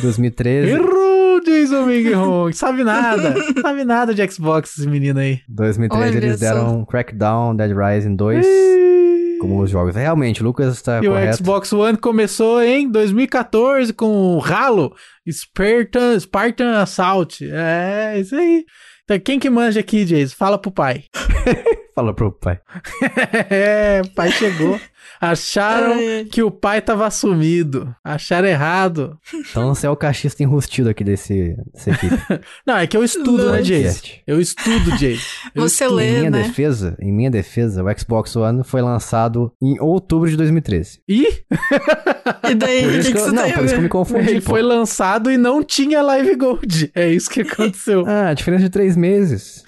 2013. 0.00 0.70
Errou, 0.72 1.15
Jason 1.66 1.86
Minghorn. 1.86 2.52
Sabe 2.54 2.84
nada. 2.84 3.34
Sabe 3.60 3.84
nada 3.84 4.14
de 4.14 4.30
Xbox, 4.30 4.78
esse 4.78 4.88
menino 4.88 5.18
aí. 5.20 5.40
2013 5.48 6.08
Olha 6.08 6.16
eles 6.16 6.38
só. 6.38 6.46
deram 6.46 6.84
Crackdown, 6.84 7.56
Dead 7.56 7.72
Rising 7.76 8.16
2 8.16 8.46
como 9.38 9.62
os 9.62 9.70
jogos. 9.70 9.94
Realmente, 9.94 10.42
o 10.42 10.44
Lucas 10.44 10.74
está 10.74 11.02
E 11.02 11.08
o 11.08 11.12
correto. 11.12 11.36
Xbox 11.36 11.72
One 11.72 11.98
começou 11.98 12.62
em 12.62 12.90
2014 12.90 13.92
com 13.92 14.36
o 14.36 14.44
Halo, 14.44 14.94
Spartan, 15.30 16.18
Spartan 16.18 16.80
Assault. 16.80 17.46
É, 17.50 18.18
isso 18.18 18.34
aí. 18.34 18.64
Então, 19.04 19.20
quem 19.20 19.38
que 19.38 19.48
manja 19.50 19.80
aqui, 19.80 20.04
Jason? 20.04 20.34
Fala 20.36 20.58
pro 20.58 20.70
pai. 20.70 21.04
Fala 21.96 22.12
pro 22.12 22.30
pai. 22.30 22.60
é, 23.48 24.02
o 24.04 24.10
pai 24.10 24.30
chegou. 24.30 24.78
Acharam 25.18 25.94
ai. 25.94 26.26
que 26.30 26.42
o 26.42 26.50
pai 26.50 26.82
tava 26.82 27.10
sumido. 27.10 27.94
Acharam 28.04 28.46
errado. 28.46 29.18
Então 29.32 29.74
você 29.74 29.86
é 29.86 29.90
o 29.90 29.96
cachista 29.96 30.42
enrustido 30.42 30.90
aqui 30.90 31.02
desse, 31.02 31.56
equipe. 31.86 32.14
Não, 32.66 32.76
é 32.76 32.86
que 32.86 32.98
eu 32.98 33.02
estudo, 33.02 33.50
né. 33.50 33.62
Jason? 33.62 34.08
Eu 34.26 34.38
estudo. 34.38 34.90
Eu 35.54 35.62
Você 35.62 35.84
estudo. 35.84 35.96
lê, 35.96 36.08
em 36.08 36.18
minha 36.18 36.30
né? 36.30 36.42
defesa, 36.42 36.96
em 37.00 37.10
minha 37.10 37.30
defesa, 37.30 37.82
o 37.82 37.98
Xbox 37.98 38.36
One 38.36 38.62
foi 38.62 38.82
lançado 38.82 39.50
em 39.62 39.80
outubro 39.80 40.28
de 40.28 40.36
2013. 40.36 41.00
Ih, 41.08 41.26
E 42.50 42.54
daí, 42.54 42.82
Por 42.82 42.90
que, 42.92 42.98
isso 42.98 43.08
que, 43.12 43.14
que 43.14 43.18
eu, 43.20 43.32
não, 43.32 43.50
por 43.52 43.64
isso 43.64 43.74
que 43.74 43.78
eu 43.78 43.82
me 43.82 43.88
confundi. 43.88 44.28
ele 44.30 44.40
pô. 44.42 44.50
foi 44.50 44.60
lançado 44.60 45.30
e 45.30 45.38
não 45.38 45.62
tinha 45.62 46.02
Live 46.02 46.34
Gold. 46.34 46.90
É 46.94 47.08
isso 47.08 47.30
que 47.30 47.40
aconteceu. 47.40 48.04
Ah, 48.06 48.34
diferença 48.34 48.64
de 48.64 48.70
três 48.70 48.96
meses. 48.98 49.64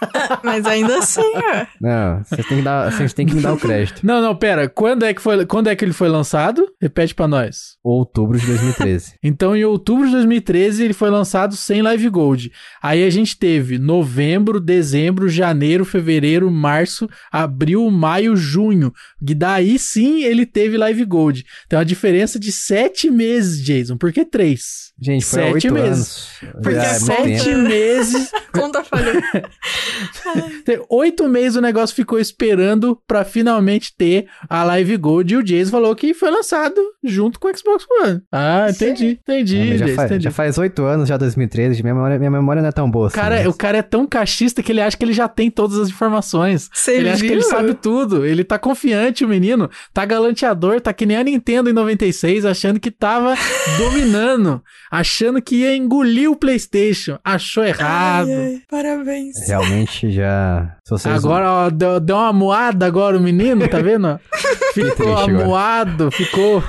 Mas 0.42 0.66
ainda 0.66 0.98
assim, 0.98 1.20
ó. 1.20 1.66
Não, 1.80 2.22
vocês 2.24 2.46
têm 2.46 2.58
que, 2.58 2.62
dar, 2.62 2.92
vocês 2.92 3.12
têm 3.12 3.26
que 3.26 3.34
me 3.34 3.40
dar 3.40 3.54
o 3.54 3.58
crédito. 3.58 4.04
Não, 4.04 4.20
não, 4.20 4.34
pera. 4.34 4.68
Quando 4.68 5.04
é 5.04 5.14
que 5.14 5.20
foi? 5.20 5.44
Quando 5.46 5.68
é 5.68 5.76
que 5.76 5.84
ele 5.84 5.92
foi 5.92 6.08
lançado? 6.08 6.66
Repete 6.80 7.14
pra 7.14 7.26
nós. 7.26 7.76
Outubro 7.82 8.38
de 8.38 8.46
2013. 8.46 9.16
Então, 9.26 9.56
em 9.56 9.64
outubro 9.64 10.06
de 10.06 10.12
2013, 10.12 10.84
ele 10.84 10.92
foi 10.92 11.10
lançado 11.10 11.56
sem 11.56 11.82
Live 11.82 12.08
Gold. 12.08 12.52
Aí 12.80 13.02
a 13.02 13.10
gente 13.10 13.36
teve 13.36 13.76
novembro, 13.76 14.60
dezembro, 14.60 15.28
janeiro, 15.28 15.84
fevereiro, 15.84 16.50
março, 16.50 17.08
abril, 17.32 17.90
maio, 17.90 18.36
junho. 18.36 18.92
E 19.20 19.34
daí 19.34 19.78
sim 19.78 20.22
ele 20.22 20.46
teve 20.46 20.76
Live 20.76 21.04
Gold. 21.04 21.44
Tem 21.68 21.78
uma 21.78 21.84
diferença 21.84 22.38
de 22.38 22.52
sete 22.52 23.10
meses, 23.10 23.62
Jason. 23.64 23.96
Por 23.96 24.12
que 24.12 24.24
três? 24.24 24.92
Gente, 24.98 25.26
foi 25.26 25.42
Sete 25.52 25.70
meses. 25.70 26.38
anos. 26.42 26.54
Porque 26.62 26.78
é 26.78 26.94
sete- 26.94 27.44
tempo. 27.44 27.58
Meses. 27.68 28.30
Conta 28.52 28.82
falhou. 28.82 29.12
Oito 30.90 31.28
meses 31.28 31.56
o 31.56 31.60
negócio 31.60 31.94
ficou 31.94 32.18
esperando 32.18 32.98
pra 33.06 33.24
finalmente 33.24 33.94
ter 33.96 34.26
a 34.48 34.64
Live 34.64 34.96
Gold. 34.96 35.34
E 35.34 35.36
o 35.36 35.42
Jason 35.42 35.70
falou 35.70 35.94
que 35.94 36.14
foi 36.14 36.30
lançado 36.30 36.80
junto 37.04 37.38
com 37.38 37.48
o 37.48 37.56
Xbox 37.56 37.84
One. 38.02 38.20
Ah, 38.32 38.66
entendi, 38.70 39.18
entendi, 39.22 39.58
É, 39.58 39.76
já, 39.78 39.84
Jason, 39.86 39.96
faz, 39.96 40.10
entendi. 40.10 40.24
já 40.24 40.30
faz 40.30 40.58
oito 40.58 40.82
anos, 40.84 41.08
já 41.08 41.16
2013. 41.16 41.82
Minha 41.82 41.94
memória, 41.94 42.18
minha 42.18 42.30
memória 42.30 42.62
não 42.62 42.68
é 42.68 42.72
tão 42.72 42.90
boa 42.90 43.08
assim. 43.08 43.16
Cara, 43.16 43.36
mas- 43.36 43.46
o 43.46 43.52
cara 43.54 43.78
é 43.78 43.82
tão 43.82 44.06
cachista 44.06 44.62
que 44.62 44.72
ele 44.72 44.80
acha 44.80 44.96
que 44.96 45.04
ele 45.04 45.12
já 45.12 45.28
tem 45.28 45.50
todas 45.50 45.78
as 45.78 45.88
informações. 45.88 46.68
Você 46.72 46.92
ele 46.96 47.10
acha 47.10 47.20
que 47.20 47.26
ele 47.26 47.40
viu? 47.40 47.48
sabe 47.50 47.74
tudo. 47.74 48.24
Ele 48.24 48.42
tá 48.44 48.58
confiante, 48.58 49.24
o 49.24 49.28
menino. 49.28 49.70
Tá 49.92 50.04
galanteador, 50.04 50.80
tá 50.80 50.92
que 50.92 51.04
nem 51.06 51.16
a 51.16 51.22
Nintendo 51.24 51.68
em 51.68 51.72
96, 51.74 52.44
achando 52.44 52.80
que 52.80 52.90
tava 52.90 53.34
dominando. 53.78 54.62
Achando 54.90 55.42
que 55.42 55.56
ia 55.56 55.76
engolir 55.76 56.30
o 56.30 56.36
PlayStation. 56.36 57.18
Achou 57.24 57.64
errado. 57.64 58.28
Ai, 58.28 58.46
ai, 58.46 58.62
parabéns. 58.68 59.34
Realmente 59.46 60.10
já. 60.10 60.76
Agora, 61.04 61.50
ó, 61.50 61.70
deu, 61.70 61.98
deu 62.00 62.16
uma 62.16 62.32
moada 62.32 62.86
agora 62.86 63.16
o 63.16 63.20
menino, 63.20 63.68
tá 63.68 63.78
vendo? 63.78 64.18
Ficou 64.72 65.16
amuado, 65.16 66.10
ficou. 66.10 66.62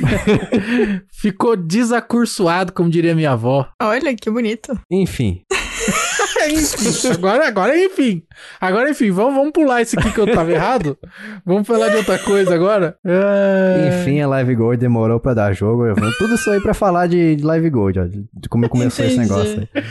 ficou 1.12 1.56
desacursoado, 1.56 2.72
como 2.72 2.90
diria 2.90 3.14
minha 3.14 3.30
avó. 3.32 3.68
Olha, 3.80 4.16
que 4.16 4.28
bonito. 4.28 4.76
Enfim, 4.90 5.42
enfim, 6.48 7.08
agora, 7.12 7.46
agora 7.48 7.78
enfim. 7.78 8.22
Agora 8.60 8.90
enfim, 8.90 9.10
vamos, 9.10 9.34
vamos 9.34 9.52
pular 9.52 9.82
esse 9.82 9.98
aqui 9.98 10.12
que 10.12 10.20
eu 10.20 10.32
tava 10.32 10.52
errado. 10.52 10.96
Vamos 11.44 11.66
falar 11.66 11.88
de 11.88 11.96
outra 11.96 12.18
coisa 12.18 12.54
agora. 12.54 12.96
É... 13.04 13.88
enfim, 13.88 14.20
a 14.20 14.28
Live 14.28 14.54
Gold 14.54 14.78
demorou 14.78 15.20
pra 15.20 15.34
dar 15.34 15.52
jogo. 15.52 15.84
Tudo 16.18 16.34
isso 16.34 16.50
aí 16.50 16.60
pra 16.60 16.74
falar 16.74 17.06
de 17.06 17.36
Live 17.42 17.70
Gold, 17.70 18.00
ó, 18.00 18.04
de 18.06 18.48
como 18.48 18.68
começou 18.68 19.04
esse 19.04 19.18
negócio 19.18 19.68
aí. 19.74 19.84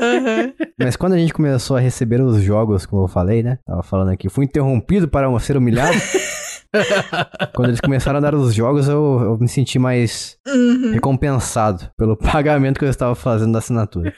Aham. 0.00 0.52
Mas 0.78 0.96
quando 0.96 1.14
a 1.14 1.18
gente 1.18 1.32
começou 1.32 1.76
a 1.76 1.80
receber 1.80 2.20
os 2.20 2.42
jogos, 2.42 2.86
como 2.86 3.04
eu 3.04 3.08
falei, 3.08 3.42
né? 3.42 3.58
Tava 3.66 3.82
falando 3.82 4.10
aqui, 4.10 4.28
fui 4.28 4.44
interrompido 4.44 5.08
para 5.08 5.28
ser 5.40 5.56
humilhado. 5.56 5.96
quando 7.54 7.68
eles 7.68 7.80
começaram 7.80 8.18
a 8.18 8.20
dar 8.20 8.34
os 8.34 8.54
jogos, 8.54 8.88
eu, 8.88 9.20
eu 9.22 9.38
me 9.38 9.48
senti 9.48 9.78
mais 9.78 10.36
Uhum. 10.46 10.92
recompensado 10.92 11.90
pelo 11.96 12.16
pagamento 12.18 12.78
que 12.78 12.84
eu 12.84 12.90
estava 12.90 13.14
fazendo 13.14 13.52
da 13.52 13.58
assinatura. 13.58 14.12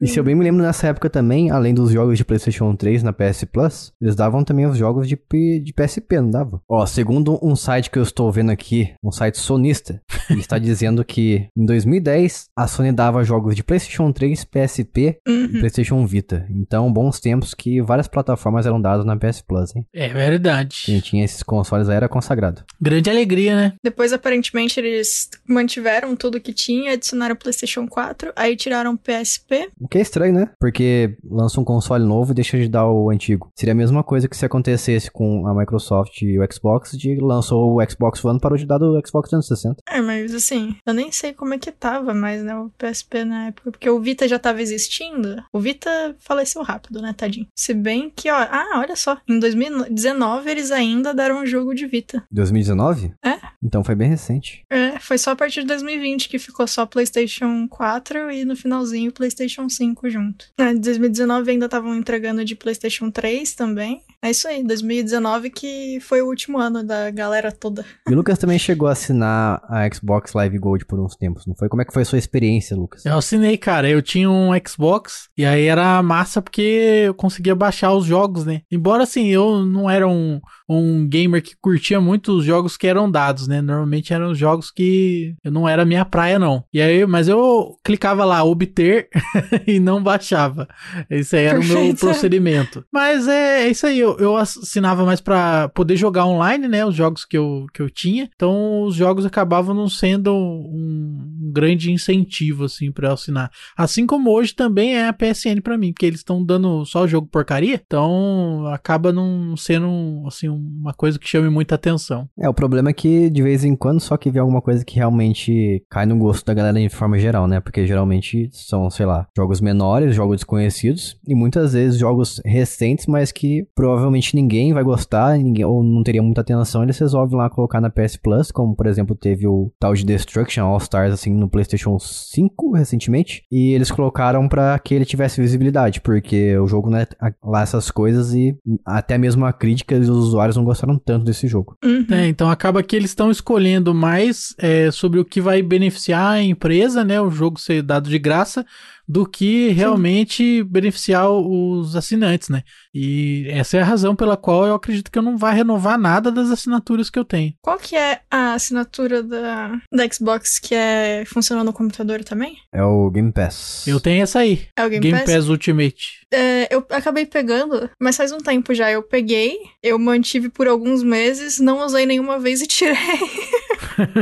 E 0.00 0.06
se 0.06 0.18
eu 0.18 0.22
bem 0.24 0.34
me 0.34 0.44
lembro, 0.44 0.62
nessa 0.62 0.86
época 0.86 1.10
também, 1.10 1.50
além 1.50 1.74
dos 1.74 1.90
jogos 1.90 2.16
de 2.16 2.24
PlayStation 2.24 2.74
3 2.76 3.02
na 3.02 3.12
PS 3.12 3.44
Plus, 3.52 3.92
eles 4.00 4.14
davam 4.14 4.44
também 4.44 4.64
os 4.66 4.76
jogos 4.78 5.08
de, 5.08 5.16
P- 5.16 5.58
de 5.58 5.72
PSP, 5.72 6.20
não 6.20 6.30
davam? 6.30 6.60
Ó, 6.68 6.86
segundo 6.86 7.38
um 7.42 7.56
site 7.56 7.90
que 7.90 7.98
eu 7.98 8.02
estou 8.04 8.30
vendo 8.30 8.50
aqui, 8.50 8.92
um 9.02 9.10
site 9.10 9.38
sonista, 9.38 10.00
ele 10.30 10.40
está 10.40 10.56
dizendo 10.58 11.04
que 11.04 11.48
em 11.56 11.64
2010 11.66 12.46
a 12.56 12.66
Sony 12.68 12.92
dava 12.92 13.24
jogos 13.24 13.56
de 13.56 13.64
PlayStation 13.64 14.12
3, 14.12 14.44
PSP 14.44 15.18
e 15.26 15.30
Uhum. 15.30 15.48
PlayStation 15.60 16.06
Vita. 16.06 16.46
Então, 16.50 16.92
bons 16.92 17.18
tempos 17.20 17.52
que 17.54 17.80
várias 17.82 18.06
plataformas 18.08 18.66
eram 18.66 18.80
dadas 18.80 19.04
na 19.04 19.16
PS 19.16 19.40
Plus, 19.42 19.74
hein? 19.74 19.84
É 19.92 20.08
verdade. 20.08 20.82
Quem 20.84 21.00
tinha 21.00 21.24
esses 21.24 21.42
consoles 21.42 21.88
aí 21.88 21.96
era 21.96 22.08
consagrado. 22.08 22.62
Grande 22.80 23.10
alegria, 23.10 23.56
né? 23.56 23.72
Depois, 23.82 24.12
aparentemente, 24.12 24.78
eles 24.78 25.28
mantiveram 25.48 26.14
tudo 26.14 26.40
que 26.40 26.52
tinha, 26.52 26.92
adicionaram 26.92 27.34
o 27.34 27.38
PlayStation 27.38 27.86
4, 27.88 28.32
aí 28.36 28.54
tiraram 28.56 28.92
o 28.94 28.98
PSP. 28.98 29.68
O 29.88 29.90
que 29.90 29.96
é 29.96 30.02
estranho, 30.02 30.34
né? 30.34 30.50
Porque 30.60 31.16
lança 31.24 31.58
um 31.58 31.64
console 31.64 32.04
novo 32.04 32.32
e 32.32 32.34
deixa 32.34 32.58
de 32.58 32.68
dar 32.68 32.86
o 32.86 33.08
antigo. 33.08 33.50
Seria 33.56 33.72
a 33.72 33.74
mesma 33.74 34.04
coisa 34.04 34.28
que 34.28 34.36
se 34.36 34.44
acontecesse 34.44 35.10
com 35.10 35.46
a 35.46 35.54
Microsoft 35.54 36.20
e 36.20 36.38
o 36.38 36.46
Xbox, 36.52 36.90
de 36.92 37.16
lançou 37.16 37.74
o 37.74 37.90
Xbox 37.90 38.22
One 38.22 38.38
parou 38.38 38.58
de 38.58 38.66
dar 38.66 38.76
do 38.76 39.00
Xbox 39.02 39.30
360. 39.30 39.82
É, 39.88 40.02
mas 40.02 40.34
assim, 40.34 40.76
eu 40.84 40.92
nem 40.92 41.10
sei 41.10 41.32
como 41.32 41.54
é 41.54 41.58
que 41.58 41.72
tava 41.72 42.12
mais, 42.12 42.42
né, 42.42 42.54
o 42.54 42.70
PSP 42.76 43.24
na 43.24 43.46
época, 43.46 43.70
porque 43.70 43.88
o 43.88 43.98
Vita 43.98 44.28
já 44.28 44.38
tava 44.38 44.60
existindo. 44.60 45.42
O 45.50 45.58
Vita 45.58 46.14
faleceu 46.18 46.62
rápido, 46.62 47.00
né, 47.00 47.14
tadinho. 47.16 47.46
Se 47.56 47.72
bem 47.72 48.12
que, 48.14 48.30
ó, 48.30 48.36
ah, 48.36 48.80
olha 48.80 48.94
só, 48.94 49.16
em 49.26 49.38
2019 49.38 50.50
eles 50.50 50.70
ainda 50.70 51.14
deram 51.14 51.40
um 51.40 51.46
jogo 51.46 51.74
de 51.74 51.86
Vita. 51.86 52.22
2019? 52.30 53.14
É. 53.24 53.38
Então 53.62 53.82
foi 53.82 53.94
bem 53.94 54.10
recente. 54.10 54.66
É, 54.68 54.98
foi 54.98 55.16
só 55.16 55.30
a 55.30 55.36
partir 55.36 55.62
de 55.62 55.68
2020 55.68 56.28
que 56.28 56.38
ficou 56.38 56.66
só 56.66 56.84
PlayStation 56.84 57.66
4 57.68 58.30
e 58.30 58.44
no 58.44 58.54
finalzinho 58.54 59.10
PlayStation 59.10 59.66
5 59.66 59.77
junto. 60.04 60.46
É, 60.58 60.70
em 60.70 60.80
2019 60.80 61.50
ainda 61.50 61.66
estavam 61.66 61.94
entregando 61.94 62.44
de 62.44 62.54
PlayStation 62.54 63.10
3 63.10 63.54
também. 63.54 64.02
É 64.20 64.30
isso 64.30 64.48
aí, 64.48 64.64
2019 64.64 65.50
que 65.50 65.98
foi 66.00 66.20
o 66.20 66.26
último 66.26 66.58
ano 66.58 66.82
da 66.82 67.10
galera 67.10 67.52
toda. 67.52 67.84
E 68.08 68.12
o 68.12 68.16
Lucas 68.16 68.38
também 68.38 68.58
chegou 68.58 68.88
a 68.88 68.92
assinar 68.92 69.62
a 69.68 69.88
Xbox 69.92 70.32
Live 70.32 70.58
Gold 70.58 70.84
por 70.86 70.98
uns 70.98 71.14
tempos, 71.14 71.46
não 71.46 71.54
foi? 71.54 71.68
Como 71.68 71.82
é 71.82 71.84
que 71.84 71.92
foi 71.92 72.02
a 72.02 72.04
sua 72.04 72.18
experiência, 72.18 72.76
Lucas? 72.76 73.04
Eu 73.06 73.16
assinei, 73.16 73.56
cara. 73.56 73.88
Eu 73.88 74.02
tinha 74.02 74.28
um 74.28 74.50
Xbox 74.66 75.28
e 75.36 75.44
aí 75.44 75.66
era 75.66 76.02
massa 76.02 76.42
porque 76.42 77.04
eu 77.06 77.14
conseguia 77.14 77.54
baixar 77.54 77.92
os 77.94 78.04
jogos, 78.04 78.44
né? 78.44 78.62
Embora 78.70 79.04
assim, 79.04 79.28
eu 79.28 79.64
não 79.64 79.88
era 79.88 80.08
um, 80.08 80.40
um 80.68 81.08
gamer 81.08 81.42
que 81.42 81.54
curtia 81.60 82.00
muito 82.00 82.32
os 82.32 82.44
jogos 82.44 82.76
que 82.76 82.86
eram 82.86 83.10
dados, 83.10 83.46
né? 83.46 83.62
Normalmente 83.62 84.12
eram 84.12 84.34
jogos 84.34 84.70
que 84.70 85.34
eu 85.44 85.52
não 85.52 85.68
era 85.68 85.84
minha 85.84 86.04
praia, 86.04 86.38
não. 86.38 86.64
E 86.72 86.80
aí, 86.80 87.06
mas 87.06 87.28
eu 87.28 87.76
clicava 87.84 88.24
lá, 88.24 88.42
obter, 88.42 89.08
e 89.74 89.78
não 89.78 90.02
baixava. 90.02 90.66
Esse 91.10 91.36
aí 91.36 91.44
era 91.44 91.60
o 91.60 91.64
meu 91.64 91.76
Perfeito. 91.76 92.00
procedimento. 92.00 92.84
Mas 92.90 93.28
é, 93.28 93.64
é 93.64 93.68
isso 93.68 93.86
aí, 93.86 93.98
eu, 93.98 94.16
eu 94.18 94.36
assinava 94.36 95.04
mais 95.04 95.20
pra 95.20 95.68
poder 95.68 95.96
jogar 95.96 96.26
online, 96.26 96.66
né? 96.66 96.86
Os 96.86 96.94
jogos 96.94 97.24
que 97.24 97.36
eu, 97.36 97.66
que 97.74 97.82
eu 97.82 97.90
tinha. 97.90 98.28
Então 98.34 98.82
os 98.82 98.94
jogos 98.94 99.26
acabavam 99.26 99.74
não 99.74 99.88
sendo 99.88 100.32
um, 100.32 101.20
um 101.42 101.52
grande 101.52 101.92
incentivo, 101.92 102.64
assim, 102.64 102.90
pra 102.90 103.08
eu 103.08 103.12
assinar. 103.12 103.50
Assim 103.76 104.06
como 104.06 104.30
hoje 104.30 104.54
também 104.54 104.96
é 104.96 105.08
a 105.08 105.12
PSN 105.12 105.60
pra 105.62 105.76
mim, 105.76 105.92
porque 105.92 106.06
eles 106.06 106.20
estão 106.20 106.42
dando 106.42 106.84
só 106.86 107.02
o 107.02 107.08
jogo 107.08 107.28
porcaria. 107.30 107.80
Então 107.84 108.66
acaba 108.72 109.12
não 109.12 109.54
sendo, 109.56 110.24
assim, 110.26 110.48
uma 110.48 110.94
coisa 110.94 111.18
que 111.18 111.28
chame 111.28 111.50
muita 111.50 111.74
atenção. 111.74 112.26
É, 112.38 112.48
o 112.48 112.54
problema 112.54 112.88
é 112.88 112.92
que 112.94 113.28
de 113.28 113.42
vez 113.42 113.64
em 113.64 113.76
quando 113.76 114.00
só 114.00 114.16
que 114.16 114.30
vê 114.30 114.38
alguma 114.38 114.62
coisa 114.62 114.84
que 114.84 114.96
realmente 114.96 115.84
cai 115.90 116.06
no 116.06 116.16
gosto 116.16 116.46
da 116.46 116.54
galera 116.54 116.78
de 116.80 116.88
forma 116.88 117.18
geral, 117.18 117.46
né? 117.46 117.60
Porque 117.60 117.86
geralmente 117.86 118.48
são, 118.52 118.88
sei 118.88 119.04
lá, 119.04 119.26
jogos 119.36 119.57
menores, 119.60 120.14
jogos 120.14 120.36
desconhecidos 120.36 121.16
e 121.26 121.34
muitas 121.34 121.72
vezes 121.72 121.98
jogos 121.98 122.40
recentes, 122.44 123.06
mas 123.06 123.32
que 123.32 123.66
provavelmente 123.74 124.34
ninguém 124.34 124.72
vai 124.72 124.82
gostar, 124.82 125.38
ninguém 125.38 125.64
ou 125.64 125.82
não 125.82 126.02
teria 126.02 126.22
muita 126.22 126.40
atenção, 126.40 126.82
eles 126.82 126.98
resolvem 126.98 127.36
lá 127.36 127.50
colocar 127.50 127.80
na 127.80 127.90
PS 127.90 128.16
Plus, 128.16 128.50
como 128.50 128.74
por 128.74 128.86
exemplo 128.86 129.14
teve 129.14 129.46
o 129.46 129.72
tal 129.78 129.94
de 129.94 130.04
Destruction 130.04 130.64
All 130.64 130.78
Stars 130.78 131.12
assim 131.12 131.32
no 131.32 131.48
PlayStation 131.48 131.98
5 131.98 132.72
recentemente, 132.72 133.42
e 133.50 133.74
eles 133.74 133.90
colocaram 133.90 134.48
pra 134.48 134.78
que 134.78 134.94
ele 134.94 135.04
tivesse 135.04 135.40
visibilidade, 135.40 136.00
porque 136.00 136.56
o 136.58 136.66
jogo 136.66 136.90
não 136.90 136.98
é 136.98 137.06
lá 137.42 137.62
essas 137.62 137.90
coisas 137.90 138.34
e 138.34 138.56
até 138.84 139.18
mesmo 139.18 139.44
a 139.44 139.52
crítica 139.52 139.94
e 139.94 140.00
os 140.00 140.08
usuários 140.08 140.56
não 140.56 140.64
gostaram 140.64 140.98
tanto 140.98 141.24
desse 141.24 141.46
jogo. 141.46 141.76
Uhum. 141.84 142.06
É, 142.10 142.26
então 142.26 142.50
acaba 142.50 142.82
que 142.82 142.96
eles 142.96 143.10
estão 143.10 143.30
escolhendo 143.30 143.94
mais 143.94 144.54
é, 144.58 144.90
sobre 144.90 145.18
o 145.18 145.24
que 145.24 145.40
vai 145.40 145.62
beneficiar 145.62 146.32
a 146.32 146.42
empresa, 146.42 147.04
né? 147.04 147.20
O 147.20 147.30
jogo 147.30 147.60
ser 147.60 147.82
dado 147.82 148.08
de 148.08 148.18
graça, 148.18 148.64
do 149.08 149.26
que 149.26 149.68
realmente 149.70 150.62
beneficiar 150.64 151.30
os 151.30 151.96
assinantes, 151.96 152.50
né? 152.50 152.62
E 152.94 153.46
essa 153.48 153.78
é 153.78 153.80
a 153.80 153.84
razão 153.84 154.14
pela 154.14 154.36
qual 154.36 154.66
eu 154.66 154.74
acredito 154.74 155.10
que 155.10 155.18
eu 155.18 155.22
não 155.22 155.38
vai 155.38 155.54
renovar 155.54 155.98
nada 155.98 156.30
das 156.30 156.50
assinaturas 156.50 157.08
que 157.08 157.18
eu 157.18 157.24
tenho. 157.24 157.54
Qual 157.62 157.78
que 157.78 157.96
é 157.96 158.20
a 158.30 158.52
assinatura 158.52 159.22
da, 159.22 159.80
da 159.90 160.12
Xbox 160.12 160.58
que 160.58 160.74
é 160.74 161.24
funciona 161.26 161.64
no 161.64 161.72
computador 161.72 162.22
também? 162.22 162.56
É 162.72 162.82
o 162.82 163.10
Game 163.10 163.32
Pass. 163.32 163.86
Eu 163.86 163.98
tenho 163.98 164.22
essa 164.22 164.40
aí. 164.40 164.66
É 164.76 164.84
o 164.84 164.90
Game, 164.90 165.02
Game 165.02 165.18
Pass? 165.18 165.34
Pass 165.34 165.48
Ultimate. 165.48 166.26
É, 166.30 166.74
eu 166.74 166.84
acabei 166.90 167.24
pegando, 167.24 167.88
mas 167.98 168.16
faz 168.16 168.30
um 168.32 168.38
tempo 168.38 168.74
já. 168.74 168.90
Eu 168.90 169.02
peguei, 169.02 169.56
eu 169.82 169.98
mantive 169.98 170.50
por 170.50 170.68
alguns 170.68 171.02
meses, 171.02 171.58
não 171.58 171.84
usei 171.84 172.04
nenhuma 172.04 172.38
vez 172.38 172.60
e 172.60 172.66
tirei. 172.66 172.96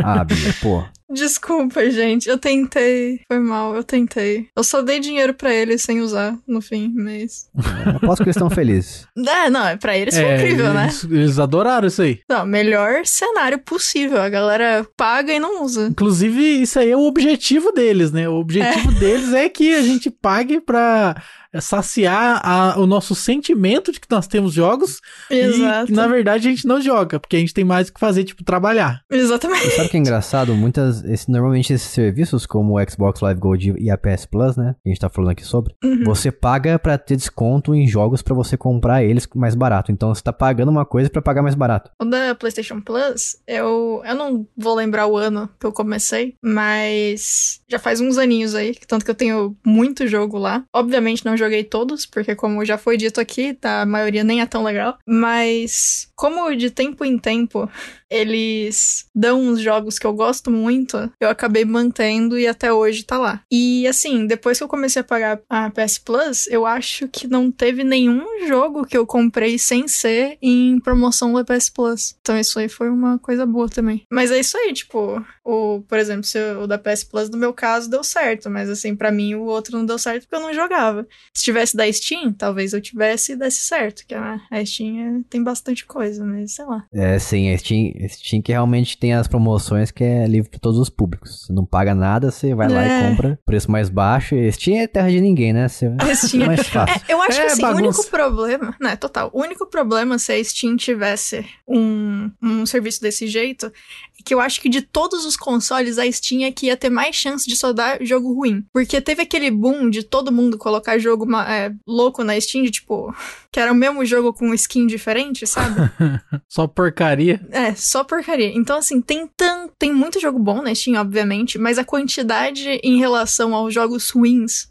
Ah, 0.02 0.24
Bia, 0.24 0.54
pô. 0.62 0.82
Desculpa, 1.08 1.88
gente. 1.90 2.28
Eu 2.28 2.36
tentei. 2.38 3.20
Foi 3.30 3.38
mal, 3.38 3.74
eu 3.76 3.84
tentei. 3.84 4.48
Eu 4.56 4.64
só 4.64 4.82
dei 4.82 4.98
dinheiro 4.98 5.32
pra 5.34 5.54
eles 5.54 5.82
sem 5.82 6.00
usar 6.00 6.36
no 6.46 6.60
fim, 6.60 6.92
mas. 6.96 7.48
Aposto 7.96 8.22
que 8.24 8.28
eles 8.28 8.36
estão 8.36 8.50
felizes. 8.50 9.06
É, 9.36 9.50
não, 9.50 9.66
é 9.66 9.76
pra 9.76 9.96
eles 9.96 10.14
foi 10.14 10.24
É, 10.24 10.36
incrível, 10.36 10.72
né? 10.72 10.84
eles, 10.84 11.04
eles 11.04 11.38
adoraram 11.38 11.86
isso 11.86 12.00
aí. 12.02 12.20
Não, 12.28 12.46
melhor 12.46 13.04
cenário 13.04 13.58
possível. 13.58 14.20
A 14.20 14.28
galera 14.28 14.86
paga 14.96 15.32
e 15.32 15.38
não 15.38 15.62
usa. 15.62 15.88
Inclusive, 15.88 16.62
isso 16.62 16.78
aí 16.78 16.90
é 16.90 16.96
o 16.96 17.02
objetivo 17.06 17.70
deles, 17.72 18.10
né? 18.12 18.28
O 18.28 18.34
objetivo 18.34 18.92
deles 18.98 19.32
é 19.32 19.48
que 19.48 19.74
a 19.74 19.82
gente 19.82 20.10
pague 20.10 20.60
pra 20.60 21.14
saciar 21.60 22.40
a- 22.44 22.74
o 22.78 22.86
nosso 22.86 23.14
sentimento 23.14 23.92
de 23.92 24.00
que 24.00 24.06
nós 24.10 24.26
temos 24.26 24.52
jogos 24.52 25.00
Exato. 25.30 25.90
e, 25.90 25.94
na 25.94 26.06
verdade, 26.06 26.46
a 26.48 26.50
gente 26.50 26.66
não 26.66 26.80
joga, 26.80 27.18
porque 27.20 27.36
a 27.36 27.38
gente 27.38 27.54
tem 27.54 27.64
mais 27.64 27.88
o 27.88 27.94
que 27.94 28.00
fazer, 28.00 28.24
tipo, 28.24 28.44
trabalhar. 28.44 29.00
Exatamente. 29.10 29.66
E 29.66 29.70
sabe 29.70 29.88
o 29.88 29.90
que 29.90 29.96
é 29.96 30.00
engraçado? 30.00 30.54
Muitas, 30.54 31.04
esse- 31.04 31.30
normalmente 31.30 31.72
esses 31.72 31.88
serviços, 31.90 32.46
como 32.46 32.78
o 32.78 32.90
Xbox 32.90 33.20
Live 33.20 33.40
Gold 33.40 33.74
e 33.78 33.90
a 33.90 33.96
PS 33.98 34.26
Plus, 34.26 34.56
né? 34.56 34.74
Que 34.82 34.88
a 34.88 34.92
gente 34.92 35.00
tá 35.00 35.08
falando 35.08 35.30
aqui 35.30 35.44
sobre, 35.44 35.74
Uhum. 35.84 36.04
você 36.04 36.30
paga 36.30 36.78
pra 36.78 36.96
ter 36.98 37.16
desconto 37.16 37.74
em 37.74 37.86
jogos 37.86 38.22
pra 38.22 38.34
você 38.34 38.56
comprar 38.56 39.02
eles 39.04 39.26
mais 39.34 39.54
barato. 39.54 39.92
Então 39.92 40.14
você 40.14 40.22
tá 40.22 40.32
pagando 40.32 40.70
uma 40.70 40.84
coisa 40.86 41.10
pra 41.10 41.22
pagar 41.22 41.42
mais 41.42 41.54
barato. 41.54 41.90
O 42.00 42.04
da 42.04 42.34
PlayStation 42.34 42.80
Plus, 42.80 43.36
eu, 43.46 44.02
eu 44.04 44.14
não 44.14 44.46
vou 44.56 44.74
lembrar 44.74 45.06
o 45.06 45.16
ano 45.16 45.48
que 45.58 45.66
eu 45.66 45.72
comecei, 45.72 46.34
mas 46.42 47.60
já 47.68 47.78
faz 47.78 48.00
uns 48.00 48.18
aninhos 48.18 48.54
aí, 48.54 48.74
tanto 48.86 49.04
que 49.04 49.10
eu 49.10 49.14
tenho 49.14 49.56
muito 49.64 50.06
jogo 50.06 50.38
lá. 50.38 50.64
Obviamente 50.72 51.24
não 51.24 51.36
joguei 51.36 51.45
todos, 51.64 52.06
porque 52.06 52.34
como 52.34 52.64
já 52.64 52.78
foi 52.78 52.96
dito 52.96 53.20
aqui, 53.20 53.54
tá, 53.54 53.82
a 53.82 53.86
maioria 53.86 54.24
nem 54.24 54.40
é 54.40 54.46
tão 54.46 54.62
legal. 54.62 54.98
Mas 55.06 56.10
como 56.14 56.54
de 56.54 56.70
tempo 56.70 57.04
em 57.04 57.18
tempo 57.18 57.70
eles 58.10 59.06
dão 59.14 59.40
uns 59.40 59.60
jogos 59.60 59.98
que 59.98 60.06
eu 60.06 60.12
gosto 60.14 60.50
muito, 60.50 61.10
eu 61.20 61.28
acabei 61.28 61.64
mantendo 61.64 62.38
e 62.38 62.46
até 62.46 62.72
hoje 62.72 63.04
tá 63.04 63.18
lá. 63.18 63.42
E 63.50 63.86
assim, 63.86 64.26
depois 64.26 64.58
que 64.58 64.64
eu 64.64 64.68
comecei 64.68 65.00
a 65.00 65.04
pagar 65.04 65.40
a 65.48 65.70
PS 65.70 65.98
Plus, 65.98 66.46
eu 66.48 66.66
acho 66.66 67.08
que 67.08 67.26
não 67.26 67.50
teve 67.50 67.84
nenhum 67.84 68.46
jogo 68.46 68.84
que 68.84 68.96
eu 68.96 69.06
comprei 69.06 69.58
sem 69.58 69.88
ser 69.88 70.38
em 70.42 70.78
promoção 70.80 71.32
da 71.32 71.44
PS 71.44 71.70
Plus. 71.70 72.16
Então 72.20 72.38
isso 72.38 72.58
aí 72.58 72.68
foi 72.68 72.88
uma 72.90 73.18
coisa 73.18 73.44
boa 73.46 73.68
também. 73.68 74.02
Mas 74.10 74.30
é 74.30 74.38
isso 74.40 74.56
aí, 74.56 74.72
tipo, 74.72 75.24
o, 75.44 75.82
por 75.88 75.98
exemplo, 75.98 76.24
se 76.24 76.38
o 76.54 76.66
da 76.66 76.78
PS 76.78 77.04
Plus 77.04 77.30
no 77.30 77.38
meu 77.38 77.52
caso 77.52 77.90
deu 77.90 78.02
certo, 78.04 78.50
mas 78.50 78.68
assim, 78.68 78.94
pra 78.94 79.10
mim 79.12 79.34
o 79.34 79.42
outro 79.44 79.76
não 79.78 79.86
deu 79.86 79.98
certo 79.98 80.22
porque 80.22 80.36
eu 80.36 80.40
não 80.40 80.54
jogava. 80.54 81.06
Se 81.36 81.44
tivesse 81.44 81.76
da 81.76 81.90
Steam, 81.92 82.32
talvez 82.32 82.72
eu 82.72 82.80
tivesse 82.80 83.32
e 83.32 83.36
desse 83.36 83.60
certo, 83.62 84.04
que 84.06 84.14
a, 84.14 84.40
a 84.50 84.64
Steam 84.64 84.98
é- 84.98 85.20
tem 85.28 85.42
bastante 85.42 85.84
coisa, 85.86 86.24
mas 86.24 86.52
sei 86.52 86.64
lá. 86.64 86.84
É, 86.92 87.18
sim, 87.18 87.52
a 87.52 87.58
Steam, 87.58 87.92
a 88.04 88.08
Steam 88.08 88.42
que 88.42 88.52
realmente 88.52 88.96
tem 88.98 89.12
as 89.14 89.26
promoções 89.28 89.90
que 89.90 90.02
é 90.04 90.26
livre 90.26 90.50
pra 90.50 90.58
todos 90.60 90.78
os 90.78 90.88
públicos. 90.90 91.44
Você 91.46 91.52
não 91.52 91.64
paga 91.64 91.94
nada, 91.94 92.30
você 92.30 92.54
vai 92.54 92.68
lá 92.68 92.84
É. 92.84 92.86
e 92.86 93.08
compra. 93.10 93.38
Preço 93.44 93.70
mais 93.70 93.88
baixo. 93.88 94.34
E 94.34 94.50
Steam 94.52 94.78
é 94.78 94.86
terra 94.86 95.10
de 95.10 95.20
ninguém, 95.20 95.52
né? 95.52 95.68
Você, 95.68 95.90
Steam 96.14 96.42
é 96.44 96.46
mais 96.46 96.66
fácil. 96.68 97.00
É, 97.08 97.12
eu 97.12 97.22
acho 97.22 97.38
É 97.40 97.46
que 97.46 97.52
assim, 97.52 97.64
o 97.64 97.76
único 97.76 98.06
problema. 98.10 98.74
Não, 98.80 98.90
é 98.90 98.96
total. 98.96 99.30
O 99.32 99.40
único 99.40 99.66
problema 99.66 100.18
se 100.18 100.32
a 100.32 100.42
Steam 100.44 100.76
tivesse 100.76 101.44
um, 101.66 102.30
um 102.42 102.66
serviço 102.66 103.00
desse 103.00 103.26
jeito 103.26 103.66
é 103.66 104.15
que 104.26 104.34
eu 104.34 104.40
acho 104.40 104.60
que 104.60 104.68
de 104.68 104.82
todos 104.82 105.24
os 105.24 105.36
consoles, 105.36 105.98
a 105.98 106.10
Steam 106.10 106.42
é 106.42 106.50
que 106.50 106.66
ia 106.66 106.76
ter 106.76 106.90
mais 106.90 107.14
chance 107.14 107.48
de 107.48 107.56
só 107.56 107.72
dar 107.72 108.04
jogo 108.04 108.34
ruim. 108.34 108.64
Porque 108.72 109.00
teve 109.00 109.22
aquele 109.22 109.52
boom 109.52 109.88
de 109.88 110.02
todo 110.02 110.32
mundo 110.32 110.58
colocar 110.58 110.98
jogo 110.98 111.32
é, 111.36 111.72
louco 111.86 112.24
na 112.24 112.38
Steam, 112.40 112.64
de 112.64 112.72
tipo, 112.72 113.14
que 113.52 113.60
era 113.60 113.70
o 113.70 113.74
mesmo 113.74 114.04
jogo 114.04 114.32
com 114.32 114.52
skin 114.52 114.88
diferente, 114.88 115.46
sabe? 115.46 115.76
Só 116.50 116.66
porcaria. 116.66 117.40
É, 117.50 117.74
só 117.74 118.02
porcaria. 118.02 118.50
Então, 118.54 118.78
assim, 118.78 119.00
tem 119.00 119.28
tan... 119.36 119.68
tem 119.78 119.92
muito 119.92 120.18
jogo 120.18 120.38
bom 120.38 120.62
na 120.62 120.74
Steam, 120.74 121.00
obviamente, 121.00 121.58
mas 121.58 121.78
a 121.78 121.84
quantidade 121.84 122.80
em 122.82 122.98
relação 122.98 123.54
aos 123.54 123.72
jogos 123.72 124.10
ruins 124.10 124.68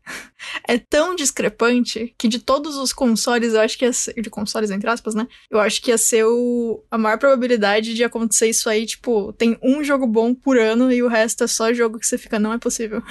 é 0.68 0.78
tão 0.78 1.16
discrepante 1.16 2.14
que 2.18 2.28
de 2.28 2.40
todos 2.40 2.76
os 2.76 2.92
consoles, 2.92 3.54
eu 3.54 3.62
acho 3.62 3.78
que 3.78 3.86
ia 3.86 3.94
ser. 3.94 4.14
De 4.16 4.30
consoles, 4.30 4.72
entre 4.72 4.90
aspas, 4.90 5.14
né? 5.14 5.28
Eu 5.52 5.60
acho 5.60 5.82
que 5.82 5.92
ia 5.92 5.98
ser 5.98 6.24
o... 6.26 6.84
a 6.90 6.98
maior 6.98 7.18
probabilidade 7.18 7.94
de 7.94 8.04
acontecer 8.04 8.48
isso 8.48 8.70
aí, 8.70 8.86
tipo, 8.86 9.34
tem 9.34 9.58
um 9.62 9.84
jogo 9.84 10.08
bom 10.08 10.34
por 10.34 10.58
ano 10.58 10.92
e 10.92 11.04
o 11.04 11.08
resto 11.08 11.44
é 11.44 11.48
só 11.48 11.74
jogo 11.74 12.00
que 12.00 12.08
você 12.08 12.18
fica, 12.18 12.40
não 12.40 12.54
é 12.54 12.58
possível. 12.58 13.02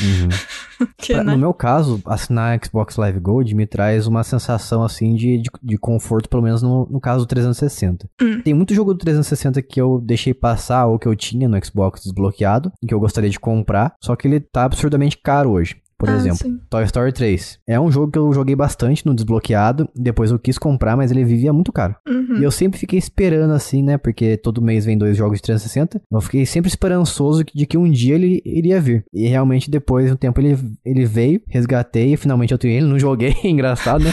Uhum. 0.00 0.86
que, 0.98 1.12
Pra- 1.14 1.24
né? 1.24 1.32
No 1.32 1.38
meu 1.38 1.54
caso, 1.54 2.00
assinar 2.06 2.58
Xbox 2.64 2.96
Live 2.96 3.20
Gold 3.20 3.54
me 3.54 3.66
traz 3.66 4.06
uma 4.06 4.22
sensação 4.24 4.82
assim 4.82 5.14
de, 5.14 5.38
de, 5.38 5.50
de 5.62 5.78
conforto, 5.78 6.28
pelo 6.28 6.42
menos 6.42 6.62
no, 6.62 6.86
no 6.90 7.00
caso 7.00 7.24
do 7.24 7.28
360. 7.28 8.08
Hum. 8.20 8.40
Tem 8.42 8.54
muito 8.54 8.74
jogo 8.74 8.92
do 8.92 8.98
360 8.98 9.62
que 9.62 9.80
eu 9.80 10.00
deixei 10.00 10.34
passar 10.34 10.86
ou 10.86 10.98
que 10.98 11.06
eu 11.06 11.14
tinha 11.16 11.48
no 11.48 11.64
Xbox 11.64 12.02
desbloqueado 12.02 12.72
e 12.82 12.86
que 12.86 12.94
eu 12.94 13.00
gostaria 13.00 13.30
de 13.30 13.40
comprar, 13.40 13.94
só 14.02 14.16
que 14.16 14.26
ele 14.26 14.40
tá 14.40 14.64
absurdamente 14.64 15.18
caro 15.22 15.50
hoje. 15.52 15.76
Por 16.04 16.12
Ah, 16.12 16.16
exemplo, 16.16 16.38
sim. 16.38 16.60
Toy 16.68 16.84
Story 16.84 17.12
3. 17.12 17.58
É 17.66 17.80
um 17.80 17.90
jogo 17.90 18.10
que 18.12 18.18
eu 18.18 18.32
joguei 18.32 18.54
bastante 18.54 19.04
no 19.06 19.14
desbloqueado, 19.14 19.88
depois 19.94 20.30
eu 20.30 20.38
quis 20.38 20.58
comprar, 20.58 20.96
mas 20.96 21.10
ele 21.10 21.24
vivia 21.24 21.52
muito 21.52 21.72
caro. 21.72 21.94
Uhum. 22.08 22.38
E 22.38 22.42
eu 22.44 22.50
sempre 22.50 22.78
fiquei 22.78 22.98
esperando 22.98 23.52
assim, 23.52 23.82
né? 23.82 23.96
Porque 23.96 24.36
todo 24.36 24.62
mês 24.62 24.84
vem 24.84 24.98
dois 24.98 25.16
jogos 25.16 25.38
de 25.38 25.42
360. 25.42 26.00
Eu 26.12 26.20
fiquei 26.20 26.44
sempre 26.46 26.68
esperançoso 26.68 27.44
de 27.54 27.66
que 27.66 27.78
um 27.78 27.90
dia 27.90 28.14
ele 28.14 28.42
iria 28.44 28.80
vir. 28.80 29.04
E 29.12 29.26
realmente 29.28 29.70
depois 29.70 30.06
de 30.06 30.12
um 30.12 30.16
tempo 30.16 30.40
ele, 30.40 30.56
ele 30.84 31.04
veio, 31.04 31.40
resgatei 31.48 32.12
e 32.12 32.16
finalmente 32.16 32.52
eu 32.52 32.58
tenho 32.58 32.74
ele. 32.76 32.86
Não 32.86 32.98
joguei, 32.98 33.34
engraçado, 33.44 34.04
né? 34.04 34.12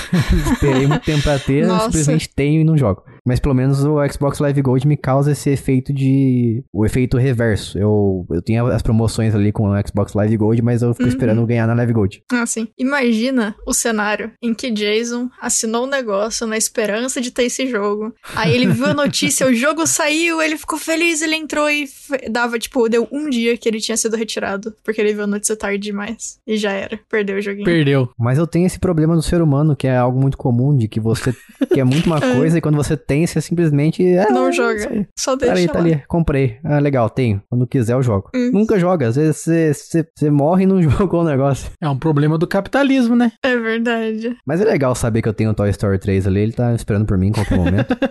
Esperei 0.53 0.87
muito 0.87 1.03
tempo 1.03 1.23
pra 1.23 1.37
ter, 1.39 1.67
simplesmente 1.81 2.29
tenho 2.33 2.61
e 2.61 2.63
não 2.63 2.77
jogo. 2.77 3.03
Mas 3.25 3.39
pelo 3.39 3.53
menos 3.53 3.83
o 3.83 3.97
Xbox 4.11 4.39
Live 4.39 4.61
Gold 4.61 4.87
me 4.87 4.97
causa 4.97 5.31
esse 5.31 5.49
efeito 5.49 5.93
de. 5.93 6.63
O 6.73 6.85
efeito 6.85 7.17
reverso. 7.17 7.77
Eu, 7.77 8.25
eu 8.29 8.41
tenho 8.41 8.65
as 8.67 8.81
promoções 8.81 9.35
ali 9.35 9.51
com 9.51 9.69
o 9.69 9.87
Xbox 9.87 10.13
Live 10.13 10.37
Gold, 10.37 10.61
mas 10.61 10.81
eu 10.81 10.93
fico 10.93 11.03
Uhum. 11.03 11.09
esperando 11.09 11.45
ganhar 11.45 11.67
na 11.67 11.73
Live 11.73 11.93
Gold. 11.93 12.23
Assim, 12.31 12.67
imagina 12.77 13.55
o 13.65 13.73
cenário 13.73 14.31
em 14.41 14.53
que 14.53 14.69
Jason 14.71 15.29
assinou 15.41 15.85
um 15.85 15.89
negócio 15.89 16.45
na 16.47 16.57
esperança 16.57 17.21
de 17.21 17.31
ter 17.31 17.43
esse 17.43 17.67
jogo. 17.67 18.13
Aí 18.35 18.53
ele 18.55 18.67
viu 18.67 18.85
a 18.87 18.93
notícia, 18.93 19.45
o 19.47 19.53
jogo 19.53 19.85
saiu, 19.87 20.41
ele 20.41 20.57
ficou 20.57 20.77
feliz, 20.79 21.21
ele 21.21 21.35
entrou 21.35 21.69
e 21.69 21.85
dava, 22.29 22.57
tipo, 22.59 22.87
deu 22.89 23.07
um 23.11 23.29
dia 23.29 23.57
que 23.57 23.67
ele 23.69 23.79
tinha 23.79 23.97
sido 23.97 24.15
retirado, 24.17 24.73
porque 24.83 24.99
ele 25.01 25.13
viu 25.13 25.23
a 25.23 25.27
notícia 25.27 25.55
tarde 25.55 25.77
demais. 25.79 26.39
E 26.47 26.57
já 26.57 26.71
era, 26.71 26.99
perdeu 27.09 27.37
o 27.37 27.41
joguinho. 27.41 27.65
Perdeu. 27.65 28.09
Mas 28.17 28.37
eu 28.37 28.47
tenho 28.47 28.65
esse 28.65 28.79
problema 28.79 29.15
do 29.15 29.21
ser 29.21 29.41
humano, 29.41 29.75
que 29.75 29.87
é 29.87 29.95
algo 29.97 30.19
muito 30.19 30.37
comum, 30.37 30.75
de 30.75 30.87
que 30.87 30.99
você 30.99 31.33
quer 31.73 31.83
muito 31.83 32.05
uma 32.07 32.19
coisa 32.35 32.57
e 32.57 32.61
quando 32.61 32.75
você 32.75 32.95
tem, 33.11 33.27
você 33.27 33.41
simplesmente. 33.41 34.05
É, 34.05 34.29
Não 34.29 34.47
é, 34.47 34.51
joga. 34.53 35.07
Só 35.19 35.31
Tá 35.35 35.47
deixa 35.47 35.53
ali, 35.53 35.67
tá 35.67 35.79
ali. 35.79 36.03
Comprei. 36.07 36.57
Ah, 36.63 36.79
legal, 36.79 37.09
tenho. 37.09 37.41
Quando 37.49 37.67
quiser 37.67 37.93
eu 37.93 38.01
jogo. 38.01 38.29
Hum. 38.33 38.51
Nunca 38.53 38.79
joga. 38.79 39.07
Às 39.09 39.15
vezes 39.17 39.37
você- 39.37 39.73
você 39.73 40.05
você 40.15 40.29
morre 40.29 40.63
e 40.63 40.67
não 40.67 40.81
jogou 40.81 41.21
o 41.21 41.25
negócio. 41.25 41.69
É 41.81 41.89
um 41.89 41.97
problema 41.97 42.37
do 42.37 42.47
capitalismo, 42.47 43.13
né? 43.15 43.31
É 43.43 43.57
verdade. 43.57 44.35
Mas 44.47 44.61
é 44.61 44.63
legal 44.65 44.95
saber 44.95 45.21
que 45.21 45.27
eu 45.27 45.33
tenho 45.33 45.49
o 45.49 45.53
Toy 45.53 45.69
Story 45.71 45.99
3 45.99 46.25
ali. 46.27 46.39
Ele 46.39 46.51
tá 46.53 46.73
esperando 46.73 47.05
por 47.05 47.17
mim 47.17 47.27
em 47.27 47.31
qualquer 47.33 47.57
momento. 47.57 47.91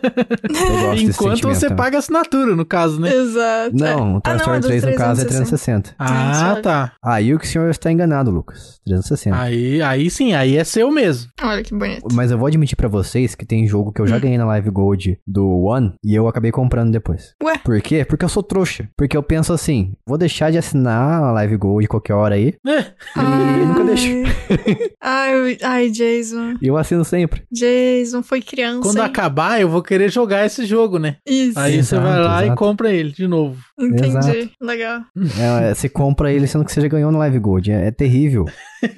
Eu 0.51 0.81
gosto 0.87 1.07
desse 1.07 1.11
Enquanto 1.23 1.43
você 1.49 1.67
também. 1.69 1.77
paga 1.77 1.97
a 1.97 2.01
assinatura, 2.01 2.55
no 2.57 2.65
caso, 2.65 3.01
né? 3.01 3.13
Exato. 3.15 3.77
Não, 3.77 4.17
o 4.17 4.21
Toy 4.21 4.33
Ah, 4.33 4.37
não, 4.37 4.37
Story 4.41 4.57
é 4.57 4.61
do 4.61 4.67
3 4.67 4.83
no 4.85 4.95
caso 4.95 5.21
é 5.23 5.25
360. 5.25 5.95
Ah, 5.99 6.59
tá. 6.63 6.93
Aí 7.03 7.35
o 7.35 7.39
que 7.39 7.47
o 7.47 7.49
senhor 7.49 7.71
está 7.71 7.91
enganado, 7.91 8.31
Lucas. 8.31 8.81
360. 8.85 9.37
Aí, 9.41 9.81
aí 9.83 10.11
sim, 10.11 10.35
aí 10.35 10.57
é 10.57 10.65
seu 10.65 10.91
mesmo. 10.91 11.31
Olha 11.43 11.63
que 11.63 11.75
bonito. 11.75 12.07
Mas 12.13 12.31
eu 12.31 12.39
vou 12.39 12.47
admitir 12.47 12.77
pra 12.77 12.89
vocês 12.89 13.35
que 13.35 13.47
tem 13.47 13.67
jogo 13.67 13.93
que 13.93 14.01
eu 14.01 14.07
já 14.07 14.17
Hum. 14.17 14.21
ganhei 14.21 14.39
na 14.39 14.45
Live 14.47 14.71
Gold 14.71 14.90
do 15.27 15.63
One 15.65 15.93
e 16.05 16.15
eu 16.15 16.27
acabei 16.29 16.51
comprando 16.51 16.91
depois. 16.93 17.35
Ué? 17.43 17.59
Por 17.59 17.81
quê? 17.81 18.05
Porque 18.05 18.25
eu 18.25 18.29
sou 18.29 18.43
trouxa. 18.43 18.89
Porque 18.97 19.17
eu 19.17 19.23
penso 19.23 19.53
assim, 19.53 19.93
vou 20.07 20.19
deixar 20.19 20.51
de 20.51 20.59
assinar 20.59 21.23
a 21.23 21.33
Live 21.33 21.57
Gold 21.57 21.87
qualquer 21.89 22.15
hora 22.15 22.35
aí 22.35 22.55
É, 22.67 22.87
e 23.17 23.67
nunca 23.67 23.85
deixo. 23.85 24.09
Ai, 25.03 25.59
ai, 25.63 25.91
Jason. 25.91 26.57
E 26.61 26.67
eu 26.67 26.77
assino 26.77 27.05
sempre. 27.05 27.43
Jason 27.51 28.23
foi 28.23 28.41
criança. 28.41 28.83
quando 28.83 28.99
hein? 28.99 29.05
acabar, 29.05 29.61
eu 29.61 29.69
vou 29.69 29.83
querer 29.83 30.11
jogar 30.11 30.45
esse 30.45 30.65
jogo, 30.67 30.99
né? 30.99 31.17
Isso. 31.27 31.59
Aí 31.59 31.73
você 31.83 31.95
Exato, 31.95 32.03
vai 32.03 32.21
lá 32.21 32.41
e 32.43 32.45
exato. 32.47 32.59
compra 32.59 32.93
ele 32.93 33.11
de 33.13 33.27
novo. 33.27 33.61
Entendi. 33.79 34.07
Exato. 34.09 34.51
Legal. 34.61 35.01
É, 35.39 35.75
você 35.75 35.89
compra 35.89 36.33
ele 36.33 36.47
sendo 36.47 36.65
que 36.65 36.73
você 36.73 36.81
já 36.81 36.89
ganhou 36.89 37.11
na 37.11 37.19
Live 37.19 37.39
Gold. 37.39 37.71
É, 37.71 37.87
é 37.87 37.91
terrível. 37.91 38.45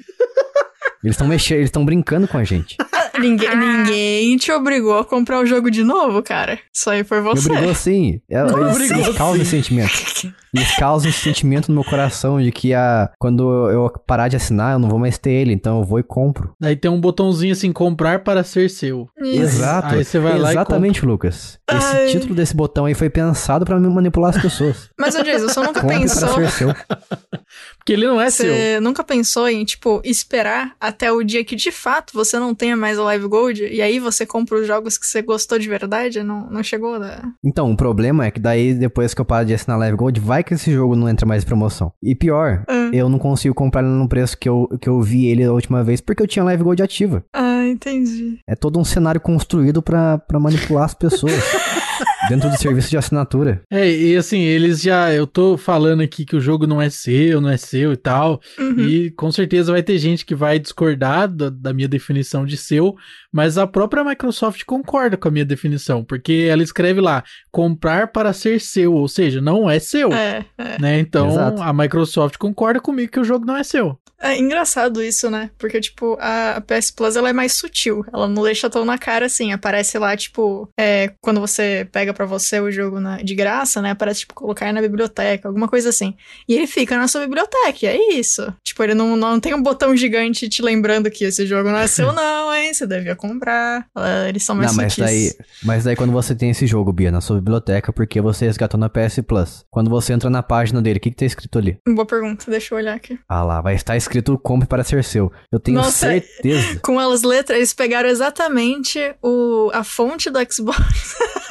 Eles 1.03 1.15
estão 1.15 1.27
mexendo, 1.27 1.57
eles 1.57 1.67
estão 1.67 1.83
brincando 1.83 2.29
com 2.29 2.37
a 2.37 2.45
gente. 2.45 2.77
Ninguém, 3.19 3.49
ninguém 3.55 4.37
te 4.37 4.51
obrigou 4.51 4.97
a 4.97 5.05
comprar 5.05 5.39
o 5.39 5.45
jogo 5.45 5.69
de 5.69 5.83
novo, 5.83 6.21
cara. 6.21 6.59
Isso 6.73 6.89
aí 6.89 7.03
foi 7.03 7.19
Me 7.19 7.25
você. 7.25 7.49
obrigou 7.49 7.75
sim. 7.75 8.21
É, 8.29 8.39
eles, 8.39 8.53
obrigou 8.53 8.97
eles 8.97 9.17
causam 9.17 9.35
sim. 9.35 9.41
esse 9.41 9.51
sentimento. 9.51 10.33
Eles 10.53 10.75
causam 10.75 11.09
esse 11.09 11.19
sentimento 11.19 11.69
no 11.69 11.75
meu 11.75 11.83
coração 11.83 12.41
de 12.41 12.51
que 12.51 12.73
a, 12.73 13.09
quando 13.19 13.69
eu 13.69 13.91
parar 14.05 14.27
de 14.27 14.35
assinar, 14.35 14.73
eu 14.73 14.79
não 14.79 14.89
vou 14.89 14.99
mais 14.99 15.17
ter 15.17 15.31
ele. 15.31 15.53
Então 15.53 15.79
eu 15.79 15.83
vou 15.83 15.99
e 15.99 16.03
compro. 16.03 16.53
Daí 16.59 16.75
tem 16.75 16.91
um 16.91 16.99
botãozinho 17.01 17.53
assim, 17.53 17.71
comprar 17.71 18.23
para 18.23 18.43
ser 18.43 18.69
seu. 18.69 19.07
Isso. 19.19 19.41
Exato. 19.41 19.95
Aí 19.95 20.03
você 20.03 20.19
vai 20.19 20.37
lá 20.37 20.49
e 20.49 20.53
Exatamente, 20.53 21.05
Lucas. 21.05 21.59
Esse 21.69 21.95
Ai. 21.95 22.07
título 22.07 22.35
desse 22.35 22.55
botão 22.55 22.85
aí 22.85 22.93
foi 22.93 23.09
pensado 23.09 23.65
pra 23.65 23.79
me 23.79 23.87
manipular 23.87 24.35
as 24.35 24.41
pessoas. 24.41 24.89
Mas, 24.99 25.15
ô 25.15 25.23
Jason, 25.23 25.47
você 25.47 25.59
nunca 25.59 25.81
Compre 25.81 25.95
para 25.95 26.01
pensou. 26.01 26.35
ser 26.35 26.49
seu. 26.51 26.75
Porque 27.77 27.93
ele 27.93 28.07
não 28.07 28.19
é 28.21 28.29
seu. 28.29 28.53
Você 28.53 28.79
nunca 28.79 29.03
pensou 29.03 29.47
em, 29.47 29.63
tipo, 29.65 30.01
esperar 30.03 30.73
até 30.79 31.11
o 31.11 31.23
dia 31.23 31.43
que 31.43 31.55
de 31.55 31.71
fato 31.71 32.13
você 32.13 32.39
não 32.39 32.55
tenha 32.55 32.77
mais 32.77 32.97
a 32.97 33.03
Live 33.03 33.27
Gold 33.27 33.65
e 33.65 33.81
aí 33.81 33.99
você 33.99 34.25
compra 34.25 34.57
os 34.59 34.67
jogos 34.67 34.97
que 34.97 35.05
você 35.05 35.21
gostou 35.21 35.59
de 35.59 35.67
verdade? 35.67 36.23
Não, 36.23 36.49
não 36.49 36.63
chegou 36.63 36.99
da. 36.99 37.21
Então, 37.43 37.71
o 37.71 37.75
problema 37.77 38.25
é 38.25 38.31
que 38.31 38.39
daí, 38.39 38.73
depois 38.73 39.13
que 39.13 39.21
eu 39.21 39.25
paro 39.25 39.45
de 39.45 39.53
assinar 39.53 39.77
Live 39.79 39.97
Gold, 39.97 40.19
vai 40.19 40.42
que 40.43 40.53
esse 40.53 40.71
jogo 40.71 40.95
não 40.95 41.09
entra 41.09 41.25
mais 41.25 41.43
em 41.43 41.47
promoção. 41.47 41.91
E 42.01 42.13
pior, 42.15 42.63
Ah. 42.67 42.89
eu 42.93 43.09
não 43.09 43.17
consigo 43.19 43.55
comprar 43.55 43.81
ele 43.81 43.89
no 43.91 44.07
preço 44.07 44.37
que 44.37 44.47
eu, 44.47 44.67
que 44.79 44.87
eu 44.89 45.01
vi 45.01 45.27
ele 45.27 45.43
a 45.43 45.51
última 45.51 45.83
vez, 45.83 46.01
porque 46.01 46.21
eu 46.21 46.27
tinha 46.27 46.43
Live 46.45 46.63
Gold 46.63 46.81
ativa. 46.83 47.23
Ah, 47.33 47.65
entendi. 47.67 48.39
É 48.47 48.55
todo 48.55 48.79
um 48.79 48.83
cenário 48.83 49.19
construído 49.21 49.81
pra, 49.81 50.17
pra 50.17 50.39
manipular 50.39 50.83
as 50.85 50.93
pessoas. 50.93 51.33
dentro 52.29 52.49
do 52.49 52.57
serviço 52.57 52.89
de 52.89 52.97
assinatura. 52.97 53.61
É, 53.69 53.89
e 53.89 54.15
assim, 54.15 54.39
eles 54.39 54.81
já. 54.81 55.13
Eu 55.13 55.27
tô 55.27 55.57
falando 55.57 56.01
aqui 56.01 56.25
que 56.25 56.35
o 56.35 56.41
jogo 56.41 56.65
não 56.65 56.81
é 56.81 56.89
seu, 56.89 57.41
não 57.41 57.49
é 57.49 57.57
seu 57.57 57.93
e 57.93 57.97
tal. 57.97 58.39
Uhum. 58.57 58.79
E 58.79 59.11
com 59.11 59.31
certeza 59.31 59.71
vai 59.71 59.83
ter 59.83 59.97
gente 59.97 60.25
que 60.25 60.33
vai 60.33 60.57
discordar 60.59 61.27
da, 61.27 61.49
da 61.49 61.73
minha 61.73 61.87
definição 61.87 62.45
de 62.45 62.55
seu, 62.57 62.95
mas 63.33 63.57
a 63.57 63.65
própria 63.67 64.03
Microsoft 64.03 64.63
concorda 64.65 65.17
com 65.17 65.27
a 65.27 65.31
minha 65.31 65.43
definição, 65.45 66.03
porque 66.03 66.47
ela 66.49 66.61
escreve 66.63 67.01
lá, 67.01 67.23
comprar 67.51 68.07
para 68.07 68.31
ser 68.31 68.61
seu, 68.61 68.93
ou 68.93 69.07
seja, 69.07 69.41
não 69.41 69.69
é 69.69 69.79
seu. 69.79 70.13
É, 70.13 70.45
é. 70.57 70.79
Né? 70.79 70.99
Então 70.99 71.27
Exato. 71.29 71.61
a 71.61 71.73
Microsoft 71.73 72.37
concorda 72.37 72.79
comigo 72.79 73.11
que 73.11 73.19
o 73.19 73.23
jogo 73.23 73.45
não 73.45 73.57
é 73.57 73.63
seu. 73.63 73.97
É 74.21 74.37
engraçado 74.37 75.03
isso, 75.03 75.29
né? 75.29 75.49
Porque, 75.57 75.81
tipo, 75.81 76.15
a 76.17 76.43
a 76.55 76.61
PS 76.61 76.91
Plus 76.91 77.15
ela 77.17 77.29
é 77.29 77.33
mais 77.33 77.53
sutil. 77.53 78.05
Ela 78.13 78.25
não 78.27 78.43
deixa 78.43 78.69
tão 78.69 78.85
na 78.85 78.97
cara 78.97 79.25
assim. 79.25 79.51
Aparece 79.51 79.97
lá, 79.97 80.15
tipo, 80.15 80.69
é, 80.79 81.11
quando 81.19 81.41
você 81.41 81.85
pega 81.91 82.13
pra 82.13 82.25
você 82.25 82.59
o 82.61 82.71
jogo 82.71 82.99
na- 83.01 83.17
de 83.17 83.33
graça, 83.35 83.81
né? 83.81 83.91
Aparece, 83.91 84.21
tipo, 84.21 84.33
colocar 84.33 84.71
na 84.71 84.79
biblioteca, 84.81 85.47
alguma 85.49 85.67
coisa 85.67 85.89
assim. 85.89 86.15
E 86.47 86.53
ele 86.55 86.67
fica 86.67 86.97
na 86.97 87.07
sua 87.09 87.21
biblioteca, 87.21 87.79
e 87.81 87.85
é 87.85 88.13
isso. 88.13 88.53
Tipo, 88.63 88.83
ele 88.83 88.93
não, 88.93 89.17
não 89.17 89.39
tem 89.41 89.53
um 89.53 89.61
botão 89.63 89.95
gigante 89.97 90.47
te 90.47 90.61
lembrando 90.61 91.09
que 91.11 91.25
esse 91.25 91.45
jogo 91.45 91.69
não 91.69 91.79
é 91.79 91.87
seu, 91.87 92.11
não, 92.13 92.53
hein? 92.53 92.73
Você 92.73 92.87
devia 92.87 93.15
comprar. 93.27 93.85
Eles 94.27 94.43
são 94.43 94.55
mais 94.55 94.71
Não, 94.71 94.83
mas 94.83 94.93
sutis. 94.93 95.05
daí, 95.05 95.45
mas 95.63 95.83
daí 95.85 95.95
quando 95.95 96.11
você 96.11 96.35
tem 96.35 96.49
esse 96.49 96.67
jogo, 96.67 96.91
Bia, 96.91 97.11
na 97.11 97.21
sua 97.21 97.37
biblioteca, 97.37 97.93
porque 97.93 98.19
você 98.19 98.45
resgatou 98.45 98.79
na 98.79 98.89
PS 98.89 99.21
Plus. 99.25 99.65
Quando 99.71 99.89
você 99.89 100.11
entra 100.13 100.29
na 100.29 100.43
página 100.43 100.81
dele, 100.81 100.97
o 100.97 101.01
que, 101.01 101.09
que 101.09 101.15
tá 101.15 101.25
escrito 101.25 101.57
ali? 101.57 101.77
Boa 101.87 102.05
pergunta, 102.05 102.45
deixa 102.51 102.73
eu 102.73 102.77
olhar 102.77 102.95
aqui. 102.95 103.17
Ah 103.27 103.43
lá, 103.43 103.61
vai 103.61 103.75
estar 103.75 103.95
escrito 103.95 104.37
compre 104.37 104.67
para 104.67 104.83
ser 104.83 105.03
seu. 105.03 105.31
Eu 105.51 105.59
tenho 105.59 105.77
Nossa, 105.77 106.07
certeza. 106.07 106.79
Com 106.83 106.99
as 106.99 107.23
letras, 107.23 107.57
eles 107.57 107.73
pegaram 107.73 108.09
exatamente 108.09 108.99
o, 109.21 109.71
a 109.73 109.83
fonte 109.83 110.29
do 110.29 110.39
Xbox. 110.51 111.15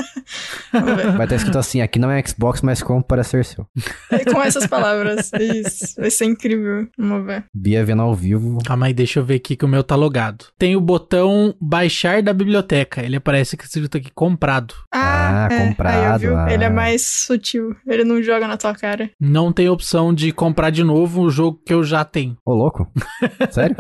Vai 1.17 1.25
estar 1.27 1.37
escrito 1.37 1.59
assim, 1.59 1.81
aqui 1.81 1.99
não 1.99 2.11
é 2.11 2.23
Xbox, 2.25 2.63
mas 2.63 2.83
compre 2.83 3.07
para 3.09 3.23
ser 3.25 3.45
seu. 3.45 3.67
Com 4.33 4.41
essas 4.43 4.67
palavras. 4.67 5.31
Isso. 5.41 6.01
Vai 6.01 6.11
ser 6.11 6.25
incrível. 6.27 6.89
Vamos 6.99 7.27
ver. 7.27 7.45
Bia 7.55 7.85
vendo 7.85 8.03
ao 8.03 8.15
vivo. 8.15 8.59
Calma 8.65 8.87
aí, 8.87 8.95
deixa 8.95 9.21
eu 9.21 9.25
ver 9.25 9.37
aqui 9.37 9.57
que 9.57 9.65
o 9.65 9.69
meu 9.69 9.83
tá 9.83 9.95
logado. 9.97 10.47
Tem 10.59 10.77
o 10.77 10.81
botão 10.81 11.55
baixar 11.61 12.23
da 12.23 12.33
biblioteca. 12.33 13.03
Ele 13.03 13.17
aparece 13.17 13.57
que 13.57 13.65
escrito 13.65 13.97
aqui 13.97 14.11
comprado. 14.15 14.75
Ah, 14.93 15.49
é. 15.51 15.67
comprado, 15.69 16.23
Aí, 16.29 16.35
ah. 16.35 16.47
Ele 16.53 16.65
é 16.65 16.71
mais 16.71 17.03
sutil. 17.03 17.75
Ele 17.87 18.05
não 18.05 18.23
joga 18.23 18.47
na 18.47 18.57
tua 18.57 18.75
cara. 18.75 19.11
Não 19.21 19.53
tem 19.53 19.69
opção 19.69 20.13
de 20.15 20.33
comprar 20.33 20.71
de 20.71 20.85
novo 20.85 21.23
o 21.23 21.31
jogo 21.31 21.61
que 21.65 21.73
eu 21.75 21.83
já 21.85 22.05
tenho. 22.05 22.37
Ô, 22.45 22.55
louco? 22.55 22.91
Sério? 23.51 23.77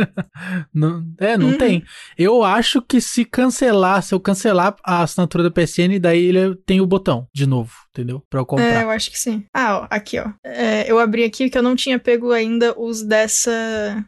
Não, 0.74 1.04
é, 1.18 1.36
não 1.36 1.52
Uhum. 1.52 1.58
tem. 1.58 1.82
Eu 2.16 2.42
acho 2.42 2.80
que 2.80 3.00
se 3.00 3.24
cancelar, 3.24 4.02
se 4.02 4.14
eu 4.14 4.20
cancelar 4.20 4.74
a 4.84 5.02
assinatura 5.02 5.42
da 5.44 5.50
PSN, 5.50 5.98
daí 6.00 6.24
ele 6.38 6.56
tem 6.66 6.80
o 6.80 6.86
botão 6.86 7.26
de 7.34 7.46
novo, 7.46 7.72
entendeu? 7.90 8.22
Pra 8.30 8.40
eu 8.40 8.42
É, 8.42 8.46
comprar. 8.46 8.82
eu 8.82 8.90
acho 8.90 9.10
que 9.10 9.18
sim. 9.18 9.44
Ah, 9.54 9.80
ó, 9.80 9.86
aqui, 9.90 10.18
ó. 10.18 10.30
É, 10.44 10.90
eu 10.90 10.98
abri 10.98 11.24
aqui 11.24 11.48
que 11.50 11.56
eu 11.58 11.62
não 11.62 11.74
tinha 11.76 11.98
pego 11.98 12.32
ainda 12.32 12.74
os 12.78 13.02
dessa. 13.02 13.50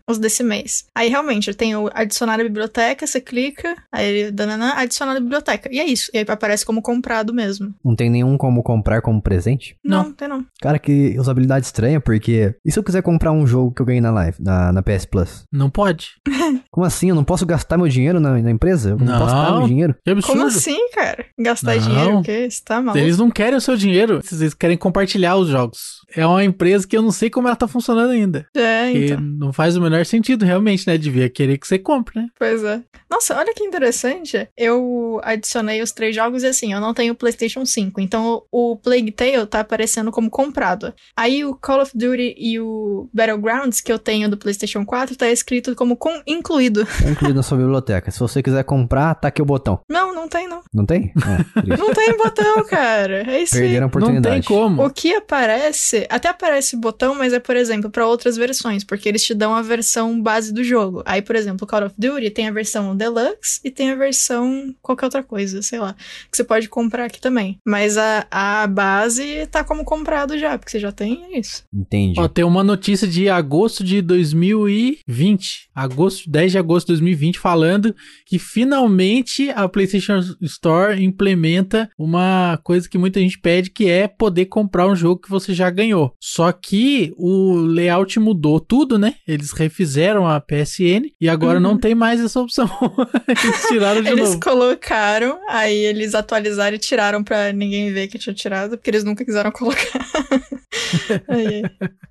os 0.09 0.19
desse 0.19 0.43
mês. 0.43 0.85
Aí 0.95 1.09
realmente, 1.09 1.53
tem 1.55 1.75
o 1.77 1.89
adicionar 1.93 2.35
a 2.41 2.45
biblioteca, 2.45 3.07
você 3.07 3.21
clica, 3.21 3.75
aí 3.93 4.07
ele 4.07 4.31
dananã, 4.31 4.73
adicionar 4.77 5.17
a 5.17 5.21
biblioteca. 5.21 5.69
E 5.73 5.79
é 5.79 5.85
isso. 5.87 6.11
E 6.13 6.19
aí 6.19 6.25
aparece 6.29 6.65
como 6.65 6.83
comprado 6.83 7.33
mesmo. 7.35 7.75
Não 7.85 7.95
tem 7.97 8.11
nenhum 8.11 8.37
como 8.37 8.63
comprar 8.63 9.01
como 9.03 9.21
presente? 9.23 9.77
Não, 9.85 10.05
Não. 10.05 10.13
tem 10.13 10.29
não. 10.29 10.45
Cara, 10.61 10.79
que 10.79 11.19
usabilidade 11.19 11.67
estranha, 11.67 12.01
porque... 12.01 12.55
E 12.65 12.71
se 12.73 12.79
eu 12.79 12.83
quiser 12.85 13.03
comprar 13.03 13.33
um 13.33 13.47
jogo 13.47 13.73
que 13.75 13.81
eu 13.83 13.87
ganhei 13.87 14.01
na 14.01 14.11
live, 14.11 14.37
na, 14.41 14.73
na 14.73 14.83
PS 14.83 15.05
Plus? 15.07 15.45
Não 15.53 15.71
pode. 15.71 16.09
Como 16.71 16.85
assim? 16.87 17.09
Eu 17.11 17.15
não 17.15 17.25
posso 17.25 17.47
gastar 17.47 17.77
meu 17.77 17.89
dinheiro 17.89 18.21
na, 18.21 18.39
na 18.41 18.51
empresa? 18.51 18.91
Eu 18.91 18.99
não, 18.99 19.07
Não. 19.07 19.19
posso 19.19 19.35
dar 19.35 19.59
meu 19.59 19.67
dinheiro? 19.67 19.95
Que 20.05 20.11
absurdo. 20.11 20.37
Como 20.39 20.47
assim, 20.49 20.89
cara? 20.91 21.25
Gastar 21.39 21.77
Não. 21.77 21.83
dinheiro 21.83 22.14
o 22.21 22.23
quê? 22.23 22.49
Tá 22.65 22.81
maluco? 22.81 22.99
Eles 22.99 23.19
não 23.19 23.31
querem 23.31 23.57
o 23.57 23.61
seu 23.61 23.77
dinheiro, 23.77 24.21
eles 24.33 24.55
querem 24.55 24.77
compartilhar 24.77 25.37
os 25.37 25.49
jogos. 25.49 26.04
É 26.17 26.27
uma 26.27 26.45
empresa 26.45 26.87
que 26.87 26.97
eu 26.97 27.03
não 27.03 27.11
sei 27.11 27.29
como 27.31 27.49
ela 27.49 27.57
tá 27.57 27.67
funcionando 27.69 28.11
ainda. 28.11 28.47
É, 28.57 28.93
Que 28.93 29.05
então. 29.07 29.21
não 29.21 29.53
faz 29.53 29.77
o 29.77 29.81
menor 29.81 30.05
sentido, 30.07 30.45
realmente, 30.45 30.87
né? 30.87 30.97
Devia 30.97 31.29
querer 31.29 31.59
que 31.59 31.67
você 31.67 31.79
compre, 31.79 32.21
né? 32.21 32.29
Pois 32.39 32.63
é. 32.65 32.81
Nossa, 33.11 33.37
olha 33.39 33.53
que 33.55 33.63
interessante. 33.65 34.49
Eu 34.57 35.21
adicionei 35.23 35.81
os 35.83 35.93
três 35.93 36.15
jogos 36.15 36.43
e 36.43 36.47
assim, 36.47 36.73
eu 36.73 36.81
não 36.81 36.93
tenho 36.95 37.13
o 37.13 37.17
PlayStation 37.17 37.65
5. 37.65 38.01
Então 38.01 38.43
o 38.51 38.77
Plague 38.77 39.13
Tale 39.13 39.47
tá 39.47 39.61
aparecendo 39.61 40.11
como 40.11 40.31
comprado. 40.31 40.93
Aí 41.17 41.45
o 41.45 41.55
Call 41.55 41.83
of 41.83 41.93
Duty 41.95 42.35
e 42.37 42.59
o 42.61 43.09
Battlegrounds, 43.13 43.81
que 43.81 43.93
eu 43.93 43.99
tenho 43.99 44.29
do 44.29 44.37
PlayStation 44.37 44.85
4, 44.85 45.17
tá 45.17 45.29
escrito 45.31 45.75
como 45.75 45.97
com 45.97 46.21
incluído. 46.27 46.85
Tá 46.87 47.11
incluído 47.11 47.37
na 47.37 47.43
sua 47.43 47.59
biblioteca. 47.59 48.11
Se 48.11 48.19
você 48.19 48.43
quiser 48.43 48.65
comprar, 48.65 49.15
tá 49.15 49.29
aqui 49.29 49.41
o 49.43 49.45
botão. 49.45 49.81
Não, 49.89 50.15
não 50.15 50.29
tem 50.29 50.49
não. 50.49 50.63
Não 50.73 50.85
tem? 50.87 51.13
É. 51.17 51.77
Não 51.77 51.93
tem 51.93 52.17
botão, 52.17 52.65
cara. 52.65 53.23
É 53.31 53.43
isso 53.43 53.55
aí. 53.57 53.63
Perderam 53.63 53.79
a 53.79 53.81
Não 53.83 53.87
oportunidade. 53.89 54.35
tem 54.35 54.43
como. 54.43 54.85
O 54.85 54.91
que 54.91 55.15
aparece, 55.15 56.04
até 56.09 56.29
aparece 56.29 56.77
botão, 56.77 57.15
mas 57.15 57.33
é, 57.33 57.41
por 57.41 57.57
exemplo, 57.57 57.91
pra 57.91 58.07
outras 58.07 58.37
versões, 58.37 58.85
porque 58.85 59.09
eles 59.09 59.25
te 59.25 59.35
dão 59.35 59.55
a 59.55 59.63
versão 59.63 60.21
base 60.21 60.53
do 60.53 60.63
jogo. 60.63 61.03
Aí, 61.05 61.23
por 61.23 61.37
exemplo, 61.37 61.67
Call 61.67 61.87
of 61.87 61.95
Duty 61.97 62.31
tem 62.31 62.49
a 62.49 62.53
versão 62.53 62.97
Deluxe 62.97 63.61
e 63.65 63.71
tem 63.71 63.91
a 63.91 63.97
versão 63.97 64.75
qualquer 64.81 65.07
outra 65.07 65.23
coisa, 65.23 65.63
sei 65.63 65.79
lá, 65.79 65.95
que 66.31 66.37
você 66.37 66.45
pode 66.45 66.69
comprar 66.69 67.07
aqui 67.07 67.21
também. 67.21 67.59
Mas 67.65 67.97
a, 67.97 68.27
a 68.31 68.67
base 68.67 69.47
tá 69.47 69.65
como 69.65 69.85
comprado 69.85 70.39
já, 70.39 70.59
porque 70.59 70.71
você 70.71 70.81
já 70.81 70.93
tem 70.93 71.25
é 71.25 71.39
isso. 71.39 71.65
Entendi. 71.73 72.19
Ó, 72.19 72.29
tem 72.29 72.45
uma 72.45 72.65
notícia 72.65 73.07
de 73.07 73.29
agosto 73.29 73.85
de 73.85 74.01
2020. 74.03 75.69
Agosto, 75.75 76.31
10 76.31 76.53
de 76.53 76.59
agosto 76.59 76.87
de 76.87 76.93
2020, 76.95 77.39
falando 77.39 77.95
que 78.27 78.39
finalmente 78.39 79.51
a 79.51 79.69
PlayStation 79.69 80.21
Store 80.41 81.03
implementa 81.03 81.89
uma 81.99 82.59
coisa 82.63 82.89
que 82.89 82.99
muita 82.99 83.21
gente 83.21 83.39
pede, 83.39 83.71
que 83.71 83.89
é 83.89 84.07
poder 84.07 84.47
comprar 84.47 84.87
um 84.87 84.97
jogo 84.97 85.21
que 85.21 85.31
você 85.31 85.53
já 85.55 85.71
ganhou. 85.71 85.84
Ganhou. 85.85 86.15
Só 86.21 86.51
que 86.51 87.13
o 87.17 87.57
layout 87.57 88.19
mudou 88.19 88.59
tudo, 88.59 88.99
né? 88.99 89.15
Eles 89.27 89.53
refizeram 89.53 90.27
a 90.27 90.41
PSN 90.41 91.11
e 91.21 91.29
agora 91.29 91.59
uhum. 91.59 91.63
não 91.63 91.79
tem 91.79 91.95
mais 91.95 92.21
essa 92.21 92.41
opção. 92.41 92.69
eles 93.29 93.67
tiraram 93.69 94.03
de 94.03 94.09
eles 94.09 94.21
novo. 94.21 94.33
Eles 94.33 94.43
colocaram, 94.43 95.39
aí 95.49 95.77
eles 95.77 96.15
atualizaram 96.15 96.77
e 96.77 96.79
tiraram 96.79 97.23
pra 97.23 97.53
ninguém 97.53 97.93
ver 97.93 98.09
que 98.09 98.19
tinha 98.19 98.35
tirado, 98.35 98.77
porque 98.77 98.91
eles 98.91 99.05
nunca 99.05 99.25
quiseram 99.25 99.53
colocar. 99.53 100.01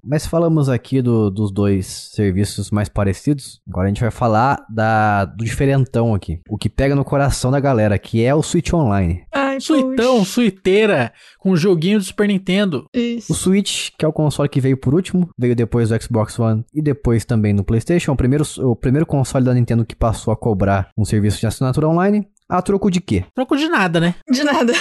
Mas 0.03 0.25
falamos 0.25 0.69
aqui 0.69 1.01
do, 1.01 1.29
dos 1.29 1.51
dois 1.51 2.09
serviços 2.13 2.71
mais 2.71 2.89
parecidos. 2.89 3.61
Agora 3.67 3.85
a 3.85 3.89
gente 3.89 4.01
vai 4.01 4.11
falar 4.11 4.65
da, 4.69 5.25
do 5.25 5.43
diferentão 5.43 6.13
aqui. 6.13 6.39
O 6.49 6.57
que 6.57 6.69
pega 6.69 6.95
no 6.95 7.05
coração 7.05 7.51
da 7.51 7.59
galera, 7.59 7.97
que 7.97 8.23
é 8.23 8.33
o 8.33 8.43
Switch 8.43 8.73
Online. 8.73 9.23
Ai, 9.31 9.59
Suitão, 9.59 10.25
suiteira, 10.25 11.13
com 11.39 11.55
joguinho 11.55 11.99
do 11.99 12.05
Super 12.05 12.27
Nintendo. 12.27 12.85
Isso. 12.93 13.31
O 13.31 13.35
Switch, 13.35 13.89
que 13.97 14.03
é 14.03 14.07
o 14.07 14.13
console 14.13 14.49
que 14.49 14.59
veio 14.59 14.77
por 14.77 14.93
último, 14.93 15.29
veio 15.37 15.55
depois 15.55 15.89
do 15.89 16.01
Xbox 16.01 16.39
One 16.39 16.65
e 16.73 16.81
depois 16.81 17.23
também 17.25 17.53
no 17.53 17.63
PlayStation. 17.63 18.11
O 18.11 18.17
primeiro, 18.17 18.43
o 18.59 18.75
primeiro 18.75 19.05
console 19.05 19.45
da 19.45 19.53
Nintendo 19.53 19.85
que 19.85 19.95
passou 19.95 20.33
a 20.33 20.37
cobrar 20.37 20.89
um 20.97 21.05
serviço 21.05 21.39
de 21.39 21.47
assinatura 21.47 21.87
online. 21.87 22.27
A 22.53 22.61
troco 22.61 22.91
de 22.91 23.01
quê? 23.01 23.25
Troco 23.33 23.57
de 23.57 23.67
nada, 23.67 23.99
né? 23.99 24.13
De 24.29 24.43
nada. 24.43 24.73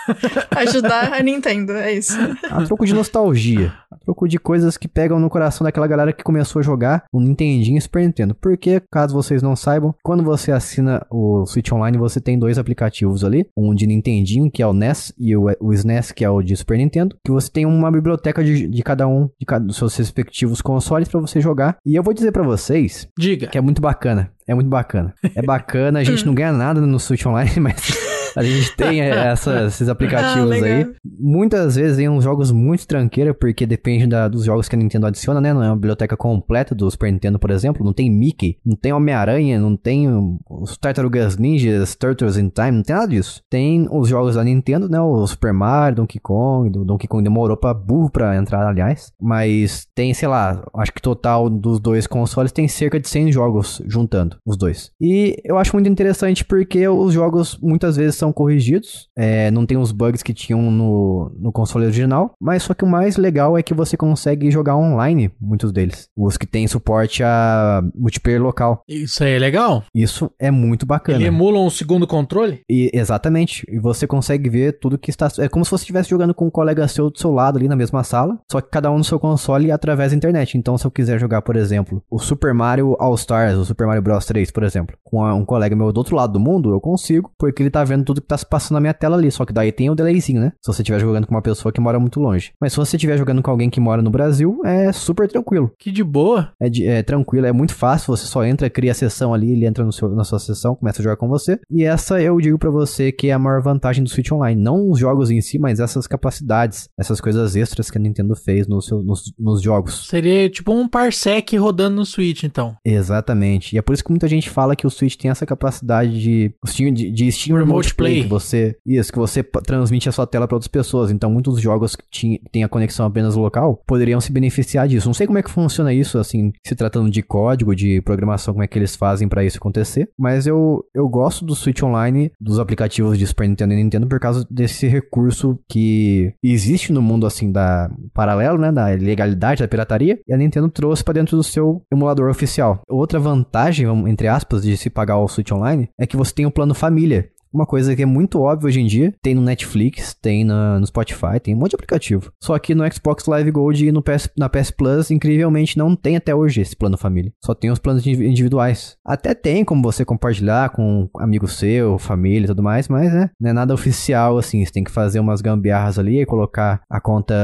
Ajudar 0.56 1.12
a 1.12 1.22
Nintendo, 1.22 1.72
é 1.72 1.92
isso. 1.92 2.16
A 2.50 2.64
troco 2.64 2.86
de 2.86 2.94
nostalgia. 2.94 3.74
A 3.92 3.98
troco 3.98 4.26
de 4.26 4.38
coisas 4.38 4.78
que 4.78 4.88
pegam 4.88 5.20
no 5.20 5.28
coração 5.28 5.62
daquela 5.62 5.86
galera 5.86 6.14
que 6.14 6.24
começou 6.24 6.60
a 6.60 6.62
jogar 6.62 7.04
o 7.12 7.20
Nintendinho 7.20 7.76
e 7.76 7.80
Super 7.82 8.04
Nintendo. 8.04 8.34
Porque, 8.34 8.80
caso 8.90 9.14
vocês 9.14 9.42
não 9.42 9.54
saibam, 9.54 9.94
quando 10.02 10.24
você 10.24 10.50
assina 10.50 11.06
o 11.10 11.44
Switch 11.44 11.70
Online, 11.70 11.98
você 11.98 12.22
tem 12.22 12.38
dois 12.38 12.56
aplicativos 12.56 13.22
ali. 13.22 13.46
Um 13.54 13.74
de 13.74 13.86
Nintendinho, 13.86 14.50
que 14.50 14.62
é 14.62 14.66
o 14.66 14.72
NES, 14.72 15.12
e 15.18 15.36
o, 15.36 15.44
o 15.60 15.74
SNES, 15.74 16.12
que 16.12 16.24
é 16.24 16.30
o 16.30 16.40
de 16.40 16.56
Super 16.56 16.78
Nintendo. 16.78 17.18
Que 17.22 17.30
você 17.30 17.50
tem 17.50 17.66
uma 17.66 17.92
biblioteca 17.92 18.42
de, 18.42 18.66
de 18.66 18.82
cada 18.82 19.06
um, 19.06 19.28
de 19.38 19.44
cada, 19.44 19.66
dos 19.66 19.76
seus 19.76 19.94
respectivos 19.94 20.62
consoles 20.62 21.06
para 21.06 21.20
você 21.20 21.38
jogar. 21.38 21.76
E 21.84 21.94
eu 21.94 22.02
vou 22.02 22.14
dizer 22.14 22.32
para 22.32 22.42
vocês... 22.42 23.06
Diga. 23.18 23.48
Que 23.48 23.58
é 23.58 23.60
muito 23.60 23.82
bacana. 23.82 24.32
É 24.50 24.54
muito 24.54 24.68
bacana. 24.68 25.14
É 25.36 25.40
bacana, 25.40 26.00
a 26.00 26.04
gente 26.04 26.26
não 26.26 26.34
ganha 26.34 26.50
nada 26.50 26.80
no 26.80 26.98
Switch 26.98 27.24
Online, 27.24 27.52
mas 27.62 28.09
a 28.36 28.42
gente 28.42 28.76
tem 28.76 29.00
essa, 29.02 29.66
esses 29.66 29.88
aplicativos 29.88 30.50
ah, 30.50 30.64
aí. 30.64 30.86
Muitas 31.18 31.76
vezes 31.76 31.96
tem 31.96 32.08
uns 32.08 32.24
jogos 32.24 32.50
muito 32.52 32.86
tranqueira, 32.86 33.34
porque 33.34 33.66
depende 33.66 34.06
da, 34.06 34.28
dos 34.28 34.44
jogos 34.44 34.68
que 34.68 34.76
a 34.76 34.78
Nintendo 34.78 35.06
adiciona, 35.06 35.40
né? 35.40 35.52
Não 35.52 35.62
é 35.62 35.68
uma 35.68 35.76
biblioteca 35.76 36.16
completa 36.16 36.74
do 36.74 36.90
Super 36.90 37.12
Nintendo, 37.12 37.38
por 37.38 37.50
exemplo. 37.50 37.84
Não 37.84 37.92
tem 37.92 38.10
Mickey, 38.10 38.58
não 38.64 38.76
tem 38.76 38.92
Homem-Aranha, 38.92 39.58
não 39.58 39.76
tem 39.76 40.08
os 40.48 40.76
Tartarugas 40.76 41.36
Ninjas, 41.36 41.94
Turtles 41.94 42.36
in 42.36 42.48
Time, 42.48 42.72
não 42.72 42.82
tem 42.82 42.96
nada 42.96 43.08
disso. 43.08 43.42
Tem 43.48 43.86
os 43.90 44.08
jogos 44.08 44.34
da 44.34 44.44
Nintendo, 44.44 44.88
né? 44.88 45.00
O 45.00 45.26
Super 45.26 45.52
Mario, 45.52 45.96
Donkey 45.96 46.20
Kong. 46.20 46.78
O 46.78 46.84
Donkey 46.84 47.08
Kong 47.08 47.22
demorou 47.22 47.56
pra 47.56 47.74
burro 47.74 48.10
pra 48.10 48.36
entrar, 48.36 48.66
aliás. 48.66 49.12
Mas 49.20 49.86
tem, 49.94 50.14
sei 50.14 50.28
lá, 50.28 50.62
acho 50.74 50.92
que 50.92 51.02
total 51.02 51.48
dos 51.48 51.80
dois 51.80 52.06
consoles 52.06 52.52
tem 52.52 52.68
cerca 52.68 52.98
de 52.98 53.08
100 53.08 53.32
jogos 53.32 53.82
juntando 53.86 54.36
os 54.46 54.56
dois. 54.56 54.90
E 55.00 55.36
eu 55.44 55.58
acho 55.58 55.74
muito 55.74 55.88
interessante 55.88 56.44
porque 56.44 56.86
os 56.88 57.12
jogos 57.12 57.58
muitas 57.60 57.96
vezes 57.96 58.16
são 58.20 58.32
corrigidos, 58.32 59.08
é, 59.16 59.50
não 59.50 59.66
tem 59.66 59.76
os 59.76 59.92
bugs 59.92 60.22
que 60.22 60.32
tinham 60.32 60.70
no, 60.70 61.32
no 61.38 61.52
console 61.52 61.86
original, 61.86 62.32
mas 62.40 62.62
só 62.62 62.74
que 62.74 62.84
o 62.84 62.88
mais 62.88 63.16
legal 63.16 63.58
é 63.58 63.62
que 63.62 63.74
você 63.74 63.96
consegue 63.96 64.50
jogar 64.50 64.76
online, 64.76 65.30
muitos 65.40 65.72
deles. 65.72 66.08
Os 66.16 66.36
que 66.36 66.46
tem 66.46 66.66
suporte 66.66 67.22
a 67.22 67.82
multiplayer 67.94 68.40
local. 68.40 68.82
Isso 68.88 69.24
aí 69.24 69.32
é 69.32 69.38
legal? 69.38 69.84
Isso 69.94 70.30
é 70.38 70.50
muito 70.50 70.86
bacana. 70.86 71.18
Ele 71.18 71.26
emula 71.26 71.58
um 71.58 71.70
segundo 71.70 72.06
controle? 72.06 72.60
E, 72.68 72.90
exatamente. 72.92 73.64
E 73.68 73.78
você 73.78 74.06
consegue 74.06 74.48
ver 74.48 74.78
tudo 74.78 74.98
que 74.98 75.10
está. 75.10 75.28
É 75.38 75.48
como 75.48 75.64
se 75.64 75.70
você 75.70 75.82
estivesse 75.82 76.10
jogando 76.10 76.34
com 76.34 76.46
um 76.46 76.50
colega 76.50 76.86
seu 76.88 77.10
do 77.10 77.18
seu 77.18 77.30
lado 77.30 77.58
ali 77.58 77.68
na 77.68 77.76
mesma 77.76 78.04
sala, 78.04 78.38
só 78.50 78.60
que 78.60 78.70
cada 78.70 78.90
um 78.90 78.98
no 78.98 79.04
seu 79.04 79.18
console 79.18 79.70
através 79.70 80.12
da 80.12 80.16
internet. 80.16 80.56
Então, 80.56 80.76
se 80.76 80.86
eu 80.86 80.90
quiser 80.90 81.18
jogar, 81.18 81.42
por 81.42 81.56
exemplo, 81.56 82.02
o 82.10 82.18
Super 82.18 82.54
Mario 82.54 82.96
All 82.98 83.14
Stars, 83.14 83.56
o 83.56 83.64
Super 83.64 83.86
Mario 83.86 84.02
Bros 84.02 84.24
3, 84.26 84.50
por 84.50 84.62
exemplo, 84.62 84.96
com 85.02 85.24
um 85.32 85.44
colega 85.44 85.74
meu 85.74 85.92
do 85.92 85.98
outro 85.98 86.16
lado 86.16 86.32
do 86.32 86.40
mundo, 86.40 86.72
eu 86.72 86.80
consigo, 86.80 87.30
porque 87.38 87.62
ele 87.62 87.70
tá 87.70 87.82
vendo 87.84 88.04
tudo 88.10 88.20
que 88.20 88.26
tá 88.26 88.36
se 88.36 88.46
passando 88.46 88.74
na 88.74 88.80
minha 88.80 88.94
tela 88.94 89.16
ali. 89.16 89.30
Só 89.30 89.44
que 89.44 89.52
daí 89.52 89.70
tem 89.70 89.88
o 89.88 89.94
delayzinho, 89.94 90.40
né? 90.40 90.52
Se 90.60 90.72
você 90.72 90.82
estiver 90.82 90.98
jogando 90.98 91.26
com 91.26 91.34
uma 91.34 91.42
pessoa 91.42 91.72
que 91.72 91.80
mora 91.80 91.98
muito 91.98 92.18
longe. 92.20 92.52
Mas 92.60 92.72
se 92.72 92.78
você 92.78 92.96
estiver 92.96 93.16
jogando 93.16 93.42
com 93.42 93.50
alguém 93.50 93.70
que 93.70 93.80
mora 93.80 94.02
no 94.02 94.10
Brasil, 94.10 94.60
é 94.64 94.92
super 94.92 95.28
tranquilo. 95.28 95.72
Que 95.78 95.90
de 95.90 96.02
boa. 96.02 96.52
É, 96.60 96.68
de, 96.68 96.86
é 96.86 97.02
tranquilo, 97.02 97.46
é 97.46 97.52
muito 97.52 97.74
fácil. 97.74 98.14
Você 98.16 98.26
só 98.26 98.44
entra, 98.44 98.68
cria 98.68 98.90
a 98.90 98.94
sessão 98.94 99.32
ali, 99.32 99.52
ele 99.52 99.66
entra 99.66 99.84
no 99.84 99.92
seu, 99.92 100.08
na 100.10 100.24
sua 100.24 100.38
sessão, 100.38 100.74
começa 100.74 101.00
a 101.00 101.04
jogar 101.04 101.16
com 101.16 101.28
você. 101.28 101.60
E 101.70 101.84
essa 101.84 102.20
eu 102.20 102.38
digo 102.40 102.58
para 102.58 102.70
você 102.70 103.12
que 103.12 103.28
é 103.28 103.32
a 103.32 103.38
maior 103.38 103.62
vantagem 103.62 104.02
do 104.02 104.10
Switch 104.10 104.30
Online. 104.32 104.60
Não 104.60 104.90
os 104.90 104.98
jogos 104.98 105.30
em 105.30 105.40
si, 105.40 105.58
mas 105.58 105.78
essas 105.78 106.06
capacidades, 106.06 106.88
essas 106.98 107.20
coisas 107.20 107.54
extras 107.54 107.90
que 107.90 107.98
a 107.98 108.00
Nintendo 108.00 108.34
fez 108.34 108.66
no 108.66 108.82
seu, 108.82 109.02
nos, 109.02 109.32
nos 109.38 109.62
jogos. 109.62 110.08
Seria 110.08 110.48
tipo 110.50 110.72
um 110.72 110.88
parsec 110.88 111.56
rodando 111.56 111.96
no 111.96 112.06
Switch, 112.06 112.42
então. 112.42 112.76
Exatamente. 112.84 113.74
E 113.74 113.78
é 113.78 113.82
por 113.82 113.92
isso 113.92 114.02
que 114.02 114.10
muita 114.10 114.28
gente 114.28 114.50
fala 114.50 114.74
que 114.74 114.86
o 114.86 114.90
Switch 114.90 115.16
tem 115.16 115.30
essa 115.30 115.46
capacidade 115.46 116.20
de, 116.20 116.52
de, 116.92 117.10
de 117.10 117.32
Steam 117.32 117.56
Remote, 117.56 117.70
Remote 117.70 117.94
Que 118.22 118.28
você, 118.28 118.76
isso, 118.86 119.12
que 119.12 119.18
você 119.18 119.42
transmite 119.42 120.08
a 120.08 120.12
sua 120.12 120.26
tela 120.26 120.46
para 120.46 120.56
outras 120.56 120.68
pessoas. 120.68 121.10
Então, 121.10 121.30
muitos 121.30 121.60
jogos 121.60 121.96
que 122.10 122.40
têm 122.50 122.64
a 122.64 122.68
conexão 122.68 123.06
apenas 123.06 123.36
local 123.36 123.82
poderiam 123.86 124.20
se 124.20 124.32
beneficiar 124.32 124.88
disso. 124.88 125.06
Não 125.06 125.14
sei 125.14 125.26
como 125.26 125.38
é 125.38 125.42
que 125.42 125.50
funciona 125.50 125.92
isso, 125.92 126.18
assim, 126.18 126.52
se 126.66 126.74
tratando 126.74 127.10
de 127.10 127.22
código, 127.22 127.74
de 127.74 128.00
programação, 128.02 128.54
como 128.54 128.64
é 128.64 128.66
que 128.66 128.78
eles 128.78 128.96
fazem 128.96 129.28
para 129.28 129.44
isso 129.44 129.58
acontecer. 129.58 130.08
Mas 130.18 130.46
eu, 130.46 130.84
eu 130.94 131.08
gosto 131.08 131.44
do 131.44 131.54
Switch 131.54 131.82
Online, 131.82 132.30
dos 132.40 132.58
aplicativos 132.58 133.18
de 133.18 133.26
Super 133.26 133.48
Nintendo 133.48 133.74
e 133.74 133.76
Nintendo, 133.76 134.06
por 134.06 134.20
causa 134.20 134.46
desse 134.50 134.86
recurso 134.86 135.58
que 135.68 136.32
existe 136.42 136.92
no 136.92 137.02
mundo, 137.02 137.26
assim, 137.26 137.50
da 137.50 137.90
paralelo, 138.14 138.58
né, 138.58 138.72
da 138.72 138.86
legalidade, 138.86 139.62
da 139.62 139.68
pirataria, 139.68 140.18
e 140.26 140.32
a 140.32 140.36
Nintendo 140.36 140.68
trouxe 140.68 141.04
para 141.04 141.14
dentro 141.14 141.36
do 141.36 141.42
seu 141.42 141.82
emulador 141.92 142.28
oficial. 142.30 142.80
Outra 142.88 143.18
vantagem, 143.18 143.86
entre 144.08 144.28
aspas, 144.28 144.62
de 144.62 144.76
se 144.76 144.90
pagar 144.90 145.18
o 145.18 145.28
Switch 145.28 145.52
Online 145.52 145.88
é 145.98 146.06
que 146.06 146.16
você 146.16 146.34
tem 146.34 146.46
o 146.46 146.50
plano 146.50 146.74
família. 146.74 147.30
Uma 147.52 147.66
coisa 147.66 147.94
que 147.96 148.02
é 148.02 148.06
muito 148.06 148.40
óbvia 148.40 148.68
hoje 148.68 148.80
em 148.80 148.86
dia, 148.86 149.12
tem 149.22 149.34
no 149.34 149.42
Netflix, 149.42 150.14
tem 150.14 150.44
na, 150.44 150.78
no 150.78 150.86
Spotify, 150.86 151.40
tem 151.42 151.54
um 151.54 151.58
monte 151.58 151.70
de 151.70 151.76
aplicativo. 151.76 152.32
Só 152.40 152.58
que 152.58 152.74
no 152.74 152.84
Xbox 152.92 153.26
Live 153.26 153.50
Gold 153.50 153.86
e 153.86 153.92
no 153.92 154.02
PS, 154.02 154.30
na 154.36 154.48
PS 154.48 154.70
Plus, 154.70 155.10
incrivelmente, 155.10 155.76
não 155.76 155.96
tem 155.96 156.16
até 156.16 156.34
hoje 156.34 156.60
esse 156.60 156.76
plano 156.76 156.96
família. 156.96 157.32
Só 157.44 157.54
tem 157.54 157.70
os 157.70 157.78
planos 157.78 158.06
individuais. 158.06 158.96
Até 159.04 159.34
tem 159.34 159.64
como 159.64 159.82
você 159.82 160.04
compartilhar 160.04 160.70
com 160.70 161.08
um 161.14 161.20
amigo 161.20 161.48
seu, 161.48 161.98
família 161.98 162.44
e 162.44 162.48
tudo 162.48 162.62
mais, 162.62 162.88
mas 162.88 163.12
né, 163.12 163.30
não 163.40 163.50
é 163.50 163.52
nada 163.52 163.74
oficial 163.74 164.38
assim. 164.38 164.64
Você 164.64 164.72
tem 164.72 164.84
que 164.84 164.90
fazer 164.90 165.18
umas 165.18 165.40
gambiarras 165.40 165.98
ali, 165.98 166.24
colocar 166.26 166.80
a 166.88 167.00
conta 167.00 167.34